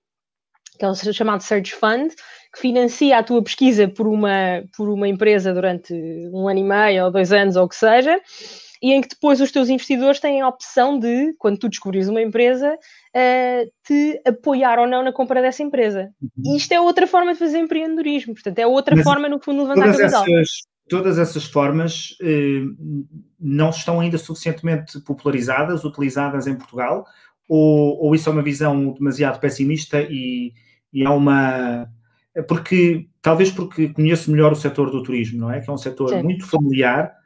que 0.76 0.84
é 0.84 0.88
o 0.88 0.94
chamado 0.96 1.44
Search 1.44 1.76
Fund, 1.76 2.12
que 2.52 2.60
financia 2.60 3.18
a 3.18 3.22
tua 3.22 3.40
pesquisa 3.40 3.86
por 3.86 4.08
uma, 4.08 4.64
por 4.76 4.88
uma 4.88 5.06
empresa 5.06 5.54
durante 5.54 5.94
um 6.32 6.48
ano 6.48 6.58
e 6.58 6.64
meio 6.64 7.04
ou 7.04 7.12
dois 7.12 7.30
anos 7.30 7.54
ou 7.54 7.66
o 7.66 7.68
que 7.68 7.76
seja, 7.76 8.20
e 8.84 8.92
em 8.92 9.00
que 9.00 9.08
depois 9.08 9.40
os 9.40 9.50
teus 9.50 9.70
investidores 9.70 10.20
têm 10.20 10.42
a 10.42 10.48
opção 10.48 10.98
de, 10.98 11.32
quando 11.38 11.56
tu 11.56 11.70
descobrires 11.70 12.06
uma 12.06 12.20
empresa, 12.20 12.74
uh, 12.74 13.72
te 13.82 14.20
apoiar 14.26 14.78
ou 14.78 14.86
não 14.86 15.02
na 15.02 15.10
compra 15.10 15.40
dessa 15.40 15.62
empresa. 15.62 16.10
Uhum. 16.20 16.52
E 16.52 16.58
isto 16.58 16.70
é 16.72 16.78
outra 16.78 17.06
forma 17.06 17.32
de 17.32 17.38
fazer 17.38 17.60
empreendedorismo, 17.60 18.34
portanto, 18.34 18.58
é 18.58 18.66
outra 18.66 18.94
Mas 18.94 19.02
forma, 19.02 19.26
no 19.26 19.40
fundo, 19.40 19.62
de 19.62 19.68
levantar 19.68 19.96
capital. 19.96 20.22
Essas, 20.24 20.48
todas 20.86 21.18
essas 21.18 21.44
formas 21.44 22.14
eh, 22.20 22.60
não 23.40 23.70
estão 23.70 24.00
ainda 24.00 24.18
suficientemente 24.18 25.00
popularizadas, 25.00 25.82
utilizadas 25.82 26.46
em 26.46 26.54
Portugal, 26.54 27.06
ou, 27.48 28.04
ou 28.04 28.14
isso 28.14 28.28
é 28.28 28.32
uma 28.32 28.42
visão 28.42 28.92
demasiado 28.92 29.40
pessimista 29.40 30.02
e, 30.02 30.52
e 30.92 31.06
há 31.06 31.10
uma. 31.10 31.88
Porque, 32.46 33.06
talvez 33.22 33.50
porque 33.50 33.88
conheço 33.94 34.30
melhor 34.30 34.52
o 34.52 34.56
setor 34.56 34.90
do 34.90 35.02
turismo, 35.02 35.40
não 35.40 35.50
é? 35.50 35.62
Que 35.62 35.70
é 35.70 35.72
um 35.72 35.78
setor 35.78 36.10
Sim. 36.10 36.22
muito 36.22 36.44
familiar 36.44 37.06
uh, 37.06 37.23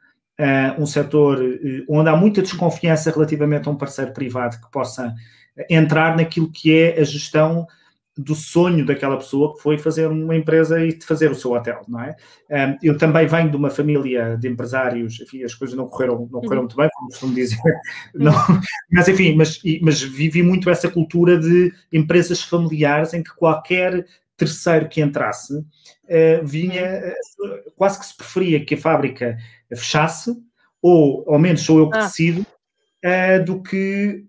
um 0.78 0.86
setor 0.86 1.40
uh, 1.40 1.84
onde 1.88 2.08
há 2.08 2.16
muita 2.16 2.42
desconfiança 2.42 3.10
relativamente 3.10 3.68
a 3.68 3.72
um 3.72 3.76
parceiro 3.76 4.12
privado 4.12 4.60
que 4.60 4.70
possa 4.70 5.14
entrar 5.68 6.16
naquilo 6.16 6.50
que 6.50 6.72
é 6.72 7.00
a 7.00 7.04
gestão 7.04 7.66
do 8.18 8.34
sonho 8.34 8.84
daquela 8.84 9.16
pessoa 9.16 9.54
que 9.54 9.62
foi 9.62 9.78
fazer 9.78 10.08
uma 10.08 10.34
empresa 10.34 10.84
e 10.84 11.00
fazer 11.00 11.30
o 11.30 11.36
seu 11.36 11.52
hotel, 11.52 11.82
não 11.86 12.02
é? 12.02 12.16
Eu 12.82 12.98
também 12.98 13.28
venho 13.28 13.48
de 13.48 13.56
uma 13.56 13.70
família 13.70 14.36
de 14.36 14.48
empresários, 14.48 15.20
enfim, 15.20 15.44
as 15.44 15.54
coisas 15.54 15.76
não 15.76 15.86
correram, 15.86 16.28
não 16.30 16.40
correram 16.40 16.62
muito 16.62 16.76
bem, 16.76 16.88
como 16.94 17.10
costumo 17.10 17.32
dizer, 17.32 17.58
não, 18.14 18.34
mas 18.90 19.06
enfim, 19.06 19.36
mas, 19.36 19.60
mas 19.80 20.02
vivi 20.02 20.42
muito 20.42 20.68
essa 20.68 20.90
cultura 20.90 21.38
de 21.38 21.72
empresas 21.92 22.42
familiares 22.42 23.14
em 23.14 23.22
que 23.22 23.34
qualquer 23.36 24.04
terceiro 24.36 24.88
que 24.88 25.00
entrasse 25.00 25.56
uh, 25.56 26.44
vinha, 26.44 27.02
uh, 27.40 27.72
quase 27.76 28.00
que 28.00 28.06
se 28.06 28.16
preferia 28.16 28.64
que 28.64 28.74
a 28.74 28.78
fábrica 28.78 29.36
fechasse, 29.76 30.34
ou 30.82 31.24
ao 31.28 31.38
menos 31.38 31.62
sou 31.62 31.78
eu 31.78 31.90
que 31.90 31.98
ah. 31.98 32.02
decido, 32.02 32.46
uh, 33.04 33.44
do 33.44 33.62
que 33.62 34.24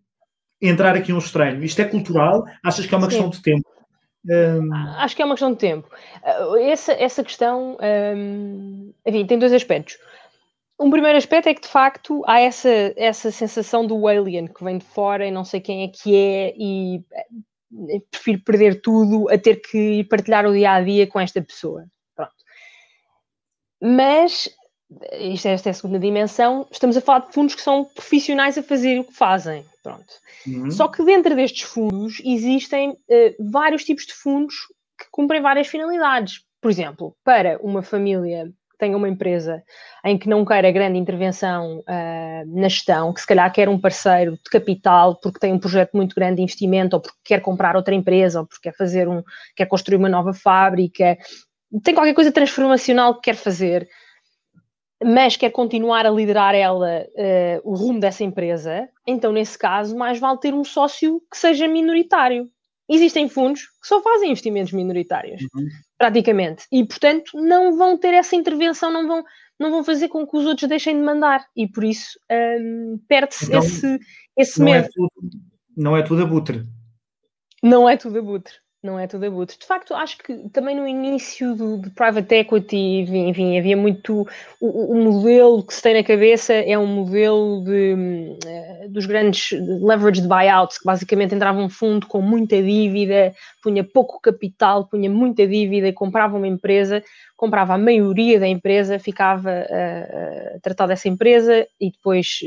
entrar 0.62 0.96
aqui 0.96 1.14
um 1.14 1.18
estranho. 1.18 1.64
Isto 1.64 1.82
é 1.82 1.86
cultural? 1.86 2.46
Achas 2.64 2.86
que 2.86 2.94
é 2.94 2.98
uma 2.98 3.10
Sim. 3.10 3.12
questão 3.12 3.30
de 3.30 3.42
tempo? 3.42 3.70
Um... 4.28 4.74
Acho 4.98 5.16
que 5.16 5.22
é 5.22 5.26
uma 5.26 5.36
questão 5.36 5.52
de 5.54 5.58
tempo. 5.58 5.90
Essa, 6.62 6.92
essa 6.94 7.24
questão, 7.24 7.78
um, 8.16 8.94
enfim, 9.06 9.26
tem 9.26 9.40
dois 9.40 9.54
aspectos. 9.54 9.98
Um 10.80 10.90
primeiro 10.90 11.18
aspecto 11.18 11.50
é 11.50 11.54
que, 11.54 11.62
de 11.62 11.68
facto, 11.68 12.24
há 12.26 12.40
essa, 12.40 12.70
essa 12.96 13.32
sensação 13.32 13.86
do 13.86 14.08
alien 14.08 14.48
que 14.48 14.64
vem 14.64 14.78
de 14.78 14.86
fora 14.86 15.26
e 15.26 15.32
não 15.32 15.44
sei 15.44 15.60
quem 15.60 15.84
é 15.84 15.88
que 15.90 16.16
é 16.16 16.54
e 16.58 17.04
prefiro 18.12 18.42
perder 18.44 18.82
tudo 18.82 19.30
a 19.30 19.38
ter 19.38 19.58
que 19.58 20.04
partilhar 20.06 20.46
o 20.46 20.54
dia 20.54 20.72
a 20.74 20.82
dia 20.82 21.06
com 21.08 21.20
esta 21.20 21.42
pessoa. 21.42 21.86
Pronto. 22.16 22.34
Mas, 23.82 24.50
isto, 25.20 25.48
é, 25.48 25.52
esta 25.52 25.70
é 25.70 25.72
a 25.72 25.74
segunda 25.74 26.00
dimensão, 26.00 26.68
estamos 26.72 26.98
a 26.98 27.02
falar 27.02 27.20
de 27.20 27.34
fundos 27.34 27.56
que 27.56 27.62
são 27.62 27.86
profissionais 27.86 28.58
a 28.58 28.64
fazer 28.64 29.00
o 29.00 29.04
que 29.04 29.14
fazem. 29.14 29.64
Pronto. 29.84 30.14
Uhum. 30.48 30.72
Só 30.72 30.88
que 30.88 31.04
dentro 31.04 31.36
destes 31.36 31.64
fundos 31.64 32.22
existem 32.24 32.92
uh, 32.92 33.52
vários 33.52 33.84
tipos 33.84 34.06
de 34.06 34.14
fundos 34.14 34.56
que 35.00 35.06
cumprem 35.12 35.42
várias 35.42 35.68
finalidades. 35.68 36.42
Por 36.62 36.70
exemplo, 36.70 37.16
para 37.24 37.58
uma 37.62 37.82
família 37.82 38.52
tenha 38.78 38.96
uma 38.96 39.10
empresa 39.10 39.62
em 40.06 40.18
que 40.18 40.30
não 40.30 40.46
queira 40.46 40.72
grande 40.72 40.98
intervenção 40.98 41.80
uh, 41.80 42.60
na 42.60 42.70
gestão, 42.70 43.14
que 43.14 43.20
se 43.20 43.28
calhar 43.28 43.52
quer 43.52 43.68
um 43.68 43.78
parceiro 43.78 44.34
de 44.34 44.50
capital 44.50 45.16
porque 45.22 45.40
tem 45.40 45.52
um 45.52 45.60
projeto 45.60 45.96
muito 45.96 46.16
grande 46.16 46.38
de 46.38 46.44
investimento, 46.44 46.96
ou 46.96 47.02
porque 47.02 47.18
quer 47.26 47.42
comprar 47.42 47.76
outra 47.76 47.94
empresa, 47.94 48.40
ou 48.40 48.48
porque 48.48 48.70
quer 48.70 48.78
fazer 48.78 49.08
um, 49.08 49.22
quer 49.56 49.66
construir 49.66 49.98
uma 49.98 50.10
nova 50.10 50.34
fábrica, 50.34 51.18
tem 51.84 51.94
qualquer 51.94 52.14
coisa 52.14 52.32
transformacional 52.32 53.16
que 53.16 53.22
quer 53.30 53.36
fazer, 53.36 53.88
mas 55.04 55.38
quer 55.38 55.52
continuar 55.52 56.06
a 56.06 56.12
liderar 56.12 56.54
ela 56.56 57.06
uh, 57.06 57.62
o 57.64 57.76
rumo 57.76 58.00
dessa 58.00 58.24
empresa, 58.24 58.90
então 59.06 59.32
nesse 59.32 59.58
caso 59.58 59.96
mais 59.98 60.20
vale 60.20 60.40
ter 60.40 60.54
um 60.54 60.64
sócio 60.64 61.22
que 61.32 61.38
seja 61.38 61.68
minoritário. 61.68 62.50
Existem 62.90 63.30
fundos 63.30 63.62
que 63.62 63.88
só 63.88 64.02
fazem 64.02 64.30
investimentos 64.30 64.74
minoritários. 64.74 65.42
Uhum 65.56 65.68
praticamente. 66.00 66.66
E, 66.72 66.84
portanto, 66.86 67.32
não 67.36 67.78
vão 67.78 67.98
ter 67.98 68.14
essa 68.14 68.36
intervenção, 68.36 68.90
não 68.90 69.06
vão, 69.06 69.24
não 69.60 69.70
vão 69.70 69.84
fazer 69.84 70.08
com 70.08 70.26
que 70.26 70.38
os 70.38 70.46
outros 70.46 70.70
deixem 70.70 70.96
de 70.96 71.04
mandar. 71.04 71.46
E, 71.56 71.68
por 71.68 71.84
isso, 71.84 72.18
um, 72.32 72.98
perde-se 73.08 73.48
então, 73.48 73.60
esse, 73.60 74.00
esse 74.36 74.60
não 74.60 74.68
é 74.70 74.82
medo. 74.82 74.86
É 74.86 74.90
tudo, 74.94 75.12
não 75.76 75.98
é 75.98 76.02
tudo 76.02 76.24
abutre. 76.24 76.66
Não 77.62 77.90
é 77.90 77.98
tudo 77.98 78.18
abutre 78.18 78.54
não 78.82 78.98
é 78.98 79.08
tudo 79.08 79.26
abutre. 79.26 79.58
De 79.60 79.66
facto, 79.66 79.94
acho 79.94 80.18
que 80.20 80.50
também 80.50 80.76
no 80.76 80.88
início 80.88 81.54
do, 81.54 81.78
do 81.78 81.92
private 81.92 82.34
equity, 82.36 82.78
enfim, 82.78 83.58
havia 83.58 83.76
muito. 83.76 84.26
O, 84.60 84.94
o, 84.94 85.04
modelo 85.04 85.64
que 85.64 85.74
se 85.74 85.82
tem 85.82 85.96
na 85.96 86.04
cabeça 86.04 86.54
é 86.54 86.78
um 86.78 86.88
modelo 86.88 87.64
de, 87.66 88.38
uh, 88.46 88.90
dos 88.90 89.06
grandes 89.06 89.52
leverage 89.82 90.22
de 90.22 90.28
buyouts, 90.28 90.78
que 90.78 90.86
basicamente 90.86 91.36
entrava 91.36 91.60
um 91.60 91.70
fundo 91.70 92.08
com 92.08 92.22
muita 92.22 92.62
dívida, 92.64 93.34
punha 93.62 93.84
pouco 93.84 94.20
capital, 94.22 94.88
punha 94.88 95.10
muita 95.10 95.46
dívida, 95.46 95.92
comprava 95.92 96.38
uma 96.38 96.48
empresa, 96.48 97.04
comprava 97.36 97.74
a 97.74 97.78
maioria 97.78 98.40
da 98.40 98.48
empresa, 98.48 98.98
ficava 98.98 99.50
uh, 99.50 100.56
a 100.56 100.60
tratar 100.62 100.88
dessa 100.88 101.10
empresa 101.10 101.68
e 101.80 101.92
depois. 101.92 102.40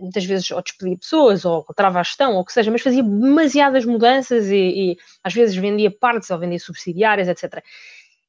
Muitas 0.00 0.24
vezes 0.24 0.50
ou 0.50 0.62
despedia 0.62 0.96
pessoas 0.96 1.44
ou 1.44 1.64
trava 1.76 2.00
a 2.00 2.02
gestão 2.02 2.34
ou 2.34 2.40
o 2.40 2.44
que 2.44 2.52
seja, 2.52 2.70
mas 2.70 2.82
fazia 2.82 3.02
demasiadas 3.02 3.84
mudanças 3.84 4.48
e, 4.50 4.92
e, 4.92 4.96
às 5.22 5.34
vezes 5.34 5.54
vendia 5.54 5.90
partes 5.90 6.30
ou 6.30 6.38
vendia 6.38 6.58
subsidiárias, 6.58 7.28
etc. 7.28 7.62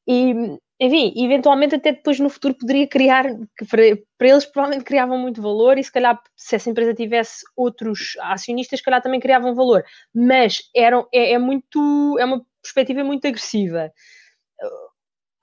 E, 0.07 0.33
enfim, 0.79 1.13
eventualmente 1.15 1.75
até 1.75 1.93
depois 1.93 2.19
no 2.19 2.29
futuro 2.29 2.53
poderia 2.53 2.85
criar, 2.87 3.23
para, 3.69 3.81
para 4.17 4.27
eles 4.27 4.45
provavelmente 4.45 4.85
criavam 4.85 5.17
muito 5.17 5.41
valor 5.41 5.77
e 5.77 5.83
se 5.83 5.91
calhar 5.91 6.21
se 6.35 6.55
essa 6.55 6.69
empresa 6.69 6.93
tivesse 6.93 7.45
outros 7.55 8.17
acionistas, 8.19 8.79
se 8.79 8.85
calhar 8.85 9.01
também 9.01 9.19
criavam 9.19 9.55
valor, 9.55 9.83
mas 10.13 10.69
eram, 10.75 11.07
é, 11.13 11.33
é 11.33 11.39
muito, 11.39 12.17
é 12.19 12.25
uma 12.25 12.45
perspectiva 12.61 13.03
muito 13.03 13.25
agressiva 13.25 13.91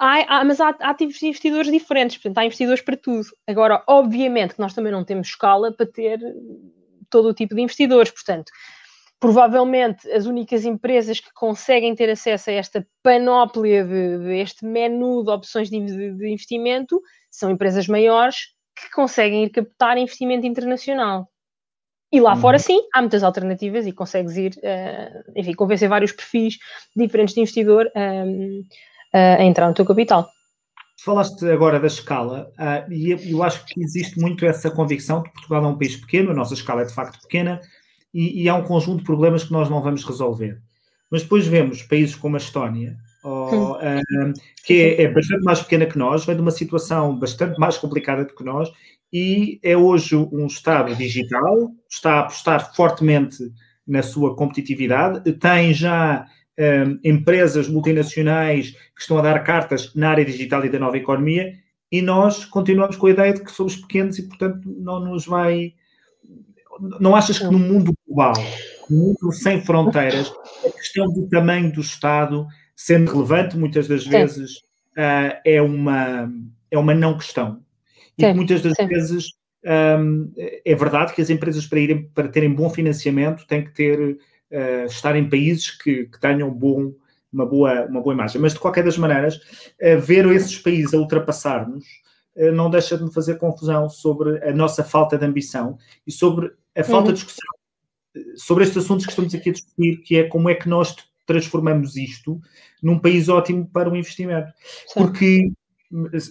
Há, 0.04 0.40
há, 0.40 0.44
mas 0.44 0.60
há, 0.60 0.70
há 0.80 0.94
tipos 0.94 1.16
de 1.20 1.26
investidores 1.28 1.70
diferentes, 1.70 2.16
portanto, 2.16 2.38
há 2.38 2.44
investidores 2.44 2.82
para 2.82 2.96
tudo. 2.96 3.24
Agora, 3.46 3.84
obviamente 3.86 4.54
que 4.54 4.60
nós 4.60 4.74
também 4.74 4.90
não 4.90 5.04
temos 5.04 5.28
escala 5.28 5.72
para 5.72 5.86
ter 5.86 6.18
todo 7.08 7.28
o 7.28 7.34
tipo 7.34 7.54
de 7.54 7.60
investidores, 7.60 8.10
portanto, 8.10 8.50
provavelmente 9.20 10.10
as 10.10 10.26
únicas 10.26 10.64
empresas 10.64 11.20
que 11.20 11.32
conseguem 11.32 11.94
ter 11.94 12.10
acesso 12.10 12.50
a 12.50 12.52
esta 12.52 12.84
panóplia 13.00 13.84
de, 13.84 14.18
de 14.18 14.40
este 14.40 14.66
menu 14.66 15.22
de 15.22 15.30
opções 15.30 15.70
de, 15.70 15.78
de, 15.78 16.28
investimento 16.28 17.00
são 17.30 17.48
empresas 17.48 17.86
maiores 17.86 18.38
que 18.74 18.90
conseguem 18.90 19.44
ir 19.44 19.50
captar 19.50 19.96
investimento 19.98 20.44
internacional. 20.44 21.28
E 22.10 22.20
lá 22.20 22.34
uhum. 22.34 22.40
fora, 22.40 22.58
sim, 22.58 22.80
há 22.92 23.00
muitas 23.00 23.22
alternativas 23.22 23.86
e 23.86 23.92
consegues 23.92 24.36
ir, 24.36 24.52
uh, 24.56 25.32
enfim, 25.36 25.52
convencer 25.52 25.88
vários 25.88 26.10
perfis 26.10 26.58
diferentes 26.96 27.34
de 27.34 27.40
investidor 27.40 27.88
um, 27.94 28.62
uh, 29.14 29.40
a 29.40 29.44
entrar 29.44 29.68
no 29.68 29.74
teu 29.74 29.84
capital. 29.84 30.28
Falaste 31.04 31.50
agora 31.50 31.80
da 31.80 31.86
escala, 31.86 32.50
uh, 32.58 32.92
e 32.92 33.10
eu 33.32 33.42
acho 33.42 33.64
que 33.66 33.82
existe 33.82 34.20
muito 34.20 34.46
essa 34.46 34.70
convicção 34.70 35.22
de 35.22 35.28
que 35.28 35.34
Portugal 35.34 35.64
é 35.64 35.68
um 35.68 35.78
país 35.78 35.96
pequeno, 35.96 36.30
a 36.30 36.34
nossa 36.34 36.54
escala 36.54 36.82
é 36.82 36.84
de 36.84 36.94
facto 36.94 37.20
pequena, 37.22 37.60
e, 38.14 38.42
e 38.42 38.48
há 38.48 38.54
um 38.54 38.62
conjunto 38.62 38.98
de 38.98 39.04
problemas 39.04 39.44
que 39.44 39.52
nós 39.52 39.68
não 39.68 39.82
vamos 39.82 40.04
resolver. 40.04 40.60
Mas 41.10 41.22
depois 41.22 41.46
vemos 41.46 41.82
países 41.82 42.14
como 42.14 42.36
a 42.36 42.38
Estónia, 42.38 42.96
ou, 43.24 43.72
uh, 43.76 44.32
que 44.64 44.80
é, 44.80 45.02
é, 45.02 45.08
bastante 45.10 45.42
mais 45.42 45.60
pequena 45.60 45.86
que 45.86 45.98
nós, 45.98 46.24
vem 46.24 46.36
de 46.36 46.42
uma 46.42 46.50
situação 46.50 47.18
bastante 47.18 47.58
mais 47.58 47.76
complicada 47.76 48.24
do 48.24 48.34
que 48.34 48.44
nós, 48.44 48.70
e 49.12 49.60
é 49.62 49.76
hoje 49.76 50.16
um 50.16 50.46
Estado 50.46 50.94
digital, 50.94 51.70
está 51.90 52.14
a 52.14 52.20
apostar 52.20 52.74
fortemente 52.74 53.38
na 53.86 54.02
sua 54.02 54.34
competitividade, 54.36 55.32
tem 55.34 55.74
já 55.74 56.26
um, 56.58 56.98
empresas 57.04 57.68
multinacionais 57.68 58.70
que 58.70 59.00
estão 59.00 59.18
a 59.18 59.22
dar 59.22 59.42
cartas 59.44 59.94
na 59.94 60.10
área 60.10 60.24
digital 60.24 60.64
e 60.64 60.68
da 60.68 60.78
nova 60.78 60.96
economia, 60.96 61.52
e 61.90 62.00
nós 62.00 62.44
continuamos 62.44 62.96
com 62.96 63.06
a 63.06 63.10
ideia 63.10 63.34
de 63.34 63.42
que 63.42 63.52
somos 63.52 63.76
pequenos 63.76 64.18
e, 64.18 64.22
portanto, 64.26 64.60
não 64.64 65.00
nos 65.00 65.26
vai. 65.26 65.74
Não 66.98 67.14
achas 67.14 67.38
que 67.38 67.44
no 67.44 67.58
mundo 67.58 67.92
global, 68.06 68.32
no 68.88 68.96
mundo 68.96 69.32
sem 69.32 69.60
fronteiras, 69.60 70.32
a 70.66 70.70
questão 70.70 71.12
do 71.12 71.28
tamanho 71.28 71.70
do 71.70 71.82
Estado, 71.82 72.46
sendo 72.74 73.12
relevante, 73.12 73.58
muitas 73.58 73.86
das 73.86 74.06
vezes 74.06 74.56
uh, 74.96 75.36
é, 75.44 75.60
uma, 75.60 76.32
é 76.70 76.78
uma 76.78 76.94
não 76.94 77.18
questão. 77.18 77.60
E 78.16 78.32
muitas 78.32 78.62
das 78.62 78.74
sim. 78.74 78.86
vezes 78.86 79.26
um, 79.64 80.32
é 80.64 80.74
verdade 80.74 81.14
que 81.14 81.22
as 81.22 81.30
empresas, 81.30 81.66
para, 81.66 81.78
irem, 81.78 82.08
para 82.14 82.28
terem 82.28 82.52
bom 82.52 82.68
financiamento, 82.70 83.46
têm 83.46 83.64
que 83.64 83.72
ter 83.72 84.18
uh, 84.52 84.86
estar 84.86 85.16
em 85.16 85.28
países 85.28 85.70
que, 85.70 86.04
que 86.06 86.20
tenham 86.20 86.50
bom, 86.50 86.92
uma, 87.32 87.46
boa, 87.46 87.86
uma 87.86 88.00
boa 88.00 88.14
imagem. 88.14 88.40
Mas, 88.40 88.52
de 88.52 88.60
qualquer 88.60 88.84
das 88.84 88.98
maneiras, 88.98 89.36
uh, 89.36 90.00
ver 90.00 90.26
esses 90.26 90.58
países 90.58 90.94
a 90.94 90.98
ultrapassar-nos 90.98 91.84
uh, 92.36 92.52
não 92.52 92.70
deixa 92.70 92.96
de 92.96 93.04
me 93.04 93.12
fazer 93.12 93.38
confusão 93.38 93.88
sobre 93.88 94.42
a 94.46 94.52
nossa 94.52 94.84
falta 94.84 95.18
de 95.18 95.24
ambição 95.24 95.78
e 96.06 96.12
sobre 96.12 96.52
a 96.76 96.84
falta 96.84 97.08
uhum. 97.08 97.14
de 97.14 97.20
discussão 97.20 97.52
sobre 98.36 98.64
estes 98.64 98.84
assuntos 98.84 99.06
que 99.06 99.12
estamos 99.12 99.34
aqui 99.34 99.50
a 99.50 99.52
discutir, 99.52 99.96
que 100.02 100.16
é 100.16 100.24
como 100.24 100.48
é 100.48 100.54
que 100.54 100.68
nós 100.68 100.94
transformamos 101.26 101.96
isto 101.96 102.40
num 102.82 102.98
país 102.98 103.28
ótimo 103.28 103.66
para 103.66 103.88
o 103.88 103.96
investimento. 103.96 104.52
Sim. 104.86 105.00
Porque 105.00 105.52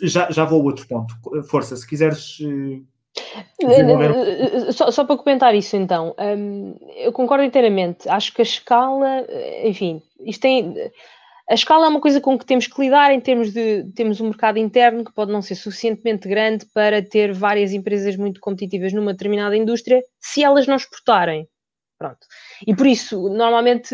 já, 0.03 0.29
já 0.31 0.45
vou 0.45 0.61
a 0.61 0.65
outro 0.65 0.87
ponto. 0.87 1.13
Força, 1.47 1.75
se 1.75 1.87
quiseres 1.87 2.39
só, 4.71 4.91
só, 4.91 5.05
para 5.05 5.17
comentar 5.17 5.55
isso 5.55 5.75
então, 5.75 6.15
um, 6.19 6.75
eu 6.95 7.11
concordo 7.11 7.43
inteiramente. 7.43 8.07
Acho 8.09 8.33
que 8.33 8.41
a 8.41 8.43
escala, 8.43 9.25
enfim, 9.63 10.01
isto 10.25 10.41
tem. 10.41 10.75
A 11.49 11.53
escala 11.53 11.85
é 11.85 11.89
uma 11.89 11.99
coisa 11.99 12.21
com 12.21 12.37
que 12.37 12.45
temos 12.45 12.67
que 12.67 12.81
lidar 12.81 13.11
em 13.13 13.19
termos 13.19 13.51
de 13.51 13.83
temos 13.93 14.21
um 14.21 14.25
mercado 14.25 14.57
interno 14.57 15.03
que 15.03 15.13
pode 15.13 15.31
não 15.31 15.41
ser 15.41 15.55
suficientemente 15.55 16.27
grande 16.27 16.65
para 16.73 17.01
ter 17.01 17.33
várias 17.33 17.73
empresas 17.73 18.15
muito 18.15 18.39
competitivas 18.39 18.93
numa 18.93 19.11
determinada 19.11 19.57
indústria 19.57 20.01
se 20.19 20.43
elas 20.43 20.67
não 20.67 20.75
exportarem. 20.75 21.47
Pronto. 22.01 22.25
E 22.65 22.75
por 22.75 22.87
isso, 22.87 23.29
normalmente, 23.29 23.89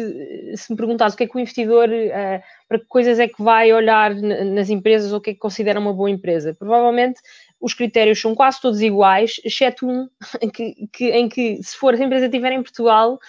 se 0.56 0.72
me 0.72 0.78
perguntasse 0.78 1.14
o 1.14 1.18
que 1.18 1.26
é 1.26 1.28
que 1.28 1.36
o 1.36 1.40
investidor, 1.42 1.90
uh, 1.90 2.42
para 2.66 2.80
que 2.80 2.86
coisas 2.86 3.20
é 3.20 3.28
que 3.28 3.44
vai 3.44 3.74
olhar 3.74 4.16
nas 4.16 4.70
empresas 4.70 5.12
ou 5.12 5.18
o 5.18 5.22
que 5.22 5.32
é 5.32 5.34
que 5.34 5.40
considera 5.40 5.78
uma 5.78 5.92
boa 5.92 6.10
empresa, 6.10 6.56
provavelmente 6.58 7.20
os 7.60 7.74
critérios 7.74 8.20
são 8.22 8.36
quase 8.36 8.62
todos 8.62 8.82
iguais, 8.82 9.40
exceto 9.44 9.88
um 9.88 10.08
que, 10.54 10.88
que, 10.92 11.10
em 11.12 11.28
que 11.28 11.62
se 11.64 11.76
for 11.76 11.94
a 11.94 11.98
empresa 11.98 12.26
estiver 12.26 12.52
em 12.52 12.64
Portugal 12.64 13.20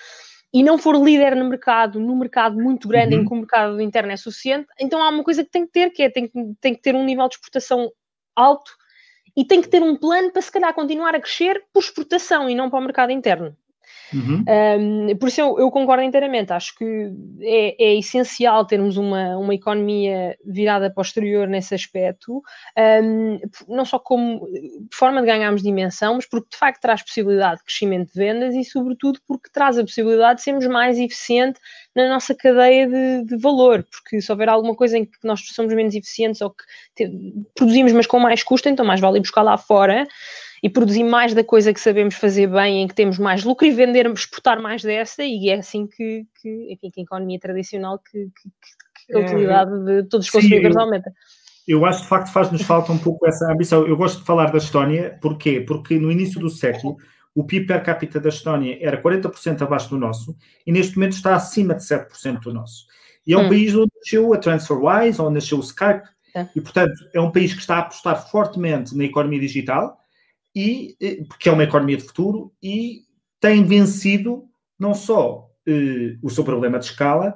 e 0.53 0.63
não 0.63 0.79
for 0.79 0.97
líder 0.97 1.37
no 1.37 1.49
mercado, 1.49 2.01
num 2.01 2.17
mercado 2.17 2.57
muito 2.57 2.89
grande 2.89 3.15
uhum. 3.15 3.23
em 3.23 3.25
que 3.27 3.33
o 3.33 3.37
mercado 3.37 3.81
interno 3.81 4.13
é 4.13 4.17
suficiente, 4.17 4.67
então 4.81 5.03
há 5.03 5.09
uma 5.09 5.25
coisa 5.25 5.45
que 5.45 5.51
tem 5.51 5.67
que 5.67 5.73
ter, 5.73 5.91
que 5.91 6.03
é 6.03 6.11
tem, 6.11 6.31
tem 6.61 6.75
que 6.75 6.81
ter 6.81 6.95
um 6.95 7.05
nível 7.05 7.29
de 7.29 7.35
exportação 7.35 7.91
alto 8.35 8.71
e 9.37 9.45
tem 9.45 9.61
que 9.61 9.69
ter 9.69 9.83
um 9.83 9.97
plano 9.97 10.33
para 10.33 10.43
se 10.43 10.51
calhar 10.51 10.73
continuar 10.75 11.15
a 11.15 11.21
crescer 11.21 11.65
por 11.73 11.81
exportação 11.81 12.49
e 12.49 12.55
não 12.55 12.71
para 12.71 12.79
o 12.79 12.83
mercado 12.83 13.13
interno. 13.13 13.57
Uhum. 14.13 14.45
Um, 15.11 15.17
por 15.17 15.29
isso 15.29 15.41
eu, 15.41 15.59
eu, 15.59 15.71
concordo 15.71 16.03
inteiramente. 16.03 16.53
Acho 16.53 16.75
que 16.75 17.13
é, 17.41 17.85
é, 17.85 17.99
essencial 17.99 18.65
termos 18.65 18.97
uma, 18.97 19.37
uma 19.37 19.55
economia 19.55 20.37
virada 20.45 20.91
para 20.91 21.01
o 21.01 21.05
exterior 21.05 21.47
nesse 21.47 21.75
aspecto, 21.75 22.43
um, 23.03 23.39
não 23.69 23.85
só 23.85 23.99
como 23.99 24.47
forma 24.93 25.21
de 25.21 25.27
ganharmos 25.27 25.63
dimensão, 25.63 26.15
mas 26.15 26.27
porque 26.27 26.49
de 26.51 26.57
facto 26.57 26.81
traz 26.81 27.03
possibilidade 27.03 27.59
de 27.59 27.65
crescimento 27.65 28.13
de 28.13 28.19
vendas 28.19 28.55
e, 28.55 28.65
sobretudo, 28.65 29.21
porque 29.27 29.51
traz 29.53 29.79
a 29.79 29.83
possibilidade 29.83 30.39
de 30.39 30.45
sermos 30.45 30.67
mais 30.67 30.99
eficientes 30.99 31.61
na 31.95 32.09
nossa 32.09 32.35
cadeia 32.35 32.87
de, 32.87 33.25
de, 33.25 33.37
valor, 33.37 33.85
porque 33.91 34.21
se 34.21 34.31
houver 34.31 34.49
alguma 34.49 34.75
coisa 34.75 34.99
em 34.99 35.05
que 35.05 35.19
nós 35.25 35.41
somos 35.49 35.75
menos 35.75 35.95
eficientes 35.95 36.41
ou 36.41 36.51
que 36.51 36.65
te, 36.95 37.11
produzimos, 37.55 37.93
mas 37.93 38.07
com 38.07 38.19
mais 38.19 38.43
custo, 38.43 38.69
então 38.69 38.87
mais 38.87 39.01
vale 39.01 39.21
buscar 39.21 39.43
lá 39.43 39.59
fora 39.59 40.07
e 40.63 40.69
produzir 40.69 41.05
mais 41.05 41.35
da 41.35 41.45
coisa 41.45 41.73
que 41.73 41.81
sabemos 41.81 42.15
fazer 42.15 42.47
bem, 42.49 42.83
em 42.83 42.89
que 42.89 42.95
temos 42.95 43.19
mais 43.19 43.45
lucro 43.45 43.67
e 43.67 43.71
vender, 43.71 44.07
exportar 44.07 44.61
mais 44.61 44.83
dessa, 44.83 45.23
e 45.23 45.49
é 45.49 45.55
assim 45.55 45.87
que, 45.87 46.27
que 46.41 46.73
enfim, 46.73 46.91
que 46.91 47.01
a 47.01 47.05
economia 47.05 47.39
tradicional, 47.39 47.99
que, 47.99 48.25
que, 48.27 48.51
que 49.07 49.17
a 49.17 49.21
é, 49.21 49.25
utilidade 49.25 49.73
é, 49.73 50.03
de 50.03 50.09
todos 50.09 50.27
os 50.27 50.33
consumidores 50.33 50.77
eu, 50.77 50.83
aumenta. 50.83 51.13
Eu 51.67 51.87
acho 51.87 51.99
que 51.99 52.05
de 52.05 52.09
facto 52.09 52.33
faz-nos 52.33 52.63
falta 52.63 52.93
um 52.93 52.99
pouco 52.99 53.27
essa 53.27 53.51
ambição. 53.53 53.87
Eu 53.87 53.97
gosto 53.97 54.21
de 54.21 54.25
falar 54.25 54.51
da 54.51 54.59
Estónia, 54.59 55.19
porquê? 55.21 55.61
Porque 55.61 55.99
no 55.99 56.11
início 56.11 56.41
do 56.41 56.51
século 56.51 56.97
o 57.35 57.45
PIB 57.45 57.67
per 57.67 57.83
capita 57.85 58.19
da 58.19 58.31
Estónia 58.31 58.77
era 58.81 59.01
40% 59.01 59.63
abaixo 59.63 59.91
do 59.91 59.99
nosso 59.99 60.37
e 60.67 60.73
neste 60.73 60.97
momento 60.97 61.13
está 61.13 61.37
acima 61.37 61.75
de 61.75 61.85
7% 61.85 62.41
do 62.41 62.53
nosso. 62.53 62.87
E 63.25 63.33
é 63.33 63.39
um 63.39 63.45
hum. 63.45 63.49
país 63.49 63.75
onde 63.75 63.93
nasceu 63.95 64.35
a 64.35 64.39
TransferWise, 64.39 65.21
onde 65.21 65.35
nasceu 65.35 65.59
o 65.59 65.61
Skype, 65.61 66.03
é. 66.35 66.49
e 66.57 66.61
portanto 66.61 66.95
é 67.15 67.21
um 67.21 67.31
país 67.31 67.53
que 67.53 67.61
está 67.61 67.77
a 67.77 67.81
apostar 67.81 68.29
fortemente 68.29 68.97
na 68.97 69.05
economia 69.05 69.39
digital, 69.39 69.99
e, 70.55 70.97
eh, 71.01 71.25
porque 71.29 71.49
é 71.49 71.53
uma 71.53 71.65
economia 71.65 71.97
de 71.97 72.05
futuro 72.05 72.53
e 72.63 73.03
tem 73.41 73.65
vencido 73.65 74.45
não 74.79 74.95
só 74.95 75.49
eh, 75.67 76.17
o 76.23 76.31
seu 76.31 76.45
problema 76.45 76.79
de 76.79 76.87
escala, 76.87 77.35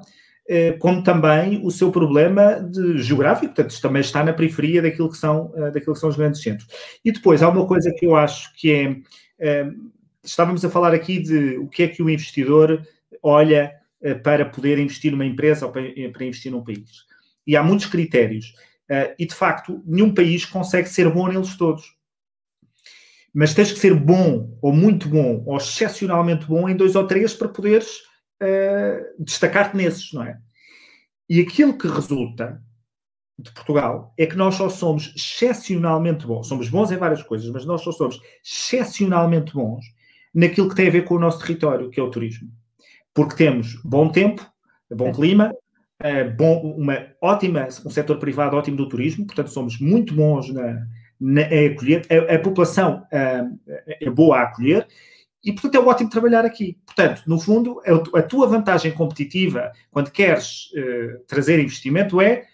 eh, 0.48 0.72
como 0.72 1.02
também 1.02 1.64
o 1.64 1.70
seu 1.70 1.92
problema 1.92 2.60
de 2.60 2.98
geográfico, 2.98 3.54
portanto, 3.54 3.80
também 3.80 4.00
está 4.00 4.24
na 4.24 4.32
periferia 4.32 4.82
daquilo 4.82 5.08
que, 5.08 5.16
são, 5.16 5.52
eh, 5.56 5.70
daquilo 5.70 5.94
que 5.94 6.00
são 6.00 6.08
os 6.08 6.16
grandes 6.16 6.42
centros. 6.42 6.68
E 7.04 7.12
depois, 7.12 7.42
há 7.42 7.48
uma 7.48 7.66
coisa 7.66 7.92
que 7.96 8.04
eu 8.04 8.16
acho 8.16 8.52
que 8.56 8.72
é, 8.72 8.96
eh, 9.38 9.70
estávamos 10.24 10.64
a 10.64 10.70
falar 10.70 10.92
aqui 10.92 11.20
de 11.20 11.56
o 11.58 11.68
que 11.68 11.84
é 11.84 11.88
que 11.88 12.02
o 12.02 12.10
investidor 12.10 12.84
olha 13.22 13.72
para 14.24 14.44
poder 14.44 14.80
investir 14.80 15.12
numa 15.12 15.24
empresa 15.24 15.64
ou 15.64 15.70
para, 15.72 15.84
para 16.12 16.24
investir 16.24 16.50
num 16.50 16.64
país. 16.64 17.06
E 17.46 17.56
há 17.56 17.62
muitos 17.62 17.86
critérios. 17.86 18.52
e, 19.18 19.24
de 19.24 19.34
facto, 19.34 19.80
nenhum 19.86 20.12
país 20.12 20.44
consegue 20.44 20.88
ser 20.88 21.08
bom 21.08 21.28
neles 21.28 21.56
todos 21.56 21.96
mas 23.34 23.54
tens 23.54 23.72
que 23.72 23.78
ser 23.78 23.94
bom, 23.94 24.56
ou 24.60 24.72
muito 24.72 25.08
bom, 25.08 25.42
ou 25.46 25.56
excepcionalmente 25.56 26.46
bom 26.46 26.68
em 26.68 26.76
dois 26.76 26.94
ou 26.94 27.06
três 27.06 27.32
para 27.32 27.48
poderes 27.48 27.98
uh, 28.42 29.24
destacar-te 29.24 29.76
nesses, 29.76 30.12
não 30.12 30.22
é? 30.22 30.38
E 31.28 31.40
aquilo 31.40 31.76
que 31.78 31.88
resulta 31.88 32.62
de 33.38 33.50
Portugal 33.52 34.12
é 34.18 34.26
que 34.26 34.36
nós 34.36 34.56
só 34.56 34.68
somos 34.68 35.14
excepcionalmente 35.16 36.26
bons, 36.26 36.46
somos 36.46 36.68
bons 36.68 36.92
em 36.92 36.98
várias 36.98 37.22
coisas, 37.22 37.48
mas 37.50 37.64
nós 37.64 37.80
só 37.80 37.90
somos 37.90 38.20
excepcionalmente 38.44 39.54
bons 39.54 39.84
naquilo 40.34 40.68
que 40.68 40.74
tem 40.74 40.88
a 40.88 40.92
ver 40.92 41.04
com 41.04 41.14
o 41.14 41.18
nosso 41.18 41.38
território, 41.38 41.88
que 41.88 41.98
é 41.98 42.02
o 42.02 42.10
turismo. 42.10 42.50
Porque 43.14 43.36
temos 43.36 43.80
bom 43.82 44.10
tempo, 44.10 44.46
bom 44.90 45.10
clima, 45.10 45.54
uh, 46.02 46.36
bom, 46.36 46.74
uma 46.76 47.06
ótima, 47.22 47.66
um 47.86 47.90
setor 47.90 48.18
privado 48.18 48.56
ótimo 48.56 48.76
do 48.76 48.88
turismo, 48.88 49.26
portanto 49.26 49.48
somos 49.48 49.80
muito 49.80 50.14
bons 50.14 50.52
na, 50.52 50.86
a 51.38 51.72
acolher, 51.72 52.06
a, 52.10 52.34
a 52.34 52.38
população 52.38 53.06
uh, 53.12 53.60
é 54.00 54.10
boa 54.10 54.38
a 54.38 54.42
acolher 54.42 54.86
e, 55.44 55.52
portanto, 55.52 55.74
é 55.74 55.80
ótimo 55.80 56.10
trabalhar 56.10 56.44
aqui. 56.44 56.78
Portanto, 56.86 57.22
no 57.26 57.40
fundo, 57.40 57.80
a, 58.14 58.22
tua 58.22 58.46
vantagem 58.46 58.92
competitiva 58.92 59.72
quando 59.90 60.10
queres 60.10 60.66
uh, 60.72 61.24
trazer 61.26 61.58
investimento 61.58 62.20
é 62.20 62.46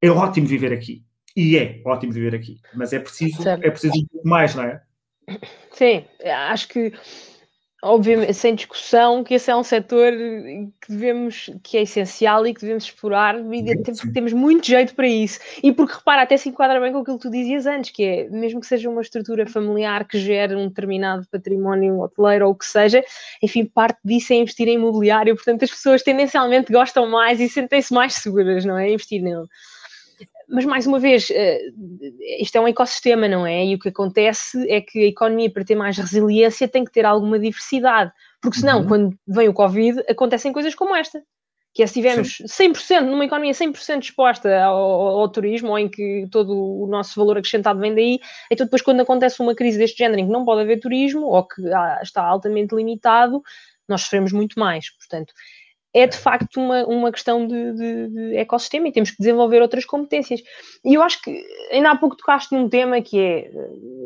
é 0.00 0.10
ótimo 0.10 0.46
viver 0.46 0.72
aqui. 0.72 1.04
E 1.36 1.56
é 1.56 1.80
ótimo 1.84 2.12
viver 2.12 2.34
aqui. 2.34 2.60
Mas 2.74 2.92
é 2.92 2.98
preciso, 2.98 3.48
é 3.48 3.70
preciso 3.70 3.94
um 3.96 4.06
pouco 4.06 4.28
mais, 4.28 4.54
não 4.54 4.64
é? 4.64 4.82
Sim, 5.70 6.04
acho 6.24 6.68
que 6.68 6.92
obviamente, 7.82 8.32
sem 8.34 8.54
discussão, 8.54 9.24
que 9.24 9.34
esse 9.34 9.50
é 9.50 9.56
um 9.56 9.64
setor 9.64 10.12
que 10.12 10.88
devemos, 10.88 11.50
que 11.64 11.76
é 11.76 11.82
essencial 11.82 12.46
e 12.46 12.54
que 12.54 12.60
devemos 12.60 12.84
explorar, 12.84 13.36
porque 13.42 14.12
temos 14.14 14.32
muito 14.32 14.66
jeito 14.66 14.94
para 14.94 15.08
isso. 15.08 15.40
E 15.62 15.72
porque, 15.72 15.94
repara, 15.94 16.22
até 16.22 16.36
se 16.36 16.48
enquadra 16.48 16.80
bem 16.80 16.92
com 16.92 17.00
aquilo 17.00 17.18
que 17.18 17.24
tu 17.24 17.30
dizias 17.30 17.66
antes, 17.66 17.90
que 17.90 18.04
é, 18.04 18.28
mesmo 18.30 18.60
que 18.60 18.66
seja 18.66 18.88
uma 18.88 19.02
estrutura 19.02 19.44
familiar 19.46 20.06
que 20.06 20.16
gere 20.18 20.54
um 20.54 20.68
determinado 20.68 21.26
património 21.28 22.00
hoteleiro 22.00 22.46
ou 22.46 22.52
o 22.52 22.54
que 22.54 22.66
seja, 22.66 23.04
enfim, 23.42 23.64
parte 23.64 23.98
disso 24.04 24.32
é 24.32 24.36
investir 24.36 24.68
em 24.68 24.74
imobiliário, 24.74 25.34
portanto 25.34 25.64
as 25.64 25.70
pessoas 25.70 26.02
tendencialmente 26.02 26.72
gostam 26.72 27.08
mais 27.08 27.40
e 27.40 27.48
sentem-se 27.48 27.92
mais 27.92 28.14
seguras, 28.14 28.64
não 28.64 28.78
é? 28.78 28.92
Investir 28.92 29.20
nele 29.20 29.46
mas 30.52 30.66
mais 30.66 30.86
uma 30.86 30.98
vez, 30.98 31.30
eh, 31.30 31.58
isto 32.38 32.56
é 32.56 32.60
um 32.60 32.68
ecossistema, 32.68 33.26
não 33.26 33.46
é? 33.46 33.64
E 33.64 33.74
o 33.74 33.78
que 33.78 33.88
acontece 33.88 34.70
é 34.70 34.82
que 34.82 35.04
a 35.04 35.06
economia, 35.06 35.50
para 35.50 35.64
ter 35.64 35.74
mais 35.74 35.96
resiliência, 35.96 36.68
tem 36.68 36.84
que 36.84 36.92
ter 36.92 37.06
alguma 37.06 37.38
diversidade, 37.38 38.12
porque 38.40 38.58
senão, 38.58 38.80
uhum. 38.80 38.86
quando 38.86 39.18
vem 39.26 39.48
o 39.48 39.54
Covid, 39.54 40.04
acontecem 40.08 40.52
coisas 40.52 40.74
como 40.74 40.94
esta. 40.94 41.22
Que 41.74 41.82
é 41.82 41.86
se 41.86 41.94
tivermos 41.94 42.42
100%, 42.46 43.00
numa 43.00 43.24
economia 43.24 43.52
100% 43.52 44.00
disposta 44.00 44.62
ao, 44.62 44.76
ao, 44.76 45.20
ao, 45.20 45.28
turismo, 45.30 45.70
ou 45.70 45.78
em 45.78 45.88
que 45.88 46.28
todo 46.30 46.52
o 46.54 46.86
nosso 46.86 47.18
valor 47.18 47.38
acrescentado 47.38 47.80
vem 47.80 47.94
daí, 47.94 48.20
então 48.50 48.66
depois 48.66 48.82
quando 48.82 49.00
acontece 49.00 49.40
uma 49.40 49.54
crise 49.54 49.78
deste 49.78 49.96
género 49.96 50.20
em 50.20 50.26
que 50.26 50.32
não 50.32 50.44
pode 50.44 50.60
haver 50.60 50.80
turismo, 50.80 51.28
ou 51.28 51.48
que 51.48 51.62
está 52.02 52.22
altamente 52.22 52.74
limitado, 52.74 53.42
nós 53.88 54.02
sofremos 54.02 54.32
muito 54.32 54.60
mais. 54.60 54.90
Portanto, 54.90 55.32
é 55.94 56.06
de 56.06 56.16
facto 56.16 56.58
uma, 56.58 56.84
uma 56.86 57.12
questão 57.12 57.46
de, 57.46 57.72
de, 57.74 58.08
de, 58.08 58.36
ecossistema 58.36 58.88
e 58.88 58.92
temos 58.92 59.10
que 59.10 59.18
desenvolver 59.18 59.60
outras 59.60 59.84
competências. 59.84 60.40
E 60.84 60.94
eu 60.94 61.02
acho 61.02 61.20
que 61.20 61.44
ainda 61.70 61.90
há 61.90 61.96
pouco 61.96 62.16
tocaste 62.16 62.54
num 62.54 62.68
tema 62.68 63.02
que 63.02 63.18
é 63.18 63.50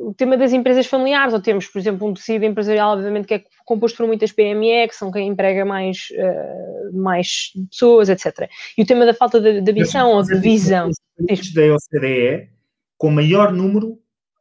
o 0.02 0.12
tema 0.14 0.36
das 0.36 0.52
empresas 0.52 0.86
familiares, 0.86 1.32
ou 1.32 1.40
temos, 1.40 1.66
por 1.66 1.78
exemplo, 1.78 2.08
um 2.08 2.14
tecido 2.14 2.44
empresarial, 2.44 2.92
obviamente, 2.92 3.26
que 3.26 3.34
é 3.34 3.44
composto 3.64 3.96
por 3.98 4.06
muitas 4.06 4.32
PME, 4.32 4.88
que 4.88 4.96
são 4.96 5.12
quem 5.12 5.28
emprega 5.28 5.64
mais, 5.64 6.08
uh, 6.12 6.96
mais 6.96 7.52
pessoas, 7.70 8.08
etc. 8.08 8.48
E 8.76 8.82
o 8.82 8.86
tema 8.86 9.06
da 9.06 9.14
falta 9.14 9.40
de, 9.40 9.60
de 9.60 9.70
ambição 9.70 10.10
ou 10.10 10.22
de 10.22 10.38
visão. 10.38 10.90
Da 11.18 11.74
OCDE 11.74 12.50
com 12.98 13.10
maior 13.10 13.52
número 13.52 13.98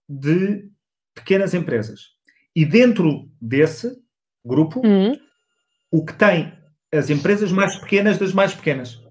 de 0.07 0.69
pequenas 1.13 1.53
empresas. 1.53 2.15
E 2.55 2.65
dentro 2.65 3.29
desse 3.41 3.97
grupo, 4.45 4.79
uhum. 4.85 5.19
o 5.91 6.05
que 6.05 6.13
tem 6.13 6.54
as 6.95 7.09
empresas 7.09 7.51
mais 7.51 7.75
pequenas 7.77 8.17
das 8.17 8.33
mais 8.33 8.53
pequenas. 8.53 9.01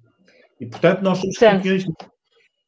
E, 0.60 0.66
portanto, 0.66 1.02
nós 1.02 1.18
somos 1.18 1.36
campeões 1.36 1.84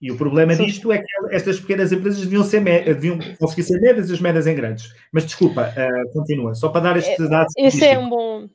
E 0.00 0.10
o 0.10 0.16
problema 0.16 0.54
Sim. 0.54 0.66
disto 0.66 0.92
é 0.92 0.98
que 0.98 1.06
estas 1.30 1.58
pequenas 1.60 1.92
empresas 1.92 2.20
deviam, 2.20 2.44
ser 2.44 2.62
deviam 2.62 3.18
conseguir 3.38 3.62
ser 3.62 3.80
médias 3.80 4.10
e 4.10 4.12
as 4.12 4.20
médias 4.20 4.46
em 4.46 4.54
grandes. 4.54 4.88
Mas 5.12 5.24
desculpa, 5.24 5.72
uh, 5.72 6.12
continua. 6.12 6.54
Só 6.54 6.68
para 6.68 6.82
dar 6.82 6.96
este 6.96 7.28
dado. 7.28 7.46
Esse 7.56 7.84
é 7.84 7.98
um 7.98 8.08
bom. 8.08 8.48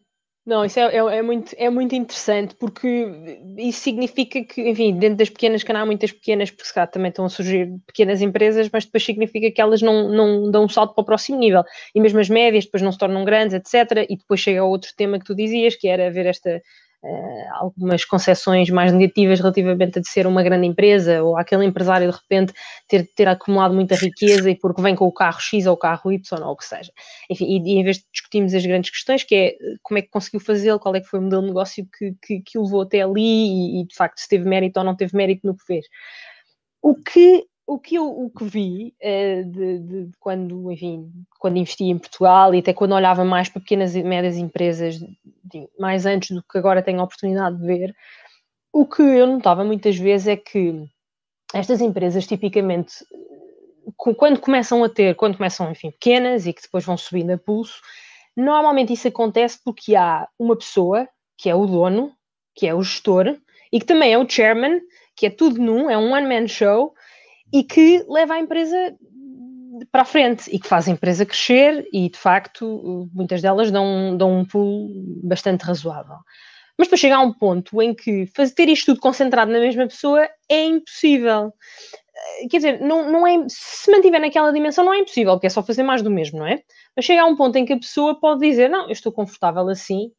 Não, 0.44 0.66
isso 0.66 0.80
é, 0.80 0.96
é, 0.96 0.98
é, 0.98 1.22
muito, 1.22 1.56
é 1.56 1.70
muito 1.70 1.94
interessante 1.94 2.56
porque 2.56 3.08
isso 3.58 3.80
significa 3.82 4.44
que, 4.44 4.68
enfim, 4.68 4.98
dentro 4.98 5.18
das 5.18 5.30
pequenas, 5.30 5.62
que 5.62 5.72
não 5.72 5.82
há 5.82 5.86
muitas 5.86 6.12
pequenas, 6.12 6.50
porque 6.50 6.66
se 6.66 6.74
calhar 6.74 6.90
também 6.90 7.10
estão 7.10 7.26
a 7.26 7.30
surgir 7.30 7.72
pequenas 7.86 8.24
empresas, 8.24 8.68
mas 8.74 8.86
depois 8.86 9.06
significa 9.06 9.52
que 9.52 9.62
elas 9.62 9.84
não, 9.84 10.10
não 10.10 10.50
dão 10.50 10.64
um 10.66 10.70
salto 10.70 10.96
para 10.96 11.02
o 11.04 11.06
próximo 11.06 11.38
nível. 11.38 11.64
E 11.94 12.02
mesmo 12.02 12.20
as 12.20 12.28
médias 12.28 12.66
depois 12.66 12.82
não 12.82 12.92
se 12.92 12.98
tornam 12.98 13.24
grandes, 13.24 13.54
etc. 13.54 14.08
E 14.10 14.18
depois 14.18 14.40
chega 14.40 14.62
a 14.62 14.66
outro 14.66 14.92
tema 14.98 15.20
que 15.20 15.26
tu 15.26 15.36
dizias, 15.36 15.76
que 15.76 15.88
era 15.88 16.10
ver 16.10 16.26
esta 16.26 16.60
uh, 17.04 17.54
algumas 17.54 18.06
concessões 18.06 18.70
mais 18.70 18.92
negativas 18.92 19.40
relativamente 19.40 20.00
a 20.00 20.02
de 20.02 20.08
ser 20.08 20.28
uma 20.28 20.44
grande 20.44 20.68
empresa 20.68 21.24
ou 21.24 21.38
aquele 21.38 21.66
empresário 21.66 22.10
de 22.10 22.18
repente 22.18 22.54
ter, 22.88 23.10
ter 23.16 23.28
acumulado 23.28 23.74
muita 23.74 23.96
riqueza 23.96 24.50
e 24.50 24.56
porque 24.56 24.82
vem 24.82 24.96
com 24.96 25.06
o 25.06 25.12
carro 25.12 25.40
X 25.40 25.66
ou 25.66 25.74
o 25.74 25.78
carro 25.78 26.12
Y 26.12 26.44
ou 26.44 26.52
o 26.52 26.56
que 26.56 26.66
seja. 26.66 26.92
Enfim, 27.30 27.46
e, 27.46 27.74
e 27.74 27.80
em 27.80 27.84
vez 27.84 27.98
de 27.98 28.06
discutirmos 28.12 28.54
as 28.54 28.66
grandes 28.66 28.90
questões, 28.90 29.24
que 29.24 29.36
é 29.36 29.56
como 29.82 29.98
é 29.98 30.02
que 30.02 30.10
conseguiu 30.10 30.40
fazê-lo, 30.40 30.80
qual 30.80 30.96
é 30.96 31.02
que 31.02 31.08
foi 31.08 31.20
o 31.20 31.24
modelo 31.24 31.42
de 31.42 31.48
negócio 31.50 31.88
que, 31.98 32.16
que, 32.22 32.42
que 32.42 32.58
o 32.58 32.64
levou 32.64 32.82
até 32.82 33.02
ali 33.02 33.22
e, 33.22 33.82
e 33.82 33.88
de 33.88 33.96
facto 33.96 34.20
se 34.20 34.28
teve 34.28 34.48
mérito 34.48 34.80
ou 34.80 34.86
não 34.86 34.96
teve 34.96 35.16
mérito 35.16 35.46
no 35.46 35.56
que 35.56 35.66
fez. 35.66 35.86
O 36.82 36.96
que 36.96 37.46
o 37.66 37.80
que 37.80 37.96
eu 37.96 38.08
o 38.08 38.30
que 38.30 38.44
vi 38.44 38.96
de, 39.00 39.44
de, 39.46 39.80
de, 39.80 40.12
quando, 40.20 40.72
enfim, 40.72 41.12
quando 41.40 41.58
investi 41.58 41.86
em 41.86 41.98
Portugal 41.98 42.54
e 42.54 42.60
até 42.60 42.74
quando 42.74 42.94
olhava 42.94 43.24
mais 43.24 43.50
para 43.50 43.62
pequenas 43.62 43.96
e 43.96 44.04
médias 44.04 44.38
empresas, 44.38 45.00
de, 45.00 45.70
mais 45.80 46.06
antes 46.06 46.36
do 46.36 46.44
que 46.44 46.58
agora 46.58 46.82
tenho 46.82 47.00
a 47.00 47.04
oportunidade 47.04 47.58
de 47.58 47.66
ver, 47.66 47.96
o 48.74 48.86
que 48.86 49.02
eu 49.02 49.28
notava 49.28 49.64
muitas 49.64 49.98
vezes 49.98 50.28
é 50.28 50.36
que 50.36 50.86
estas 51.54 51.82
empresas 51.82 52.26
tipicamente 52.26 52.94
quando 53.96 54.40
começam 54.40 54.84
a 54.84 54.90
ter, 54.90 55.16
quando 55.16 55.38
começam, 55.38 55.72
enfim, 55.72 55.92
pequenas 55.92 56.46
e 56.46 56.54
que 56.54 56.62
depois 56.62 56.86
vão 56.86 56.98
subindo 56.98 57.32
a 57.32 57.38
pulso, 57.38 57.82
normalmente 58.36 58.94
isso 58.94 59.08
acontece 59.08 59.60
porque 59.64 59.96
há 59.96 60.28
uma 60.38 60.56
pessoa, 60.56 61.08
que 61.38 61.50
é 61.50 61.56
o 61.56 61.66
dono, 61.66 62.12
que 62.56 62.68
é 62.68 62.74
o 62.74 62.82
gestor, 62.82 63.38
e 63.72 63.80
que 63.80 63.86
também 63.86 64.14
é 64.14 64.18
o 64.18 64.30
chairman, 64.30 64.80
que 65.16 65.26
é 65.26 65.30
tudo 65.30 65.62
num, 65.62 65.90
é 65.90 65.98
um 65.98 66.12
one-man 66.14 66.48
show, 66.48 66.94
e 67.54 67.64
que 67.64 68.06
leva 68.08 68.36
a 68.36 68.40
empresa 68.40 68.96
para 69.92 70.02
a 70.02 70.06
frente 70.06 70.50
e 70.54 70.60
que 70.60 70.68
faz 70.68 70.88
a 70.88 70.92
empresa 70.92 71.26
crescer 71.26 71.88
e, 71.92 72.10
de 72.10 72.18
facto, 72.18 73.10
muitas 73.14 73.42
delas 73.42 73.72
dão, 73.72 74.16
dão 74.18 74.40
um 74.40 74.46
pulo 74.46 74.90
bastante 75.24 75.64
razoável. 75.64 76.18
Mas 76.78 76.88
depois 76.88 77.02
chega 77.02 77.16
a 77.16 77.22
um 77.22 77.34
ponto 77.34 77.82
em 77.82 77.94
que 77.94 78.26
fazer, 78.36 78.54
ter 78.54 78.70
isto 78.70 78.88
tudo 78.88 79.02
concentrado 79.02 79.52
na 79.52 79.60
mesma 79.60 79.88
pessoa 79.88 80.28
é 80.50 80.66
impossível. 80.66 81.54
Quer 82.50 82.58
dizer, 82.58 82.82
não, 82.82 83.12
não 83.12 83.28
é, 83.28 83.46
se 83.48 83.90
mantiver 83.92 84.20
naquela 84.20 84.52
dimensão 84.52 84.86
não 84.86 84.94
é 84.94 85.00
impossível, 85.00 85.34
porque 85.34 85.48
é 85.48 85.50
só 85.50 85.64
fazer 85.64 85.84
mais 85.84 86.02
do 86.02 86.12
mesmo, 86.12 86.40
não 86.40 86.48
é? 86.48 86.62
Mas 86.96 87.06
chega 87.06 87.22
a 87.22 87.26
um 87.26 87.36
ponto 87.36 87.56
em 87.58 87.66
que 87.66 87.74
a 87.74 87.80
pessoa 87.80 88.20
pode 88.20 88.42
dizer, 88.42 88.70
não, 88.70 88.86
eu 88.86 88.92
estou 88.92 89.12
confortável 89.12 89.68
assim, 89.70 90.12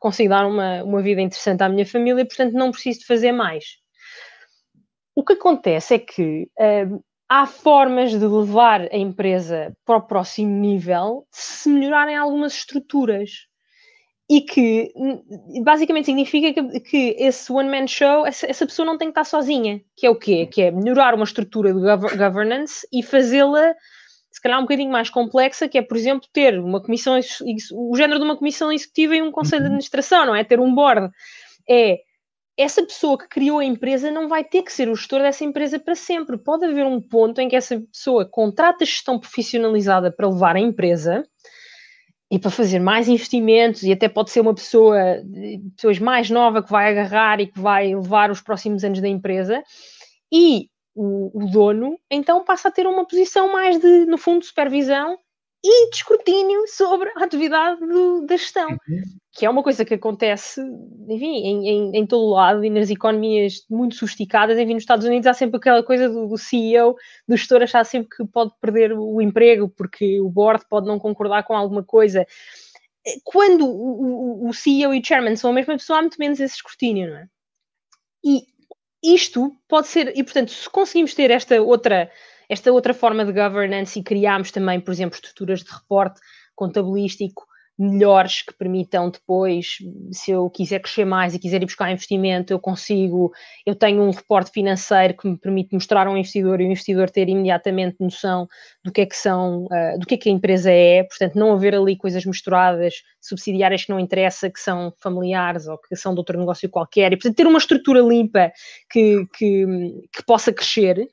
consigo 0.00 0.30
dar 0.30 0.46
uma, 0.46 0.82
uma 0.82 1.02
vida 1.02 1.20
interessante 1.20 1.62
à 1.62 1.68
minha 1.68 1.86
família, 1.86 2.24
portanto 2.24 2.52
não 2.52 2.70
preciso 2.70 3.00
de 3.00 3.06
fazer 3.06 3.32
mais. 3.32 3.64
O 5.16 5.24
que 5.24 5.32
acontece 5.32 5.94
é 5.94 5.98
que 5.98 6.46
uh, 6.60 7.02
há 7.26 7.46
formas 7.46 8.10
de 8.10 8.26
levar 8.26 8.82
a 8.82 8.96
empresa 8.96 9.72
para 9.84 9.96
o 9.96 10.06
próximo 10.06 10.50
nível 10.50 11.26
se 11.30 11.70
melhorarem 11.70 12.14
algumas 12.14 12.54
estruturas. 12.54 13.30
E 14.28 14.40
que 14.40 14.92
basicamente 15.62 16.06
significa 16.06 16.52
que, 16.52 16.80
que 16.80 17.16
esse 17.16 17.50
one-man 17.52 17.86
show, 17.86 18.26
essa, 18.26 18.44
essa, 18.50 18.66
pessoa 18.66 18.84
não 18.84 18.98
tem 18.98 19.06
que 19.06 19.12
estar 19.12 19.24
sozinha. 19.24 19.80
Que 19.96 20.04
é 20.06 20.10
o 20.10 20.16
quê? 20.16 20.46
Que 20.46 20.62
é 20.62 20.70
melhorar 20.72 21.14
uma 21.14 21.24
estrutura 21.24 21.72
de 21.72 21.80
governance 21.80 22.86
e 22.92 23.04
fazê-la 23.04 23.72
se 24.36 24.40
calhar 24.42 24.58
um 24.58 24.62
bocadinho 24.62 24.90
mais 24.90 25.08
complexa, 25.08 25.66
que 25.66 25.78
é, 25.78 25.82
por 25.82 25.96
exemplo, 25.96 26.28
ter 26.30 26.58
uma 26.58 26.82
comissão, 26.82 27.18
o 27.72 27.96
género 27.96 28.18
de 28.18 28.24
uma 28.26 28.36
comissão 28.36 28.70
executiva 28.70 29.16
e 29.16 29.22
um 29.22 29.32
conselho 29.32 29.62
de 29.62 29.68
uhum. 29.68 29.74
administração, 29.74 30.26
não 30.26 30.34
é? 30.34 30.44
Ter 30.44 30.60
um 30.60 30.74
board. 30.74 31.10
É 31.66 32.00
essa 32.56 32.82
pessoa 32.82 33.18
que 33.18 33.28
criou 33.28 33.58
a 33.58 33.64
empresa 33.64 34.10
não 34.10 34.28
vai 34.28 34.42
ter 34.42 34.62
que 34.62 34.72
ser 34.72 34.88
o 34.88 34.96
gestor 34.96 35.20
dessa 35.20 35.44
empresa 35.44 35.78
para 35.78 35.94
sempre. 35.94 36.38
Pode 36.38 36.64
haver 36.64 36.86
um 36.86 37.00
ponto 37.00 37.40
em 37.40 37.48
que 37.48 37.56
essa 37.56 37.78
pessoa 37.80 38.24
contrata 38.24 38.84
gestão 38.84 39.18
profissionalizada 39.18 40.10
para 40.10 40.28
levar 40.28 40.56
a 40.56 40.60
empresa 40.60 41.22
e 42.30 42.38
para 42.38 42.50
fazer 42.50 42.80
mais 42.80 43.08
investimentos, 43.08 43.82
e 43.84 43.92
até 43.92 44.08
pode 44.08 44.30
ser 44.30 44.40
uma 44.40 44.54
pessoa, 44.54 44.98
pessoas 45.76 45.98
mais 45.98 46.28
nova 46.28 46.62
que 46.62 46.70
vai 46.70 46.90
agarrar 46.90 47.40
e 47.40 47.46
que 47.46 47.60
vai 47.60 47.94
levar 47.94 48.30
os 48.30 48.40
próximos 48.40 48.82
anos 48.82 49.00
da 49.00 49.06
empresa, 49.06 49.62
e 50.32 50.68
o, 50.92 51.30
o 51.44 51.46
dono 51.48 51.96
então 52.10 52.44
passa 52.44 52.68
a 52.68 52.72
ter 52.72 52.86
uma 52.86 53.06
posição 53.06 53.52
mais 53.52 53.78
de, 53.78 54.06
no 54.06 54.18
fundo, 54.18 54.44
supervisão 54.44 55.16
e 55.64 55.90
de 55.90 55.96
escrutínio 55.96 56.66
sobre 56.66 57.10
a 57.16 57.24
atividade 57.24 57.80
do, 57.86 58.26
da 58.26 58.36
gestão, 58.36 58.70
uhum. 58.70 59.02
Que 59.36 59.44
é 59.44 59.50
uma 59.50 59.62
coisa 59.62 59.84
que 59.84 59.92
acontece, 59.92 60.62
enfim, 61.08 61.36
em, 61.44 61.68
em, 61.68 61.96
em, 61.96 62.06
todo 62.06 62.24
o 62.24 62.30
lado 62.30 62.64
e 62.64 62.70
nas 62.70 62.88
economias 62.88 63.66
muito 63.68 63.94
sofisticadas. 63.94 64.58
Enfim, 64.58 64.72
nos 64.72 64.82
Estados 64.82 65.04
Unidos 65.04 65.26
há 65.26 65.34
sempre 65.34 65.58
aquela 65.58 65.82
coisa 65.82 66.08
do, 66.08 66.26
do, 66.26 66.38
CEO, 66.38 66.96
do 67.28 67.36
gestor 67.36 67.62
achar 67.62 67.84
sempre 67.84 68.16
que 68.16 68.24
pode 68.24 68.52
perder 68.58 68.94
o 68.94 69.20
emprego 69.20 69.68
porque 69.68 70.22
o 70.22 70.30
board 70.30 70.64
pode 70.70 70.86
não 70.86 70.98
concordar 70.98 71.42
com 71.42 71.54
alguma 71.54 71.84
coisa. 71.84 72.26
Quando 73.24 73.66
o, 73.66 74.46
o, 74.46 74.48
o 74.48 74.54
CEO 74.54 74.94
e 74.94 75.00
o 75.00 75.04
chairman 75.04 75.36
são 75.36 75.50
a 75.50 75.52
mesma 75.52 75.76
pessoa, 75.76 75.98
há 75.98 76.02
muito 76.02 76.18
menos 76.18 76.40
esse 76.40 76.54
escrutínio, 76.56 77.10
não 77.10 77.18
é? 77.18 77.28
E 78.24 78.42
isto 79.04 79.54
pode 79.68 79.88
ser, 79.88 80.16
e 80.16 80.24
portanto, 80.24 80.50
se 80.50 80.68
conseguimos 80.70 81.14
ter 81.14 81.30
esta 81.30 81.60
outra 81.60 82.10
esta 82.48 82.72
outra 82.72 82.94
forma 82.94 83.24
de 83.24 83.32
governance 83.32 83.98
e 83.98 84.02
criámos 84.02 84.50
também, 84.50 84.80
por 84.80 84.92
exemplo, 84.92 85.16
estruturas 85.16 85.62
de 85.62 85.70
reporte 85.70 86.20
contabilístico 86.54 87.45
melhores 87.78 88.42
que 88.42 88.54
permitam 88.54 89.10
depois, 89.10 89.78
se 90.10 90.30
eu 90.30 90.48
quiser 90.48 90.80
crescer 90.80 91.04
mais 91.04 91.34
e 91.34 91.38
quiser 91.38 91.62
ir 91.62 91.66
buscar 91.66 91.90
investimento, 91.90 92.52
eu 92.52 92.58
consigo, 92.58 93.32
eu 93.66 93.74
tenho 93.74 94.02
um 94.02 94.10
reporte 94.10 94.50
financeiro 94.50 95.14
que 95.14 95.28
me 95.28 95.36
permite 95.36 95.74
mostrar 95.74 96.06
a 96.06 96.10
um 96.10 96.16
investidor 96.16 96.60
e 96.60 96.64
o 96.64 96.66
investidor 96.66 97.10
ter 97.10 97.28
imediatamente 97.28 97.96
noção 98.00 98.48
do 98.82 98.90
que 98.90 99.02
é 99.02 99.06
que 99.06 99.16
são, 99.16 99.64
uh, 99.66 99.98
do 99.98 100.06
que 100.06 100.14
é 100.14 100.18
que 100.18 100.28
a 100.30 100.32
empresa 100.32 100.70
é, 100.70 101.02
portanto 101.04 101.34
não 101.34 101.52
haver 101.52 101.74
ali 101.74 101.96
coisas 101.96 102.24
misturadas, 102.24 102.94
subsidiárias 103.20 103.84
que 103.84 103.90
não 103.90 104.00
interessa, 104.00 104.48
que 104.50 104.60
são 104.60 104.94
familiares 104.98 105.66
ou 105.66 105.76
que 105.78 105.94
são 105.96 106.14
de 106.14 106.20
outro 106.20 106.38
negócio 106.38 106.70
qualquer, 106.70 107.12
e 107.12 107.16
portanto 107.16 107.36
ter 107.36 107.46
uma 107.46 107.58
estrutura 107.58 108.00
limpa 108.00 108.52
que, 108.90 109.26
que, 109.36 109.66
que 110.14 110.24
possa 110.26 110.52
crescer. 110.52 111.06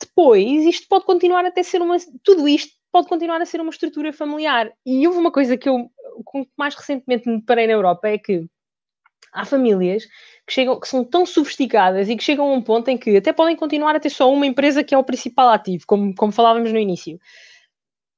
Depois, 0.00 0.64
isto 0.64 0.86
pode 0.88 1.04
continuar 1.04 1.44
até 1.44 1.62
ser 1.62 1.82
uma. 1.82 1.98
Tudo 2.24 2.48
isto 2.48 2.79
pode 2.92 3.08
continuar 3.08 3.40
a 3.40 3.46
ser 3.46 3.60
uma 3.60 3.70
estrutura 3.70 4.12
familiar. 4.12 4.70
E 4.84 5.06
houve 5.06 5.18
uma 5.18 5.30
coisa 5.30 5.56
que 5.56 5.68
eu 5.68 5.90
com 6.24 6.44
que 6.44 6.50
mais 6.56 6.74
recentemente 6.74 7.28
me 7.28 7.38
deparei 7.38 7.66
na 7.66 7.72
Europa 7.72 8.08
é 8.08 8.18
que 8.18 8.46
há 9.32 9.44
famílias 9.44 10.04
que, 10.46 10.52
chegam, 10.52 10.78
que 10.78 10.88
são 10.88 11.04
tão 11.04 11.24
sofisticadas 11.24 12.08
e 12.08 12.16
que 12.16 12.22
chegam 12.22 12.50
a 12.50 12.52
um 12.52 12.62
ponto 12.62 12.88
em 12.88 12.98
que 12.98 13.16
até 13.16 13.32
podem 13.32 13.56
continuar 13.56 13.94
a 13.94 14.00
ter 14.00 14.10
só 14.10 14.30
uma 14.32 14.46
empresa 14.46 14.82
que 14.82 14.94
é 14.94 14.98
o 14.98 15.04
principal 15.04 15.48
ativo, 15.50 15.84
como, 15.86 16.14
como 16.14 16.32
falávamos 16.32 16.72
no 16.72 16.78
início. 16.78 17.18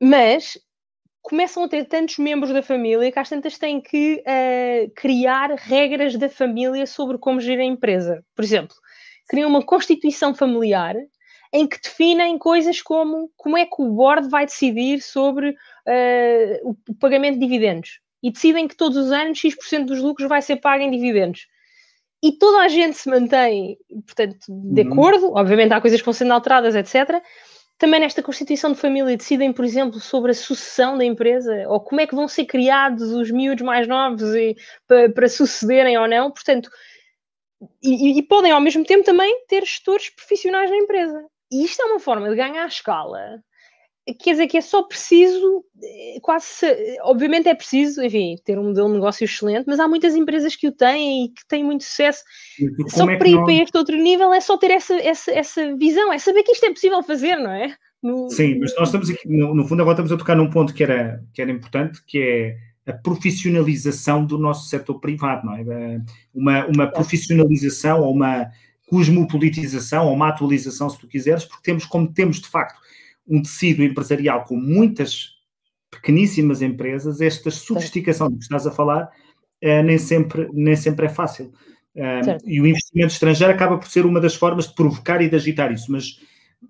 Mas 0.01 0.59
começam 1.21 1.63
a 1.65 1.69
ter 1.69 1.85
tantos 1.85 2.19
membros 2.19 2.53
da 2.53 2.63
família 2.63 3.13
que 3.13 3.19
às 3.19 3.29
tantas 3.29 3.59
têm 3.59 3.81
que 3.81 4.23
uh, 4.27 4.93
criar 4.97 5.51
regras 5.53 6.17
da 6.17 6.29
família 6.29 6.87
sobre 6.87 7.19
como 7.19 7.41
gerir 7.41 7.61
a 7.61 7.65
empresa. 7.65 8.25
Por 8.35 8.45
exemplo, 8.45 8.75
criam 9.29 9.49
uma 9.49 9.65
constituição 9.65 10.35
familiar 10.35 10.97
em 11.53 11.67
que 11.67 11.81
definem 11.81 12.39
coisas 12.39 12.81
como 12.81 13.31
como 13.37 13.59
é 13.59 13.67
que 13.67 13.81
o 13.81 13.91
board 13.91 14.29
vai 14.29 14.47
decidir 14.47 15.03
sobre 15.03 15.51
uh, 15.51 16.77
o 16.89 16.95
pagamento 16.95 17.35
de 17.35 17.47
dividendos. 17.47 18.01
E 18.23 18.31
decidem 18.31 18.69
que 18.69 18.77
todos 18.77 18.97
os 18.97 19.11
anos 19.11 19.39
X% 19.39 19.85
dos 19.85 20.01
lucros 20.01 20.29
vai 20.29 20.41
ser 20.41 20.57
pago 20.57 20.83
em 20.83 20.91
dividendos. 20.91 21.47
E 22.23 22.33
toda 22.39 22.61
a 22.61 22.69
gente 22.69 22.97
se 22.97 23.11
mantém, 23.11 23.77
portanto, 24.07 24.39
de 24.49 24.83
uhum. 24.83 24.93
acordo. 24.93 25.33
Obviamente 25.35 25.73
há 25.73 25.81
coisas 25.81 26.01
que 26.01 26.05
vão 26.05 26.15
sendo 26.15 26.33
alteradas, 26.33 26.77
etc. 26.77 27.21
Também 27.77 27.99
nesta 27.99 28.23
constituição 28.23 28.73
de 28.73 28.79
família 28.79 29.17
decidem, 29.17 29.53
por 29.53 29.65
exemplo, 29.65 29.99
sobre 29.99 30.31
a 30.31 30.35
sucessão 30.35 30.97
da 30.97 31.05
empresa 31.05 31.65
ou 31.67 31.81
como 31.81 32.01
é 32.01 32.07
que 32.07 32.15
vão 32.15 32.29
ser 32.29 32.45
criados 32.45 33.11
os 33.11 33.29
miúdos 33.33 33.65
mais 33.65 33.89
novos 33.89 34.23
e, 34.37 34.55
para, 34.87 35.11
para 35.11 35.29
sucederem 35.29 35.99
ou 35.99 36.07
não. 36.07 36.31
Portanto, 36.31 36.71
e, 37.83 38.19
e, 38.19 38.23
podem 38.23 38.53
ao 38.53 38.61
mesmo 38.61 38.85
tempo 38.85 39.05
também 39.05 39.45
ter 39.49 39.63
gestores 39.63 40.11
profissionais 40.11 40.71
na 40.71 40.77
empresa. 40.77 41.25
E 41.53 41.65
isto 41.65 41.83
é 41.83 41.85
uma 41.85 42.01
forma 42.01 42.31
de 42.31 42.37
ganhar 42.37 42.67
escala. 42.67 43.43
Quer 44.19 44.33
dizer 44.33 44.47
que 44.49 44.57
é 44.57 44.61
só 44.61 44.83
preciso, 44.83 45.65
eh, 45.81 46.19
quase, 46.21 46.49
obviamente 47.03 47.49
é 47.49 47.55
preciso, 47.55 48.03
enfim, 48.03 48.35
ter 48.45 48.59
um 48.59 48.65
modelo 48.65 48.89
de 48.89 48.95
negócio 48.95 49.25
excelente, 49.25 49.65
mas 49.69 49.79
há 49.79 49.87
muitas 49.87 50.17
empresas 50.17 50.57
que 50.57 50.67
o 50.67 50.73
têm 50.73 51.27
e 51.27 51.29
que 51.29 51.47
têm 51.47 51.63
muito 51.63 51.85
sucesso. 51.85 52.25
Só 52.89 53.09
é 53.09 53.17
para 53.17 53.29
ir 53.29 53.37
não... 53.37 53.45
para 53.45 53.55
este 53.55 53.77
outro 53.79 53.97
nível 53.97 54.33
é 54.35 54.41
só 54.41 54.57
ter 54.57 54.73
essa, 54.73 54.95
essa, 54.95 55.31
essa 55.31 55.77
visão, 55.77 56.13
é 56.13 56.19
saber 56.19 56.43
que 56.43 56.51
isto 56.51 56.67
é 56.67 56.71
possível 56.71 57.01
fazer, 57.05 57.37
não 57.37 57.53
é? 57.53 57.77
No... 58.03 58.29
Sim, 58.29 58.59
mas 58.59 58.75
nós 58.75 58.89
estamos 58.89 59.09
aqui, 59.09 59.29
no, 59.29 59.55
no, 59.55 59.65
fundo, 59.69 59.83
agora 59.83 59.95
estamos 59.95 60.11
a 60.11 60.17
tocar 60.17 60.35
num 60.35 60.51
ponto 60.51 60.75
que 60.75 60.83
era, 60.83 61.23
que 61.33 61.41
era 61.41 61.53
importante, 61.53 62.03
que 62.05 62.19
é 62.19 62.91
a 62.91 62.93
profissionalização 62.93 64.27
do 64.27 64.37
nosso 64.37 64.69
setor 64.69 64.99
privado, 64.99 65.47
não 65.47 65.55
é? 65.55 66.01
Uma, 66.35 66.67
uma 66.67 66.87
profissionalização 66.89 68.01
ou 68.01 68.13
uma 68.13 68.51
cosmopolitização 68.93 70.07
ou 70.07 70.13
uma 70.13 70.29
atualização, 70.29 70.91
se 70.91 70.99
tu 70.99 71.09
quiseres, 71.09 71.47
porque 71.47 71.63
temos, 71.63 71.87
como 71.87 72.13
temos 72.13 72.43
de 72.43 72.47
facto 72.47 72.79
um 73.27 73.41
tecido 73.41 73.83
empresarial 73.83 74.45
com 74.45 74.55
muitas 74.55 75.31
pequeníssimas 75.91 76.61
empresas, 76.61 77.23
esta 77.23 77.51
sofisticação 77.51 78.29
de 78.29 78.37
que 78.37 78.43
estás 78.43 78.67
a 78.67 78.71
falar 78.71 79.05
uh, 79.65 79.83
nem, 79.83 79.97
sempre, 79.97 80.47
nem 80.53 80.77
sempre 80.77 81.07
é 81.07 81.09
fácil. 81.09 81.55
Uh, 81.97 82.37
e 82.45 82.61
o 82.61 82.67
investimento 82.67 83.15
estrangeiro 83.15 83.55
acaba 83.55 83.79
por 83.79 83.89
ser 83.89 84.05
uma 84.05 84.21
das 84.21 84.35
formas 84.35 84.69
de 84.69 84.75
provocar 84.75 85.23
e 85.23 85.29
de 85.31 85.37
agitar 85.37 85.73
isso, 85.73 85.91
mas, 85.91 86.21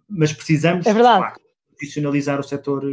mas 0.08 0.32
precisamos, 0.32 0.86
é 0.86 0.94
de 0.94 1.02
facto, 1.02 1.40
profissionalizar 1.70 2.38
o 2.38 2.44
setor. 2.44 2.84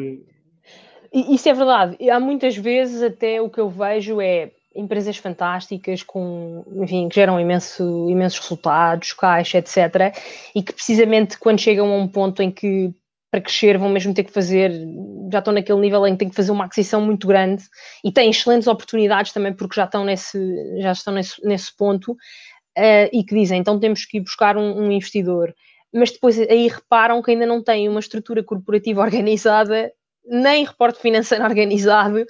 Isso 1.14 1.48
é 1.48 1.54
verdade. 1.54 2.10
Há 2.10 2.20
muitas 2.20 2.58
vezes 2.58 3.04
até 3.04 3.40
o 3.40 3.48
que 3.48 3.60
eu 3.60 3.70
vejo 3.70 4.20
é 4.20 4.54
empresas 4.76 5.18
fantásticas 5.18 6.04
com, 6.04 6.64
enfim, 6.84 7.10
que 7.10 7.16
geram 7.16 7.40
imenso, 7.40 8.10
imensos 8.10 8.40
resultados, 8.40 9.14
caixa, 9.14 9.58
etc. 9.58 10.16
E 10.56 10.62
que 10.62 10.74
precisamente 10.74 11.38
quando 11.38 11.60
chegam 11.60 11.92
a 11.92 11.98
um 11.98 12.08
ponto 12.08 12.42
em 12.42 12.52
que 12.52 12.94
para 13.32 13.42
crescer 13.42 13.78
vão 13.78 13.90
mesmo 13.90 14.14
ter 14.14 14.24
que 14.24 14.32
fazer, 14.32 14.72
já 15.32 15.40
estão 15.40 15.54
naquele 15.54 15.80
nível 15.80 16.06
em 16.08 16.14
que 16.14 16.20
têm 16.20 16.30
que 16.30 16.36
fazer 16.36 16.52
uma 16.52 16.66
aquisição 16.66 17.00
muito 17.00 17.28
grande 17.28 17.64
e 18.04 18.12
têm 18.12 18.30
excelentes 18.30 18.68
oportunidades 18.68 19.32
também 19.32 19.54
porque 19.54 19.76
já 19.76 19.86
estão 19.86 20.04
nesse, 20.04 20.40
já 20.82 20.92
estão 20.92 21.14
nesse, 21.14 21.46
nesse 21.46 21.76
ponto 21.76 22.14
uh, 22.14 23.10
e 23.14 23.24
que 23.24 23.36
dizem, 23.36 23.60
então 23.60 23.80
temos 23.80 24.06
que 24.06 24.18
ir 24.18 24.22
buscar 24.22 24.58
um, 24.58 24.80
um 24.80 24.92
investidor. 24.92 25.54
Mas 25.94 26.12
depois 26.12 26.40
aí 26.40 26.68
reparam 26.68 27.22
que 27.22 27.32
ainda 27.32 27.46
não 27.46 27.64
têm 27.64 27.88
uma 27.88 28.00
estrutura 28.00 28.44
corporativa 28.44 29.02
organizada, 29.02 29.92
nem 30.26 30.66
reporte 30.66 31.00
financeiro 31.00 31.44
organizado, 31.46 32.26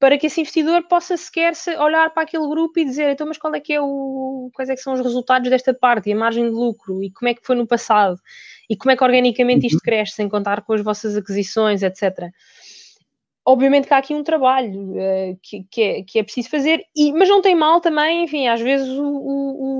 para 0.00 0.18
que 0.18 0.26
esse 0.26 0.40
investidor 0.40 0.82
possa 0.88 1.16
sequer 1.16 1.52
olhar 1.78 2.10
para 2.10 2.22
aquele 2.22 2.48
grupo 2.48 2.80
e 2.80 2.84
dizer, 2.84 3.10
então, 3.10 3.26
mas 3.26 3.36
qual 3.36 3.54
é 3.54 3.60
que 3.60 3.74
é 3.74 3.80
o, 3.80 4.50
quais 4.54 4.70
é 4.70 4.74
que 4.74 4.80
são 4.80 4.94
os 4.94 5.00
resultados 5.00 5.50
desta 5.50 5.74
parte, 5.74 6.08
e 6.08 6.12
a 6.12 6.16
margem 6.16 6.44
de 6.44 6.50
lucro, 6.50 7.04
e 7.04 7.10
como 7.12 7.28
é 7.28 7.34
que 7.34 7.46
foi 7.46 7.54
no 7.54 7.66
passado, 7.66 8.18
e 8.68 8.76
como 8.76 8.90
é 8.90 8.96
que 8.96 9.04
organicamente 9.04 9.66
isto 9.66 9.76
uhum. 9.76 9.82
cresce, 9.84 10.14
sem 10.14 10.28
contar 10.28 10.62
com 10.62 10.72
as 10.72 10.82
vossas 10.82 11.16
aquisições, 11.16 11.82
etc 11.82 12.32
obviamente 13.44 13.86
que 13.86 13.94
há 13.94 13.98
aqui 13.98 14.14
um 14.14 14.22
trabalho 14.22 14.92
uh, 14.92 15.38
que, 15.42 15.64
que, 15.70 15.82
é, 15.82 16.02
que 16.02 16.18
é 16.18 16.22
preciso 16.22 16.48
fazer, 16.48 16.84
e, 16.94 17.12
mas 17.12 17.28
não 17.28 17.42
tem 17.42 17.54
mal 17.54 17.80
também, 17.80 18.24
enfim, 18.24 18.46
às 18.46 18.60
vezes 18.60 18.88
o, 18.88 19.02
o, 19.02 19.79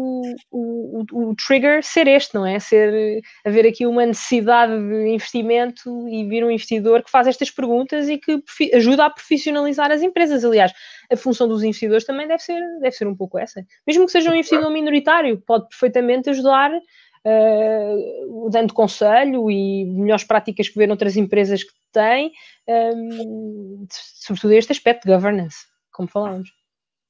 o, 0.50 1.04
o, 1.12 1.34
trigger 1.34 1.82
ser 1.82 2.06
este, 2.08 2.34
não 2.34 2.46
é? 2.46 2.58
Ser 2.58 3.22
haver 3.44 3.66
aqui 3.66 3.86
uma 3.86 4.04
necessidade 4.06 4.72
de 4.72 5.08
investimento 5.08 6.08
e 6.08 6.24
vir 6.24 6.44
um 6.44 6.50
investidor 6.50 7.02
que 7.02 7.10
faz 7.10 7.26
estas 7.26 7.50
perguntas 7.50 8.08
e 8.08 8.18
que 8.18 8.42
ajuda 8.74 9.06
a 9.06 9.10
profissionalizar 9.10 9.90
as 9.90 10.02
empresas. 10.02 10.44
Aliás, 10.44 10.72
a 11.10 11.16
função 11.16 11.48
dos 11.48 11.62
investidores 11.62 12.04
também 12.04 12.26
deve 12.26 12.42
ser, 12.42 12.60
deve 12.80 12.92
ser 12.92 13.06
um 13.06 13.16
pouco 13.16 13.38
essa. 13.38 13.64
Mesmo 13.86 14.06
que 14.06 14.12
seja 14.12 14.30
um 14.30 14.34
investidor 14.34 14.70
minoritário, 14.70 15.42
pode 15.46 15.68
perfeitamente 15.68 16.30
ajudar 16.30 16.70
uh, 16.72 18.50
dando 18.50 18.74
conselho 18.74 19.50
e 19.50 19.84
melhores 19.84 20.24
práticas 20.24 20.68
que 20.68 20.78
vê 20.78 20.86
noutras 20.86 21.16
empresas 21.16 21.62
que 21.62 21.72
têm, 21.92 22.32
um, 22.68 23.86
sobretudo 23.88 24.52
este 24.54 24.72
aspecto 24.72 25.06
de 25.06 25.14
governance, 25.14 25.58
como 25.92 26.08
falamos. 26.08 26.50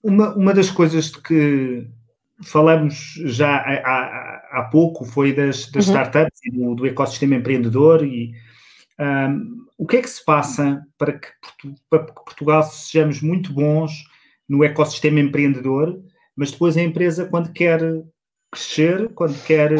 Uma, 0.02 0.34
uma 0.34 0.54
das 0.54 0.70
coisas 0.70 1.10
de 1.10 1.20
que 1.20 1.86
falamos 2.42 3.14
já 3.24 3.56
há, 3.56 4.60
há, 4.60 4.68
pouco 4.70 5.04
foi 5.04 5.32
das, 5.32 5.70
das 5.70 5.86
uhum. 5.86 5.94
startups 5.94 6.40
e 6.44 6.50
do, 6.50 6.74
do, 6.74 6.86
ecossistema 6.86 7.34
empreendedor 7.34 8.04
e 8.04 8.32
um, 8.98 9.66
o 9.78 9.86
que 9.86 9.96
é 9.96 10.02
que 10.02 10.10
se 10.10 10.24
passa 10.24 10.82
para 10.98 11.14
que, 11.14 11.28
para 11.88 12.04
que 12.04 12.12
Portugal 12.12 12.62
sejamos 12.62 13.20
muito 13.20 13.52
bons 13.52 14.04
no 14.48 14.64
ecossistema 14.64 15.20
empreendedor, 15.20 16.02
mas 16.34 16.50
depois 16.50 16.76
a 16.76 16.82
empresa, 16.82 17.26
quando 17.26 17.52
quer 17.52 17.80
crescer, 18.50 19.08
quando 19.14 19.40
quer 19.44 19.72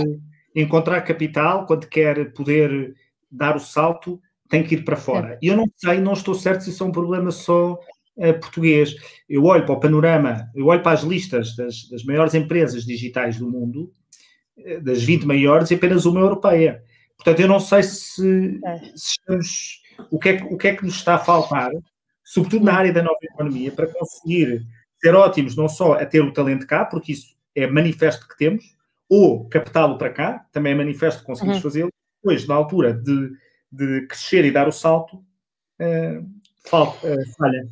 encontrar 0.55 1.01
capital, 1.03 1.67
quando 1.67 1.87
quer 1.87 2.33
poder 2.33 2.95
dar 3.31 3.57
o 3.57 3.61
salto, 3.61 4.21
tem 4.49 4.63
que 4.63 4.75
ir 4.75 4.85
para 4.85 4.97
fora. 4.97 5.39
E 5.43 5.49
eu 5.49 5.57
não 5.57 5.67
sei, 5.77 6.01
não 6.01 6.13
estou 6.13 6.35
certo 6.35 6.63
se 6.63 6.71
isso 6.71 6.83
é 6.83 6.87
um 6.87 6.93
problema 6.93 7.31
só 7.31 7.79
português. 8.41 8.95
Eu 9.29 9.45
olho 9.45 9.64
para 9.64 9.75
o 9.75 9.81
panorama, 9.81 10.51
eu 10.55 10.66
olho 10.66 10.83
para 10.83 10.93
as 10.93 11.03
listas 11.03 11.55
das, 11.57 11.89
das 11.89 12.05
maiores 12.05 12.35
empresas 12.35 12.85
digitais 12.85 13.39
do 13.39 13.51
mundo, 13.51 13.93
uh, 14.59 14.81
das 14.83 15.03
20 15.03 15.25
maiores, 15.27 15.71
e 15.71 15.75
apenas 15.75 16.05
uma 16.05 16.21
europeia. 16.21 16.83
Portanto, 17.16 17.41
eu 17.41 17.49
não 17.49 17.61
sei 17.61 17.83
se, 17.83 18.61
é. 18.64 18.79
se 18.95 19.18
estamos. 19.18 19.81
O 20.11 20.18
que, 20.18 20.31
é, 20.31 20.43
o 20.45 20.57
que 20.57 20.68
é 20.68 20.75
que 20.75 20.85
nos 20.85 20.95
está 20.95 21.16
a 21.16 21.18
faltar, 21.18 21.71
sobretudo 22.25 22.64
na 22.64 22.73
área 22.73 22.93
da 22.93 23.03
nova 23.03 23.18
economia, 23.23 23.71
para 23.71 23.87
conseguir 23.87 24.64
ser 24.99 25.14
ótimos 25.14 25.55
não 25.55 25.68
só 25.68 25.93
a 25.93 26.07
ter 26.07 26.23
o 26.23 26.33
talento 26.33 26.66
cá, 26.66 26.87
porque 26.87 27.12
isso 27.12 27.37
é 27.55 27.66
manifesto 27.66 28.27
que 28.27 28.37
temos, 28.39 28.64
ou 29.09 29.49
captá-lo 29.49 29.99
para 29.99 30.11
cá, 30.11 30.47
também 30.53 30.73
é 30.73 30.77
manifesto 30.77 31.21
que 31.21 31.27
conseguimos 31.27 31.59
uhum. 31.59 31.62
fazê-lo, 31.62 31.91
depois, 32.23 32.47
na 32.47 32.55
altura 32.55 32.95
de, 32.95 33.33
de 33.71 34.07
crescer 34.07 34.45
e 34.45 34.51
dar 34.51 34.68
o 34.68 34.73
salto, 34.73 35.16
uh, 35.16 36.27
falta, 36.64 37.07
uh, 37.07 37.35
falha. 37.37 37.68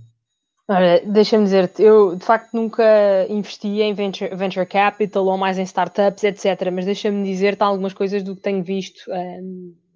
Olha, 0.71 1.01
deixa-me 1.03 1.45
dizer-te, 1.45 1.83
eu 1.83 2.15
de 2.15 2.23
facto 2.23 2.53
nunca 2.53 2.85
investi 3.31 3.81
em 3.81 3.95
venture, 3.95 4.35
venture, 4.37 4.67
capital 4.67 5.25
ou 5.25 5.39
mais 5.39 5.59
em 5.59 5.63
startups, 5.63 6.23
etc. 6.25 6.71
Mas 6.71 6.85
deixa-me 6.85 7.25
dizer-te 7.25 7.63
algumas 7.63 7.95
coisas 7.95 8.23
do 8.23 8.37
que 8.37 8.43
tenho 8.43 8.63
visto 8.63 9.11
um, 9.11 9.15
eh, 9.15 9.41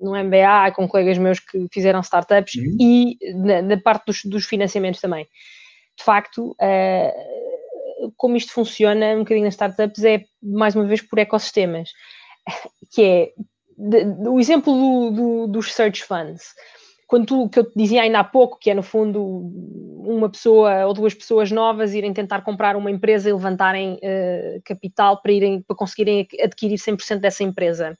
no 0.00 0.16
MBA 0.16 0.72
com 0.74 0.88
colegas 0.88 1.18
meus 1.18 1.38
que 1.38 1.66
fizeram 1.70 2.00
startups 2.00 2.54
uhum. 2.54 2.76
e 2.80 3.18
na, 3.34 3.60
na 3.60 3.76
parte 3.76 4.06
dos, 4.06 4.24
dos, 4.24 4.46
financiamentos 4.46 4.98
também. 4.98 5.28
De 5.96 6.04
facto, 6.04 6.52
uh, 6.52 8.12
como 8.16 8.36
isto 8.36 8.52
funciona 8.52 9.14
um 9.14 9.18
bocadinho 9.18 9.44
nas 9.44 9.54
startups 9.54 10.02
é, 10.04 10.24
mais 10.42 10.74
uma 10.74 10.86
vez, 10.86 11.02
por 11.02 11.18
ecossistemas, 11.18 11.90
que 12.90 13.02
é 13.02 13.32
de, 13.76 14.04
de, 14.04 14.28
o 14.28 14.40
exemplo 14.40 14.72
do, 14.72 15.10
do, 15.10 15.46
dos 15.48 15.70
search 15.72 16.02
funds. 16.02 16.54
Quando 17.12 17.26
tu, 17.26 17.48
que 17.50 17.58
eu 17.58 17.64
te 17.64 17.72
dizia 17.76 18.00
ainda 18.00 18.20
há 18.20 18.24
pouco, 18.24 18.58
que 18.58 18.70
é 18.70 18.74
no 18.74 18.82
fundo 18.82 19.22
uma 20.02 20.30
pessoa 20.30 20.86
ou 20.86 20.94
duas 20.94 21.12
pessoas 21.12 21.50
novas 21.50 21.92
irem 21.92 22.10
tentar 22.10 22.40
comprar 22.40 22.74
uma 22.74 22.90
empresa 22.90 23.28
e 23.28 23.32
levantarem 23.34 23.96
uh, 23.96 24.62
capital 24.64 25.20
para, 25.20 25.30
irem, 25.30 25.60
para 25.60 25.76
conseguirem 25.76 26.26
adquirir 26.42 26.78
100% 26.78 27.18
dessa 27.18 27.44
empresa. 27.44 27.98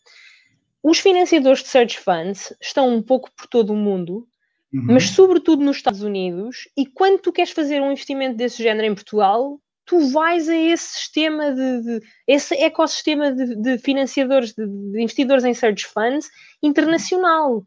Os 0.83 0.99
financiadores 0.99 1.63
de 1.63 1.69
search 1.69 1.99
funds 1.99 2.55
estão 2.59 2.89
um 2.89 3.03
pouco 3.03 3.31
por 3.37 3.47
todo 3.47 3.75
o 3.75 3.77
mundo, 3.77 4.27
uhum. 4.73 4.87
mas 4.87 5.11
sobretudo 5.11 5.63
nos 5.63 5.77
Estados 5.77 6.03
Unidos, 6.03 6.67
e 6.75 6.87
quando 6.87 7.21
tu 7.21 7.31
queres 7.35 7.51
fazer 7.51 7.83
um 7.83 7.93
investimento 7.93 8.39
desse 8.39 8.63
género 8.63 8.87
em 8.87 8.95
Portugal, 8.95 9.61
tu 9.85 10.09
vais 10.09 10.49
a 10.49 10.57
esse 10.57 10.89
sistema 10.89 11.53
de, 11.53 11.83
de 11.83 12.01
esse 12.27 12.55
ecossistema 12.55 13.31
de, 13.31 13.57
de 13.57 13.77
financiadores, 13.77 14.55
de, 14.55 14.67
de, 14.67 15.03
investidores 15.03 15.45
em 15.45 15.53
search 15.53 15.85
funds 15.85 16.31
internacional. 16.63 17.63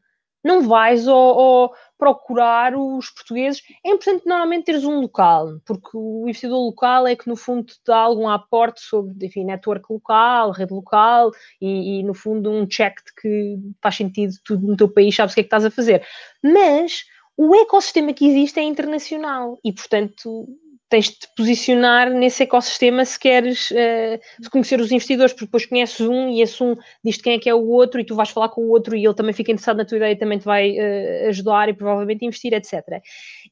Não 0.46 0.62
vais 0.62 1.08
ao, 1.08 1.18
ao 1.18 1.76
procurar 1.98 2.78
os 2.78 3.10
portugueses. 3.10 3.64
É 3.84 3.90
importante 3.90 4.28
normalmente 4.28 4.66
teres 4.66 4.84
um 4.84 5.02
local, 5.02 5.60
porque 5.66 5.90
o 5.96 6.22
investidor 6.28 6.60
local 6.60 7.08
é 7.08 7.16
que 7.16 7.28
no 7.28 7.36
fundo 7.36 7.66
te 7.66 7.80
dá 7.84 7.98
algum 7.98 8.30
aporte 8.30 8.80
sobre, 8.80 9.26
enfim, 9.26 9.44
network 9.44 9.92
local, 9.92 10.52
rede 10.52 10.72
local 10.72 11.32
e, 11.60 12.00
e 12.00 12.04
no 12.04 12.14
fundo 12.14 12.52
um 12.52 12.68
check 12.68 12.96
de 13.04 13.16
que 13.20 13.58
faz 13.82 13.96
sentido 13.96 14.36
tudo 14.46 14.68
no 14.68 14.78
teu 14.78 14.88
país, 14.88 15.16
sabes 15.16 15.34
o 15.34 15.36
que 15.36 15.42
é 15.42 15.44
que 15.44 15.48
estás 15.48 15.66
a 15.66 15.72
fazer. 15.72 16.06
Mas 16.44 17.06
o 17.36 17.56
ecossistema 17.56 18.14
que 18.14 18.28
existe 18.28 18.60
é 18.60 18.64
internacional 18.64 19.58
e, 19.66 19.74
portanto, 19.74 20.48
tens 20.90 21.10
de 21.10 21.20
te 21.20 21.28
posicionar 21.36 22.10
nesse 22.12 22.44
ecossistema 22.44 23.04
se 23.06 23.20
queres 23.20 23.72
uh, 23.72 24.50
conhecer 24.52 24.80
os 24.80 24.92
investidores, 24.92 25.34
porque 25.34 25.46
depois 25.46 25.66
conheces 25.66 26.00
um 26.02 26.30
e 26.30 26.42
esse 26.42 26.62
um 26.64 26.76
diz 27.04 27.18
quem 27.18 27.34
é 27.34 27.40
que 27.40 27.50
é 27.50 27.56
o 27.56 27.68
outro 27.68 28.00
e 28.00 28.06
tu 28.06 28.16
vais 28.16 28.30
falar 28.30 28.50
com 28.50 28.62
o 28.62 28.70
outro 28.70 28.96
e 28.96 29.04
ele 29.04 29.14
também 29.14 29.34
fica 29.34 29.52
interessado 29.52 29.78
na 29.78 29.86
tua 29.86 29.98
ideia 29.98 30.12
e 30.12 30.16
também 30.16 30.38
te 30.38 30.46
vai 30.46 30.72
uh, 30.72 31.28
ajudar 31.30 31.70
e 31.70 31.74
provavelmente 31.74 32.26
investir, 32.26 32.54
etc. 32.54 33.02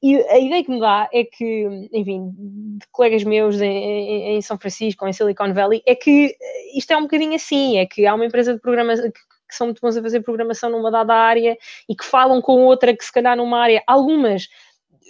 E 0.02 0.16
a 0.16 0.38
ideia 0.38 0.64
que 0.64 0.72
me 0.72 0.80
dá 0.80 1.10
é 1.12 1.24
que, 1.24 1.90
enfim, 1.92 2.32
de 2.78 2.88
colegas 2.92 3.24
meus 3.24 3.60
em, 3.62 3.68
em, 3.68 4.38
em 4.38 4.42
São 4.42 4.58
Francisco, 4.58 5.08
em 5.08 5.14
Silicon 5.14 5.54
Valley, 5.54 5.82
é 5.86 5.96
que 5.96 6.36
eh, 6.40 6.78
isto 6.78 6.92
é 6.92 6.98
um 6.98 7.04
bocadinho 7.04 7.36
assim, 7.36 7.78
é 7.78 7.86
que 7.86 8.06
há 8.06 8.14
uma 8.14 8.26
empresa 8.26 8.54
de 8.54 8.60
programação 8.60 9.12
que 9.12 9.20
que 9.46 9.58
são 9.58 9.68
muito 9.68 9.80
bons 9.82 9.96
a 9.96 10.02
fazer 10.02 10.22
programação 10.22 10.72
numa 10.72 10.90
dada 10.90 11.14
área 11.14 11.56
e 11.88 11.96
que 11.96 12.04
falam 12.04 12.42
com 12.42 12.64
outra 12.64 12.96
que 12.96 13.06
se 13.06 13.12
calhar 13.12 13.38
numa 13.38 13.60
área, 13.60 13.84
algumas 13.86 14.48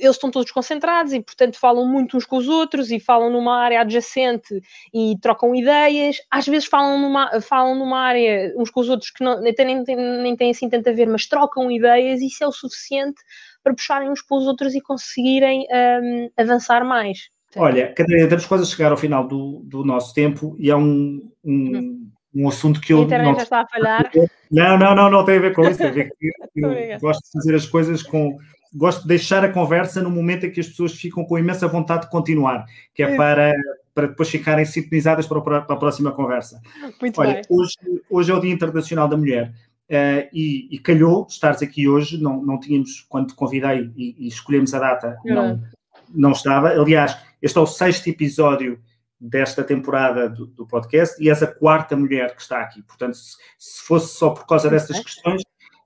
eles 0.03 0.15
estão 0.15 0.29
todos 0.29 0.51
concentrados 0.51 1.13
e, 1.13 1.21
portanto, 1.21 1.59
falam 1.59 1.87
muito 1.87 2.17
uns 2.17 2.25
com 2.25 2.37
os 2.37 2.47
outros 2.47 2.91
e 2.91 2.99
falam 2.99 3.29
numa 3.29 3.57
área 3.57 3.81
adjacente 3.81 4.61
e 4.93 5.15
trocam 5.21 5.55
ideias. 5.55 6.17
Às 6.29 6.45
vezes 6.47 6.67
falam 6.67 6.99
numa, 6.99 7.41
falam 7.41 7.75
numa 7.75 7.99
área 7.99 8.53
uns 8.57 8.69
com 8.69 8.81
os 8.81 8.89
outros 8.89 9.11
que 9.11 9.23
não, 9.23 9.39
nem, 9.41 9.53
têm, 9.53 9.83
nem, 9.83 9.95
nem 9.95 10.35
têm 10.35 10.51
assim 10.51 10.69
tanto 10.69 10.89
a 10.89 10.93
ver, 10.93 11.07
mas 11.07 11.27
trocam 11.27 11.71
ideias 11.71 12.21
e 12.21 12.27
isso 12.27 12.43
é 12.43 12.47
o 12.47 12.51
suficiente 12.51 13.21
para 13.63 13.73
puxarem 13.73 14.09
uns 14.09 14.21
para 14.21 14.37
os 14.37 14.45
outros 14.45 14.75
e 14.75 14.81
conseguirem 14.81 15.65
um, 15.71 16.29
avançar 16.37 16.83
mais. 16.83 17.29
Olha, 17.55 17.93
Catarina, 17.93 18.23
estamos 18.23 18.45
quase 18.45 18.63
a 18.63 18.65
chegar 18.65 18.91
ao 18.91 18.97
final 18.97 19.27
do, 19.27 19.61
do 19.65 19.85
nosso 19.85 20.13
tempo 20.13 20.55
e 20.59 20.69
é 20.71 20.75
um, 20.75 21.21
um, 21.43 21.51
uhum. 21.53 22.09
um 22.35 22.47
assunto 22.47 22.81
que 22.81 22.93
eu. 22.93 23.01
A 23.01 23.03
internet 23.03 23.27
não... 23.27 23.35
já 23.35 23.43
está 23.43 23.61
a 23.61 23.67
falhar. 23.67 24.11
Não, 24.51 24.77
não, 24.77 24.93
não, 24.93 25.09
não 25.09 25.25
tem 25.25 25.37
a 25.37 25.39
ver 25.39 25.55
com 25.55 25.63
isso. 25.63 25.79
Tem 25.79 25.87
a 25.87 25.91
ver 25.91 26.11
que 26.11 26.31
eu 26.61 26.99
gosto 26.99 27.23
de 27.23 27.31
fazer 27.31 27.55
as 27.55 27.65
coisas 27.65 28.03
com 28.03 28.37
gosto 28.73 29.03
de 29.03 29.07
deixar 29.07 29.43
a 29.43 29.51
conversa 29.51 30.01
no 30.01 30.09
momento 30.09 30.45
em 30.45 30.51
que 30.51 30.59
as 30.59 30.67
pessoas 30.67 30.93
ficam 30.93 31.23
com 31.23 31.37
imensa 31.37 31.67
vontade 31.67 32.03
de 32.03 32.11
continuar, 32.11 32.65
que 32.93 33.03
é 33.03 33.15
para, 33.15 33.53
para 33.93 34.07
depois 34.07 34.29
ficarem 34.29 34.65
sintonizadas 34.65 35.27
para, 35.27 35.41
para 35.41 35.57
a 35.57 35.75
próxima 35.77 36.11
conversa. 36.11 36.61
Muito 36.99 37.19
Olha, 37.21 37.33
bem. 37.33 37.43
Hoje, 37.49 37.75
hoje 38.09 38.31
é 38.31 38.35
o 38.35 38.39
Dia 38.39 38.53
Internacional 38.53 39.07
da 39.07 39.17
Mulher. 39.17 39.53
Uh, 39.89 40.25
e, 40.33 40.69
e, 40.71 40.79
calhou 40.79 41.27
estares 41.29 41.61
aqui 41.61 41.87
hoje, 41.87 42.17
não, 42.17 42.41
não 42.41 42.59
tínhamos, 42.59 43.05
quando 43.09 43.27
te 43.27 43.35
convidei 43.35 43.91
e, 43.95 44.25
e 44.25 44.27
escolhemos 44.27 44.73
a 44.73 44.79
data, 44.79 45.17
não, 45.25 45.61
não 46.09 46.31
estava. 46.31 46.69
Aliás, 46.69 47.17
este 47.41 47.57
é 47.57 47.61
o 47.61 47.67
sexto 47.67 48.07
episódio 48.07 48.79
desta 49.19 49.63
temporada 49.63 50.29
do, 50.29 50.47
do, 50.47 50.65
podcast 50.65 51.21
e 51.21 51.29
és 51.29 51.43
a 51.43 51.47
quarta 51.47 51.95
mulher 51.95 52.33
que 52.33 52.41
está 52.41 52.61
aqui. 52.61 52.81
Portanto, 52.81 53.15
se, 53.15 53.37
se 53.57 53.81
fosse 53.83 54.17
só 54.17 54.31
por 54.31 54.47
causa 54.47 54.69
dessas 54.69 54.99
questões, 54.99 55.43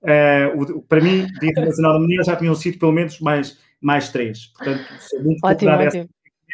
Uh, 0.07 0.81
para 0.83 1.01
mim, 1.01 1.27
Dia 1.39 1.49
Internacional 1.49 1.93
da 1.93 1.99
Mulher 1.99 2.23
já 2.23 2.35
tinham 2.35 2.55
sido 2.55 2.79
pelo 2.79 2.93
menos 2.93 3.19
mais, 3.19 3.59
mais 3.81 4.09
três. 4.09 4.47
Portanto, 4.57 4.85
sou 5.01 5.21
muito 5.21 5.39
ótimo, 5.43 5.71
ótimo. 5.71 6.03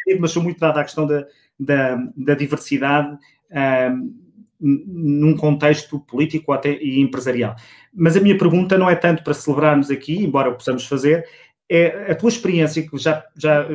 Essa, 0.08 0.20
mas 0.20 0.30
sou 0.32 0.42
muito 0.42 0.58
dado 0.58 0.78
à 0.78 0.82
questão 0.82 1.06
da, 1.06 1.24
da, 1.58 1.96
da 2.16 2.34
diversidade 2.34 3.14
uh, 3.14 4.24
num 4.60 5.36
contexto 5.36 6.00
político 6.00 6.52
até, 6.52 6.72
e 6.72 7.00
empresarial. 7.00 7.54
Mas 7.92 8.16
a 8.16 8.20
minha 8.20 8.36
pergunta 8.36 8.76
não 8.76 8.90
é 8.90 8.96
tanto 8.96 9.22
para 9.22 9.34
celebrarmos 9.34 9.90
aqui, 9.90 10.24
embora 10.24 10.50
o 10.50 10.54
possamos 10.54 10.86
fazer, 10.86 11.24
é 11.70 12.10
a 12.12 12.14
tua 12.14 12.28
experiência 12.28 12.86
que 12.86 12.98
já, 12.98 13.24
já 13.36 13.66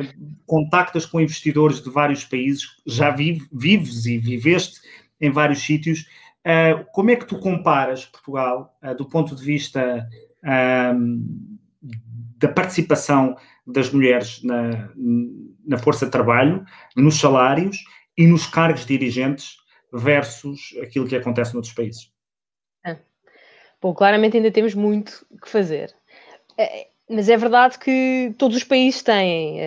contactas 0.46 1.06
com 1.06 1.20
investidores 1.20 1.82
de 1.82 1.90
vários 1.90 2.24
países, 2.24 2.64
já 2.86 3.10
vive, 3.10 3.46
vives 3.52 4.06
e 4.06 4.18
viveste 4.18 4.80
em 5.20 5.30
vários 5.30 5.60
sítios. 5.60 6.06
Uh, 6.46 6.86
como 6.92 7.10
é 7.10 7.16
que 7.16 7.26
tu 7.26 7.38
comparas 7.38 8.06
Portugal 8.06 8.74
uh, 8.82 8.94
do 8.94 9.06
ponto 9.06 9.36
de 9.36 9.44
vista 9.44 10.08
uh, 10.42 11.90
da 12.38 12.48
participação 12.48 13.36
das 13.66 13.92
mulheres 13.92 14.42
na, 14.42 14.90
na 15.66 15.76
força 15.76 16.06
de 16.06 16.12
trabalho, 16.12 16.64
nos 16.96 17.20
salários 17.20 17.84
e 18.16 18.26
nos 18.26 18.46
cargos 18.46 18.86
dirigentes 18.86 19.56
versus 19.92 20.74
aquilo 20.82 21.06
que 21.06 21.14
acontece 21.14 21.52
noutros 21.52 21.74
países? 21.74 22.10
Ah. 22.84 22.96
Bom, 23.80 23.92
claramente 23.92 24.38
ainda 24.38 24.50
temos 24.50 24.74
muito 24.74 25.26
que 25.42 25.48
fazer. 25.48 25.94
É, 26.56 26.88
mas 27.08 27.28
é 27.28 27.36
verdade 27.36 27.78
que 27.78 28.34
todos 28.38 28.56
os 28.56 28.64
países 28.64 29.02
têm. 29.02 29.58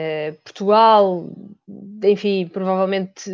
Portugal, 0.43 1.29
enfim, 2.03 2.47
provavelmente 2.47 3.29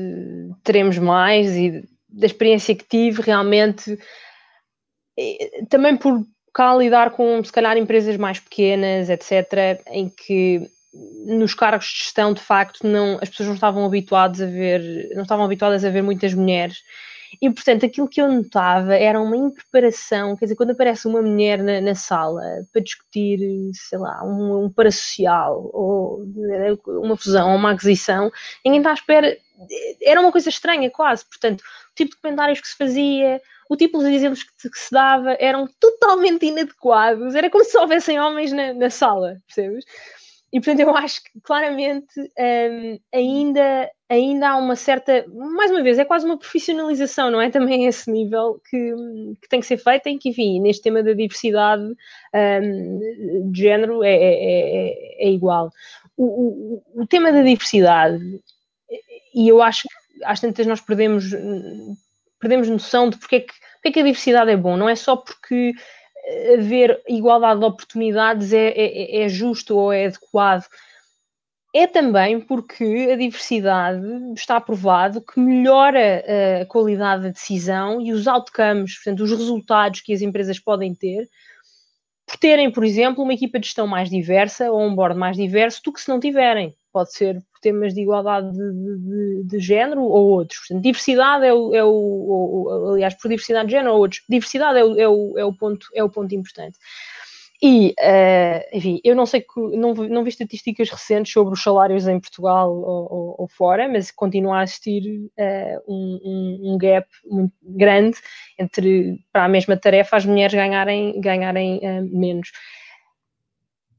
teremos 0.63 0.97
mais 0.97 1.55
e 1.55 1.87
da 2.09 2.25
experiência 2.25 2.75
que 2.75 2.83
tive, 2.83 3.21
realmente, 3.21 3.97
também 5.69 5.95
por 5.95 6.25
cá 6.53 6.75
lidar 6.75 7.11
com, 7.11 7.43
se 7.43 7.51
calhar, 7.51 7.77
empresas 7.77 8.17
mais 8.17 8.39
pequenas, 8.39 9.09
etc., 9.09 9.81
em 9.87 10.09
que 10.09 10.67
nos 11.25 11.53
cargos 11.53 11.85
de 11.85 11.99
gestão, 11.99 12.33
de 12.33 12.41
facto, 12.41 12.87
não, 12.87 13.19
as 13.21 13.29
pessoas 13.29 13.47
não 13.47 13.55
estavam 13.55 13.85
habituadas 13.85 14.41
a 14.41 14.45
ver, 14.45 15.09
não 15.13 15.23
estavam 15.23 15.45
habituadas 15.45 15.85
a 15.85 15.89
ver 15.89 16.01
muitas 16.01 16.33
mulheres. 16.33 16.79
E, 17.41 17.49
portanto, 17.49 17.85
aquilo 17.85 18.07
que 18.07 18.21
eu 18.21 18.31
notava 18.31 18.95
era 18.95 19.21
uma 19.21 19.37
impreparação, 19.37 20.35
quer 20.35 20.45
dizer, 20.45 20.55
quando 20.55 20.71
aparece 20.71 21.07
uma 21.07 21.21
mulher 21.21 21.61
na, 21.61 21.79
na 21.79 21.95
sala 21.95 22.41
para 22.71 22.81
discutir, 22.81 23.39
sei 23.73 23.99
lá, 23.99 24.23
um, 24.23 24.65
um 24.65 24.69
parasocial, 24.71 25.69
ou 25.73 26.25
uma 26.87 27.15
fusão, 27.15 27.51
ou 27.51 27.55
uma 27.55 27.71
aquisição, 27.71 28.31
ninguém 28.65 28.79
está 28.79 28.91
à 28.91 28.93
espera, 28.93 29.37
era 30.01 30.21
uma 30.21 30.31
coisa 30.31 30.49
estranha 30.49 30.89
quase, 30.89 31.25
portanto, 31.25 31.63
tipo 31.95 32.11
de 32.11 32.21
comentários 32.21 32.61
que 32.61 32.67
se 32.67 32.77
fazia, 32.77 33.41
o 33.69 33.75
tipo 33.75 33.99
de 33.99 34.13
exemplos 34.13 34.43
que, 34.43 34.69
que, 34.69 34.79
se 34.79 34.91
dava 34.91 35.37
eram 35.39 35.67
totalmente 35.79 36.45
inadequados, 36.45 37.35
era 37.35 37.49
como 37.49 37.63
se 37.63 37.77
houvessem 37.77 38.19
homens 38.19 38.51
na, 38.51 38.73
na 38.73 38.89
sala, 38.89 39.37
percebes? 39.45 39.85
E 40.51 40.59
portanto 40.59 40.79
eu 40.79 40.95
acho 40.95 41.23
que 41.23 41.39
claramente 41.43 42.19
um, 42.19 42.99
ainda, 43.13 43.89
ainda 44.09 44.49
há 44.49 44.57
uma 44.57 44.75
certa, 44.75 45.25
mais 45.27 45.69
uma 45.69 45.83
vez, 45.83 45.99
é 45.99 46.05
quase 46.05 46.25
uma 46.25 46.37
profissionalização, 46.37 47.29
não 47.29 47.39
é? 47.39 47.49
Também 47.49 47.85
a 47.85 47.89
esse 47.89 48.11
nível 48.11 48.59
que, 48.69 48.93
que 49.41 49.49
tem 49.49 49.59
que 49.59 49.67
ser 49.67 49.77
feita, 49.77 50.09
em 50.09 50.17
que, 50.17 50.29
enfim, 50.29 50.59
neste 50.59 50.81
tema 50.81 51.03
da 51.03 51.13
diversidade 51.13 51.83
um, 51.83 53.51
de 53.51 53.61
género 53.61 54.03
é, 54.03 54.11
é, 54.11 55.27
é, 55.27 55.27
é 55.27 55.29
igual. 55.29 55.69
O, 56.17 56.81
o, 56.95 57.01
o 57.03 57.07
tema 57.07 57.31
da 57.31 57.43
diversidade, 57.43 58.19
e 59.33 59.47
eu 59.47 59.61
acho 59.61 59.83
que 59.83 60.23
às 60.25 60.39
tantas 60.39 60.65
nós 60.65 60.81
perdemos, 60.81 61.25
perdemos 62.39 62.67
noção 62.67 63.09
de 63.09 63.17
porque 63.17 63.35
é, 63.35 63.39
que, 63.41 63.53
porque 63.75 63.89
é 63.89 63.91
que 63.91 63.99
a 63.99 64.03
diversidade 64.03 64.51
é 64.51 64.57
bom. 64.57 64.75
Não 64.75 64.89
é 64.89 64.95
só 64.95 65.15
porque 65.15 65.73
haver 66.53 67.01
igualdade 67.07 67.59
de 67.59 67.65
oportunidades 67.65 68.53
é, 68.53 68.67
é, 68.69 69.23
é 69.23 69.29
justo 69.29 69.77
ou 69.77 69.91
é 69.91 70.05
adequado. 70.05 70.65
É 71.73 71.85
também 71.85 72.41
porque 72.41 73.09
a 73.11 73.15
diversidade 73.15 74.03
está 74.33 74.59
provado 74.59 75.21
que 75.21 75.39
melhora 75.39 76.23
a 76.61 76.65
qualidade 76.65 77.23
da 77.23 77.29
decisão 77.29 78.01
e 78.01 78.11
os 78.11 78.27
outcomes, 78.27 78.95
portanto, 78.95 79.19
os 79.23 79.29
resultados 79.29 80.01
que 80.01 80.11
as 80.11 80.21
empresas 80.21 80.59
podem 80.59 80.95
ter, 80.95 81.29
por 82.25 82.37
terem, 82.37 82.71
por 82.71 82.83
exemplo, 82.83 83.23
uma 83.23 83.33
equipa 83.33 83.59
de 83.59 83.65
gestão 83.65 83.87
mais 83.87 84.09
diversa 84.09 84.71
ou 84.71 84.81
um 84.81 84.95
board 84.95 85.17
mais 85.17 85.35
diverso 85.35 85.81
do 85.83 85.91
que 85.91 86.01
se 86.01 86.09
não 86.09 86.19
tiverem. 86.19 86.75
Pode 86.91 87.13
ser 87.13 87.35
por 87.35 87.59
temas 87.61 87.93
de 87.93 88.01
igualdade 88.01 88.51
de, 88.51 88.73
de, 88.73 89.43
de 89.45 89.59
género 89.59 90.01
ou 90.01 90.29
outros. 90.29 90.59
Portanto, 90.59 90.83
diversidade 90.83 91.45
é 91.45 91.53
o, 91.53 91.75
é 91.75 91.83
o, 91.83 92.91
aliás, 92.93 93.13
por 93.15 93.29
diversidade 93.29 93.67
de 93.67 93.73
género 93.73 93.93
ou 93.93 93.99
outros, 93.99 94.23
diversidade 94.27 94.79
é 94.79 94.83
o, 94.83 94.99
é 94.99 95.07
o, 95.07 95.37
é 95.37 95.45
o, 95.45 95.53
ponto, 95.53 95.87
é 95.93 96.03
o 96.03 96.09
ponto 96.09 96.33
importante. 96.33 96.77
E, 97.61 97.93
uh, 97.99 98.77
enfim, 98.77 99.01
eu 99.03 99.13
não 99.13 99.25
sei, 99.25 99.45
não, 99.73 99.93
não 99.93 100.23
vi 100.23 100.29
estatísticas 100.29 100.89
recentes 100.89 101.33
sobre 101.33 101.53
os 101.53 101.61
salários 101.61 102.07
em 102.07 102.17
Portugal 102.17 102.71
ou, 102.73 103.13
ou, 103.13 103.35
ou 103.37 103.47
fora, 103.49 103.85
mas 103.89 104.11
continua 104.11 104.59
a 104.59 104.63
existir 104.63 105.29
uh, 105.37 105.83
um, 105.85 106.19
um, 106.23 106.71
um, 106.71 106.77
gap 106.77 107.05
muito 107.25 107.53
grande 107.61 108.17
entre, 108.57 109.19
para 109.33 109.43
a 109.43 109.49
mesma 109.49 109.75
tarefa, 109.75 110.15
as 110.15 110.25
mulheres 110.25 110.53
ganharem, 110.53 111.19
ganharem 111.19 111.79
uh, 111.79 112.17
menos 112.17 112.49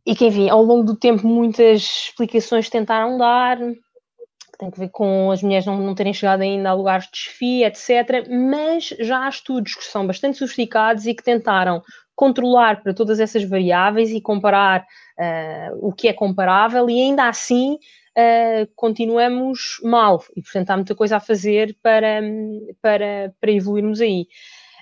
e 0.06 0.14
que, 0.14 0.26
enfim, 0.26 0.48
ao 0.48 0.62
longo 0.62 0.84
do 0.84 0.96
tempo 0.96 1.26
muitas 1.26 1.82
explicações 2.06 2.70
tentaram 2.70 3.18
dar, 3.18 3.58
que 3.58 4.58
tem 4.58 4.70
que 4.70 4.78
ver 4.78 4.90
com 4.90 5.30
as 5.30 5.42
mulheres 5.42 5.66
não, 5.66 5.78
não 5.78 5.94
terem 5.94 6.14
chegado 6.14 6.42
ainda 6.42 6.70
a 6.70 6.74
lugares 6.74 7.04
de 7.06 7.12
desfia, 7.12 7.66
etc. 7.68 8.28
Mas 8.28 8.88
já 9.00 9.24
há 9.24 9.28
estudos 9.28 9.74
que 9.74 9.84
são 9.84 10.06
bastante 10.06 10.38
sofisticados 10.38 11.06
e 11.06 11.14
que 11.14 11.22
tentaram 11.22 11.82
controlar 12.14 12.82
para 12.82 12.92
todas 12.92 13.18
essas 13.18 13.44
variáveis 13.44 14.10
e 14.10 14.20
comparar 14.20 14.82
uh, 14.82 15.88
o 15.88 15.90
que 15.90 16.06
é 16.06 16.12
comparável 16.12 16.90
e 16.90 17.00
ainda 17.00 17.26
assim 17.26 17.74
uh, 17.74 18.70
continuamos 18.76 19.80
mal 19.82 20.22
e 20.36 20.42
portanto 20.42 20.70
há 20.70 20.76
muita 20.76 20.94
coisa 20.94 21.16
a 21.16 21.20
fazer 21.20 21.74
para, 21.82 22.20
para, 22.82 23.32
para 23.40 23.50
evoluirmos 23.50 24.02
aí. 24.02 24.26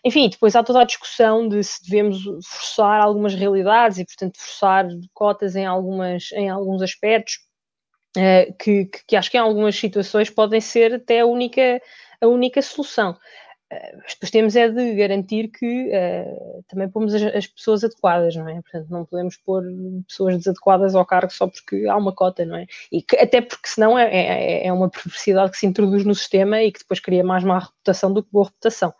Enfim, 0.09 0.31
depois 0.31 0.57
há 0.57 0.63
toda 0.63 0.81
a 0.81 0.85
discussão 0.85 1.47
de 1.47 1.63
se 1.63 1.83
devemos 1.85 2.23
forçar 2.43 2.99
algumas 3.03 3.35
realidades 3.35 3.99
e, 3.99 4.07
portanto, 4.07 4.39
forçar 4.39 4.89
cotas 5.13 5.55
em, 5.55 5.67
algumas, 5.67 6.33
em 6.33 6.49
alguns 6.49 6.81
aspectos, 6.81 7.35
uh, 8.17 8.55
que, 8.59 8.87
que, 8.87 9.05
que, 9.07 9.17
acho 9.17 9.31
que 9.31 9.37
em 9.37 9.41
algumas 9.41 9.77
situações 9.77 10.31
podem 10.31 10.63
ser 10.63 10.95
até 10.95 11.21
a 11.21 11.27
única, 11.27 11.83
a 12.23 12.27
única 12.27 12.63
solução. 12.63 13.19
Uh, 13.71 13.99
depois 14.09 14.31
temos 14.31 14.57
é 14.57 14.71
de 14.71 14.95
garantir 14.95 15.49
que 15.49 15.91
uh, 15.91 16.65
também 16.69 16.89
pomos 16.89 17.13
as, 17.15 17.23
as, 17.35 17.47
pessoas 17.47 17.85
adequadas, 17.85 18.35
não 18.35 18.49
é? 18.49 18.63
Portanto, 18.63 18.87
não 18.89 19.05
podemos 19.05 19.37
pôr 19.37 19.63
pessoas 20.09 20.39
desadequadas 20.39 20.95
ao 20.95 21.05
cargo 21.05 21.31
só 21.31 21.47
porque 21.47 21.87
há 21.87 21.99
uma 21.99 22.15
cota, 22.15 22.47
não 22.47 22.57
é? 22.57 22.65
E 22.91 23.03
que, 23.03 23.15
até 23.17 23.43
porque 23.43 23.69
senão 23.69 23.99
é, 23.99 24.09
é, 24.11 24.67
é 24.69 24.73
uma 24.73 24.89
perversidade 24.89 25.51
que 25.51 25.59
se 25.59 25.67
introduz 25.67 26.03
no 26.07 26.15
sistema 26.15 26.63
e 26.63 26.73
que 26.73 26.79
depois 26.79 26.99
cria 26.99 27.23
mais 27.23 27.45
má 27.45 27.59
reputação 27.59 28.11
do 28.11 28.23
que 28.23 28.33
boa 28.33 28.47
reputação. 28.47 28.95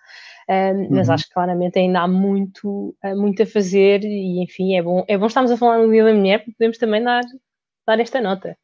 Mas 0.91 1.09
uhum. 1.09 1.15
acho 1.15 1.25
que 1.29 1.35
claramente 1.35 1.79
ainda 1.79 2.01
há 2.01 2.09
muito, 2.09 2.95
muito 3.17 3.43
a 3.43 3.47
fazer 3.47 4.03
e 4.03 4.43
enfim, 4.43 4.77
é 4.77 4.83
bom, 4.83 5.05
é 5.07 5.19
bom 5.19 5.27
estarmos 5.27 5.51
a 5.51 5.57
falar 5.57 5.79
no 5.79 5.91
Dia 5.91 6.05
da 6.05 6.15
Mulher 6.15 6.39
porque 6.39 6.53
podemos 6.53 6.79
também 6.79 7.03
dar, 7.03 7.23
dar 7.87 8.01
esta 8.01 8.21
nota. 8.21 8.57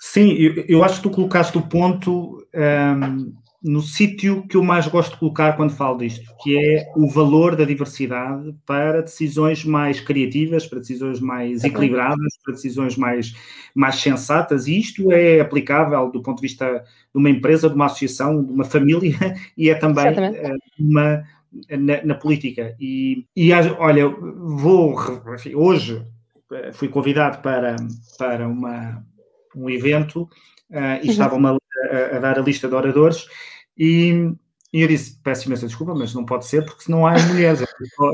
Sim, 0.00 0.32
eu, 0.32 0.64
eu 0.66 0.82
acho 0.82 0.96
que 0.96 1.02
tu 1.02 1.10
colocaste 1.10 1.58
o 1.58 1.62
ponto 1.62 2.38
um, 2.54 3.34
no 3.62 3.82
sítio 3.82 4.46
que 4.46 4.56
eu 4.56 4.62
mais 4.62 4.86
gosto 4.88 5.12
de 5.12 5.18
colocar 5.18 5.54
quando 5.54 5.74
falo 5.74 5.98
disto, 5.98 6.24
que 6.42 6.56
é 6.56 6.90
o 6.96 7.06
valor 7.08 7.54
da 7.54 7.64
diversidade 7.64 8.54
para 8.64 9.02
decisões 9.02 9.64
mais 9.64 10.00
criativas, 10.00 10.66
para 10.66 10.78
decisões 10.78 11.20
mais 11.20 11.62
equilibradas, 11.62 12.38
para 12.42 12.54
decisões 12.54 12.96
mais, 12.96 13.34
mais 13.74 13.96
sensatas, 13.96 14.66
e 14.66 14.78
isto 14.78 15.12
é 15.12 15.40
aplicável 15.40 16.10
do 16.10 16.22
ponto 16.22 16.36
de 16.36 16.48
vista 16.48 16.82
de 17.12 17.18
uma 17.18 17.28
empresa, 17.28 17.68
de 17.68 17.74
uma 17.74 17.86
associação, 17.86 18.42
de 18.42 18.50
uma 18.50 18.64
família, 18.64 19.14
e 19.56 19.68
é 19.68 19.74
também 19.74 20.06
eh, 20.06 20.56
uma, 20.78 21.22
na, 21.68 22.02
na, 22.02 22.14
política. 22.14 22.74
E, 22.80 23.26
e 23.36 23.52
olha, 23.52 24.08
vou, 24.08 24.96
enfim, 25.34 25.54
hoje 25.54 26.02
eh, 26.50 26.72
fui 26.72 26.88
convidado 26.88 27.42
para, 27.42 27.76
para 28.18 28.48
uma, 28.48 29.04
um 29.54 29.68
evento 29.68 30.22
uh, 30.70 30.98
e 31.02 31.06
uhum. 31.06 31.10
estavam 31.10 31.46
a, 31.46 31.59
a, 31.90 32.16
a, 32.16 32.18
dar 32.20 32.38
a 32.38 32.42
lista 32.42 32.68
de 32.68 32.74
oradores 32.74 33.26
e, 33.76 34.32
e 34.72 34.82
eu 34.82 34.88
disse, 34.88 35.20
peço 35.22 35.46
imensa 35.46 35.66
desculpa, 35.66 35.94
mas 35.94 36.14
não 36.14 36.24
pode 36.24 36.46
ser 36.46 36.64
porque 36.64 36.84
senão 36.84 37.06
há 37.06 37.18
mulheres. 37.26 37.62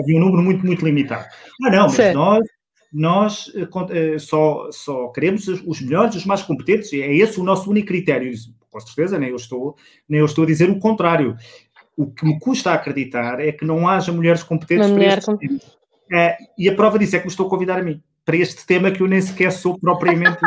Havia 0.00 0.16
um 0.16 0.20
número 0.20 0.42
muito, 0.42 0.64
muito 0.64 0.84
limitado. 0.84 1.26
Ah, 1.64 1.70
não, 1.70 1.86
mas 1.88 2.14
nós, 2.14 2.46
nós 2.92 3.46
uh, 3.48 4.18
só, 4.18 4.70
só 4.70 5.08
queremos 5.08 5.46
os 5.48 5.80
melhores, 5.80 6.14
os 6.14 6.24
mais 6.24 6.42
competentes, 6.42 6.92
é 6.92 7.14
esse 7.14 7.40
o 7.40 7.44
nosso 7.44 7.70
único 7.70 7.88
critério. 7.88 8.30
Disse, 8.30 8.54
com 8.70 8.80
certeza, 8.80 9.18
nem 9.18 9.30
eu, 9.30 9.36
estou, 9.36 9.76
nem 10.08 10.20
eu 10.20 10.26
estou 10.26 10.44
a 10.44 10.46
dizer 10.46 10.70
o 10.70 10.78
contrário. 10.78 11.36
O 11.96 12.06
que 12.06 12.24
me 12.26 12.38
custa 12.38 12.72
acreditar 12.72 13.40
é 13.40 13.52
que 13.52 13.64
não 13.64 13.88
haja 13.88 14.12
mulheres 14.12 14.42
competentes 14.42 14.86
Uma 14.86 14.96
mulher 14.96 15.22
com... 15.24 15.38
é, 16.12 16.36
e 16.58 16.68
a 16.68 16.74
prova 16.74 16.98
disso 16.98 17.16
é 17.16 17.18
que 17.18 17.24
me 17.24 17.30
estou 17.30 17.46
a 17.46 17.50
convidar 17.50 17.78
a 17.78 17.82
mim 17.82 18.02
para 18.26 18.36
este 18.36 18.66
tema 18.66 18.90
que 18.90 19.00
eu 19.00 19.06
nem 19.06 19.22
sequer 19.22 19.52
sou 19.52 19.78
propriamente. 19.78 20.38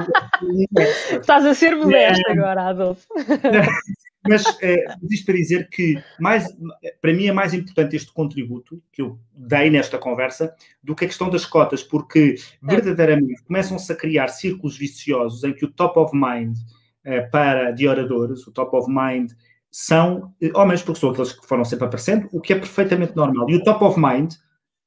Estás 1.14 1.46
a 1.46 1.54
ser 1.54 1.76
modesto 1.78 2.28
é, 2.28 2.34
agora, 2.34 2.68
Adolfo. 2.68 3.08
Mas 4.28 4.44
é, 4.62 4.84
isto 5.10 5.26
para 5.26 5.36
dizer 5.36 5.70
que 5.70 5.96
mais, 6.20 6.54
para 7.02 7.14
mim 7.14 7.28
é 7.28 7.32
mais 7.32 7.54
importante 7.54 7.96
este 7.96 8.12
contributo 8.12 8.84
que 8.92 9.02
eu 9.02 9.18
dei 9.34 9.70
nesta 9.70 9.98
conversa 9.98 10.54
do 10.84 10.94
que 10.94 11.06
a 11.06 11.08
questão 11.08 11.30
das 11.30 11.46
cotas, 11.46 11.82
porque 11.82 12.36
é. 12.62 12.68
verdadeiramente 12.68 13.42
começam-se 13.46 13.90
a 13.90 13.96
criar 13.96 14.28
círculos 14.28 14.78
viciosos 14.78 15.46
em 15.46 15.54
que 15.54 15.64
o 15.64 15.72
top 15.72 15.98
of 16.00 16.14
mind 16.14 16.58
é, 17.06 17.22
para 17.22 17.72
de 17.72 17.88
oradores, 17.88 18.46
o 18.46 18.52
top 18.52 18.76
of 18.76 18.92
mind 18.92 19.32
são 19.72 20.34
homens, 20.54 20.82
porque 20.82 21.00
são 21.00 21.12
aqueles 21.12 21.32
que 21.32 21.48
foram 21.48 21.64
sempre 21.64 21.86
aparecendo, 21.86 22.28
o 22.34 22.42
que 22.42 22.52
é 22.52 22.58
perfeitamente 22.58 23.16
normal. 23.16 23.50
E 23.50 23.56
o 23.56 23.64
top 23.64 23.86
of 23.86 23.98
mind 23.98 24.34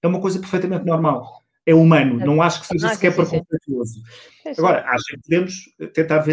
é 0.02 0.06
uma 0.06 0.20
coisa 0.20 0.38
perfeitamente 0.38 0.84
normal 0.84 1.41
é 1.64 1.74
humano, 1.74 2.18
não 2.18 2.42
acho 2.42 2.60
que 2.60 2.66
seja 2.66 2.88
ah, 2.88 2.94
sequer 2.94 3.14
preconceituoso. 3.14 4.02
Agora, 4.58 4.84
acho 4.88 5.04
que 5.04 5.22
podemos 5.22 5.54
tentar 5.94 6.24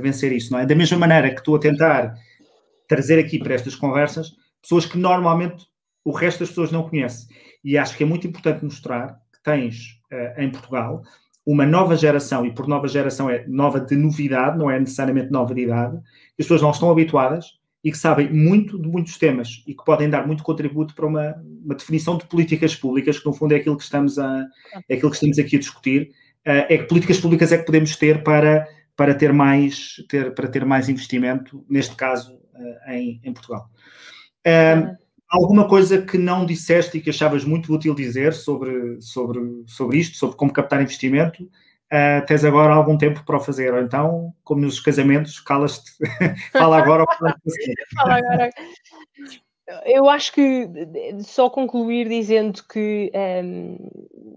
vencer 0.00 0.32
isso, 0.32 0.52
não 0.52 0.58
é? 0.58 0.66
Da 0.66 0.74
mesma 0.74 0.98
maneira 0.98 1.30
que 1.30 1.40
estou 1.40 1.56
a 1.56 1.60
tentar 1.60 2.14
trazer 2.88 3.18
aqui 3.18 3.38
para 3.38 3.54
estas 3.54 3.74
conversas 3.74 4.32
pessoas 4.62 4.86
que 4.86 4.96
normalmente 4.96 5.66
o 6.04 6.10
resto 6.12 6.40
das 6.40 6.48
pessoas 6.48 6.72
não 6.72 6.88
conhece. 6.88 7.26
E 7.62 7.76
acho 7.76 7.96
que 7.96 8.04
é 8.04 8.06
muito 8.06 8.26
importante 8.26 8.64
mostrar 8.64 9.18
que 9.32 9.42
tens 9.42 10.00
em 10.38 10.50
Portugal 10.50 11.02
uma 11.44 11.64
nova 11.64 11.94
geração, 11.94 12.44
e 12.44 12.52
por 12.52 12.66
nova 12.66 12.88
geração 12.88 13.30
é 13.30 13.44
nova 13.46 13.78
de 13.80 13.94
novidade, 13.94 14.58
não 14.58 14.68
é 14.68 14.80
necessariamente 14.80 15.30
nova 15.30 15.54
de 15.54 15.60
idade, 15.60 15.96
as 15.96 16.02
pessoas 16.38 16.60
não 16.60 16.70
estão 16.72 16.90
habituadas 16.90 17.58
e 17.86 17.92
que 17.92 17.98
sabem 17.98 18.28
muito 18.32 18.76
de 18.82 18.88
muitos 18.88 19.16
temas 19.16 19.62
e 19.64 19.72
que 19.72 19.84
podem 19.84 20.10
dar 20.10 20.26
muito 20.26 20.42
contributo 20.42 20.92
para 20.92 21.06
uma, 21.06 21.40
uma 21.64 21.72
definição 21.72 22.18
de 22.18 22.26
políticas 22.26 22.74
públicas, 22.74 23.16
que 23.16 23.24
no 23.24 23.32
fundo 23.32 23.52
é 23.52 23.58
aquilo 23.58 23.76
que 23.76 23.84
estamos, 23.84 24.18
a, 24.18 24.44
é 24.88 24.94
aquilo 24.94 25.08
que 25.08 25.14
estamos 25.14 25.38
aqui 25.38 25.54
a 25.54 25.58
discutir. 25.60 26.10
Uh, 26.44 26.66
é 26.68 26.78
que 26.78 26.88
políticas 26.88 27.20
públicas 27.20 27.52
é 27.52 27.58
que 27.58 27.64
podemos 27.64 27.94
ter 27.94 28.24
para, 28.24 28.66
para, 28.96 29.14
ter, 29.14 29.32
mais, 29.32 30.04
ter, 30.08 30.34
para 30.34 30.48
ter 30.48 30.64
mais 30.64 30.88
investimento, 30.88 31.64
neste 31.70 31.94
caso, 31.94 32.34
uh, 32.34 32.90
em, 32.90 33.20
em, 33.22 33.32
Portugal. 33.32 33.70
Uh, 34.44 34.96
alguma 35.28 35.68
coisa 35.68 36.02
que 36.02 36.18
não 36.18 36.44
disseste 36.44 36.98
e 36.98 37.00
que 37.00 37.10
achavas 37.10 37.44
muito 37.44 37.72
útil 37.72 37.94
dizer 37.94 38.32
sobre, 38.32 39.00
sobre, 39.00 39.62
sobre 39.64 39.98
isto, 39.98 40.16
sobre 40.16 40.34
como 40.34 40.52
captar 40.52 40.82
investimento? 40.82 41.48
Uh, 41.92 42.24
tens 42.26 42.44
agora 42.44 42.74
algum 42.74 42.96
tempo 42.96 43.24
para 43.24 43.36
o 43.36 43.40
fazer. 43.40 43.72
Ou 43.74 43.80
então, 43.80 44.32
como 44.44 44.62
nos 44.62 44.80
casamentos, 44.80 45.40
calas-te, 45.40 45.92
fala 46.52 46.78
agora 46.78 47.02
ou 47.02 47.08
fala 47.96 48.18
agora. 48.18 48.50
Eu 49.84 50.08
acho 50.08 50.32
que 50.32 50.70
só 51.24 51.50
concluir 51.50 52.08
dizendo 52.08 52.62
que, 52.70 53.10
um, 53.12 53.18
ehm, 53.18 53.78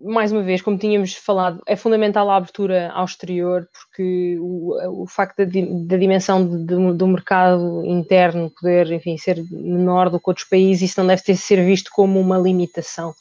mais 0.03 0.31
uma 0.31 0.41
vez, 0.41 0.59
como 0.59 0.75
tínhamos 0.75 1.13
falado, 1.13 1.61
é 1.67 1.75
fundamental 1.75 2.31
a 2.31 2.37
abertura 2.37 2.89
ao 2.93 3.05
exterior, 3.05 3.67
porque 3.71 4.37
o, 4.39 5.03
o 5.03 5.05
facto 5.07 5.37
da, 5.37 5.45
da 5.85 5.97
dimensão 5.97 6.43
do, 6.65 6.95
do, 6.95 7.07
mercado 7.07 7.85
interno 7.85 8.51
poder, 8.59 8.91
enfim, 8.91 9.19
ser 9.19 9.43
menor 9.51 10.09
do 10.09 10.19
que 10.19 10.29
outros 10.31 10.49
países, 10.49 10.89
isso 10.89 10.99
não 10.99 11.05
deve 11.05 11.21
ter 11.21 11.35
ser 11.35 11.63
visto 11.63 11.91
como 11.93 12.19
uma 12.19 12.39
limitação 12.39 13.13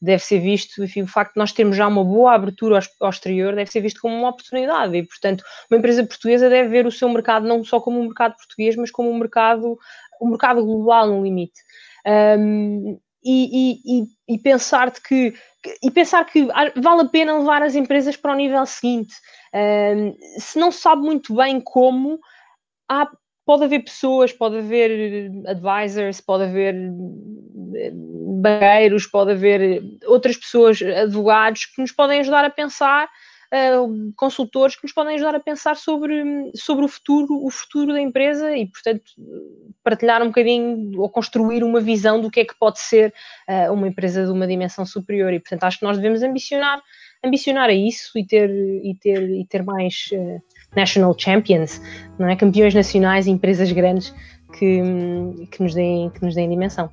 deve 0.00 0.22
ser 0.22 0.38
visto, 0.38 0.82
enfim, 0.82 1.02
o 1.02 1.06
facto 1.06 1.34
de 1.34 1.38
nós 1.38 1.52
termos 1.52 1.76
já 1.76 1.86
uma 1.86 2.02
boa 2.02 2.34
abertura 2.34 2.80
ao, 3.00 3.10
exterior 3.10 3.54
deve 3.54 3.70
ser 3.70 3.80
visto 3.80 4.00
como 4.00 4.14
uma 4.14 4.30
oportunidade 4.30 4.96
e, 4.96 5.02
portanto, 5.02 5.44
uma 5.70 5.78
empresa 5.78 6.04
portuguesa 6.04 6.48
deve 6.48 6.68
ver 6.68 6.86
o 6.86 6.92
seu 6.92 7.08
mercado 7.08 7.46
não 7.46 7.62
só 7.62 7.80
como 7.80 8.00
um 8.00 8.04
mercado 8.04 8.36
português, 8.36 8.76
mas 8.76 8.90
como 8.90 9.10
um 9.10 9.18
mercado, 9.18 9.78
um 10.20 10.28
mercado 10.28 10.64
global 10.64 11.06
no 11.06 11.22
limite. 11.22 11.60
Um, 12.06 12.98
e, 13.22 13.78
e, 13.84 14.34
e, 14.34 14.38
pensar 14.38 14.90
que 14.90 15.34
e 15.82 15.90
pensar 15.90 16.24
que 16.24 16.46
vale 16.76 17.02
a 17.02 17.08
pena 17.08 17.38
levar 17.38 17.62
as 17.62 17.74
empresas 17.74 18.16
para 18.16 18.32
o 18.32 18.36
nível 18.36 18.64
seguinte. 18.64 19.14
Um, 19.52 20.16
se 20.38 20.58
não 20.58 20.70
se 20.70 20.80
sabe 20.80 21.02
muito 21.02 21.34
bem 21.34 21.60
como, 21.60 22.18
há 22.88 23.10
pode 23.50 23.64
haver 23.64 23.82
pessoas, 23.82 24.32
pode 24.32 24.58
haver 24.58 25.28
advisors, 25.44 26.20
pode 26.20 26.44
haver 26.44 26.72
eh, 27.74 27.90
banqueiros, 27.92 29.08
pode 29.08 29.32
haver 29.32 29.82
outras 30.06 30.36
pessoas, 30.36 30.80
advogados, 30.80 31.66
que 31.66 31.80
nos 31.80 31.90
podem 31.90 32.20
ajudar 32.20 32.44
a 32.44 32.50
pensar, 32.50 33.10
consultores 34.14 34.76
que 34.76 34.84
nos 34.84 34.92
podem 34.92 35.16
ajudar 35.16 35.34
a 35.34 35.40
pensar 35.40 35.74
sobre, 35.74 36.52
sobre 36.54 36.84
o 36.84 36.88
futuro, 36.88 37.44
o 37.44 37.50
futuro 37.50 37.92
da 37.92 38.00
empresa 38.00 38.56
e, 38.56 38.66
portanto, 38.66 39.02
partilhar 39.82 40.22
um 40.22 40.28
bocadinho 40.28 41.00
ou 41.00 41.08
construir 41.08 41.64
uma 41.64 41.80
visão 41.80 42.20
do 42.20 42.30
que 42.30 42.38
é 42.38 42.44
que 42.44 42.54
pode 42.56 42.78
ser 42.78 43.12
uma 43.72 43.88
empresa 43.88 44.24
de 44.24 44.30
uma 44.30 44.46
dimensão 44.46 44.86
superior. 44.86 45.32
E, 45.32 45.40
portanto, 45.40 45.64
acho 45.64 45.80
que 45.80 45.84
nós 45.84 45.96
devemos 45.96 46.22
ambicionar, 46.22 46.80
ambicionar 47.24 47.68
a 47.68 47.74
isso 47.74 48.16
e 48.16 48.24
ter, 48.24 48.48
e 48.48 48.94
ter, 48.94 49.28
e 49.28 49.44
ter 49.44 49.64
mais. 49.64 50.08
Uh, 50.12 50.40
national 50.74 51.14
champions, 51.18 51.80
não 52.18 52.28
é? 52.28 52.36
campeões 52.36 52.74
nacionais 52.74 53.26
e 53.26 53.30
empresas 53.30 53.70
grandes 53.72 54.14
que, 54.52 54.82
que, 55.50 55.62
nos 55.62 55.74
deem, 55.74 56.10
que 56.10 56.24
nos 56.24 56.34
deem 56.34 56.48
dimensão. 56.48 56.90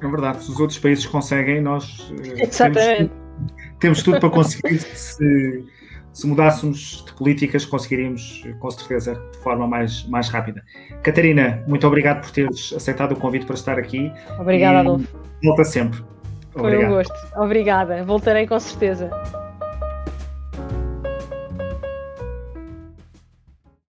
É 0.00 0.08
verdade, 0.08 0.42
se 0.42 0.50
os 0.50 0.58
outros 0.58 0.78
países 0.78 1.06
conseguem, 1.06 1.60
nós 1.60 2.12
eh, 2.24 2.42
Exatamente. 2.42 3.10
Temos, 3.10 3.78
temos 3.78 4.02
tudo 4.02 4.20
para 4.20 4.30
conseguir. 4.30 4.78
se, 4.78 5.64
se 6.12 6.26
mudássemos 6.26 7.04
de 7.06 7.12
políticas, 7.14 7.64
conseguiríamos, 7.64 8.44
com 8.58 8.70
certeza, 8.70 9.14
de 9.32 9.38
forma 9.38 9.66
mais, 9.66 10.06
mais 10.08 10.28
rápida. 10.28 10.62
Catarina, 11.02 11.62
muito 11.66 11.86
obrigado 11.86 12.22
por 12.22 12.30
teres 12.30 12.72
aceitado 12.72 13.12
o 13.12 13.16
convite 13.16 13.46
para 13.46 13.54
estar 13.54 13.78
aqui. 13.78 14.12
Obrigada, 14.38 14.80
Adolfo. 14.80 15.08
Volta 15.42 15.64
sempre. 15.64 16.00
Foi 16.52 16.84
um 16.84 16.88
gosto. 16.90 17.14
Obrigada. 17.36 18.04
Voltarei 18.04 18.46
com 18.46 18.60
certeza. 18.60 19.10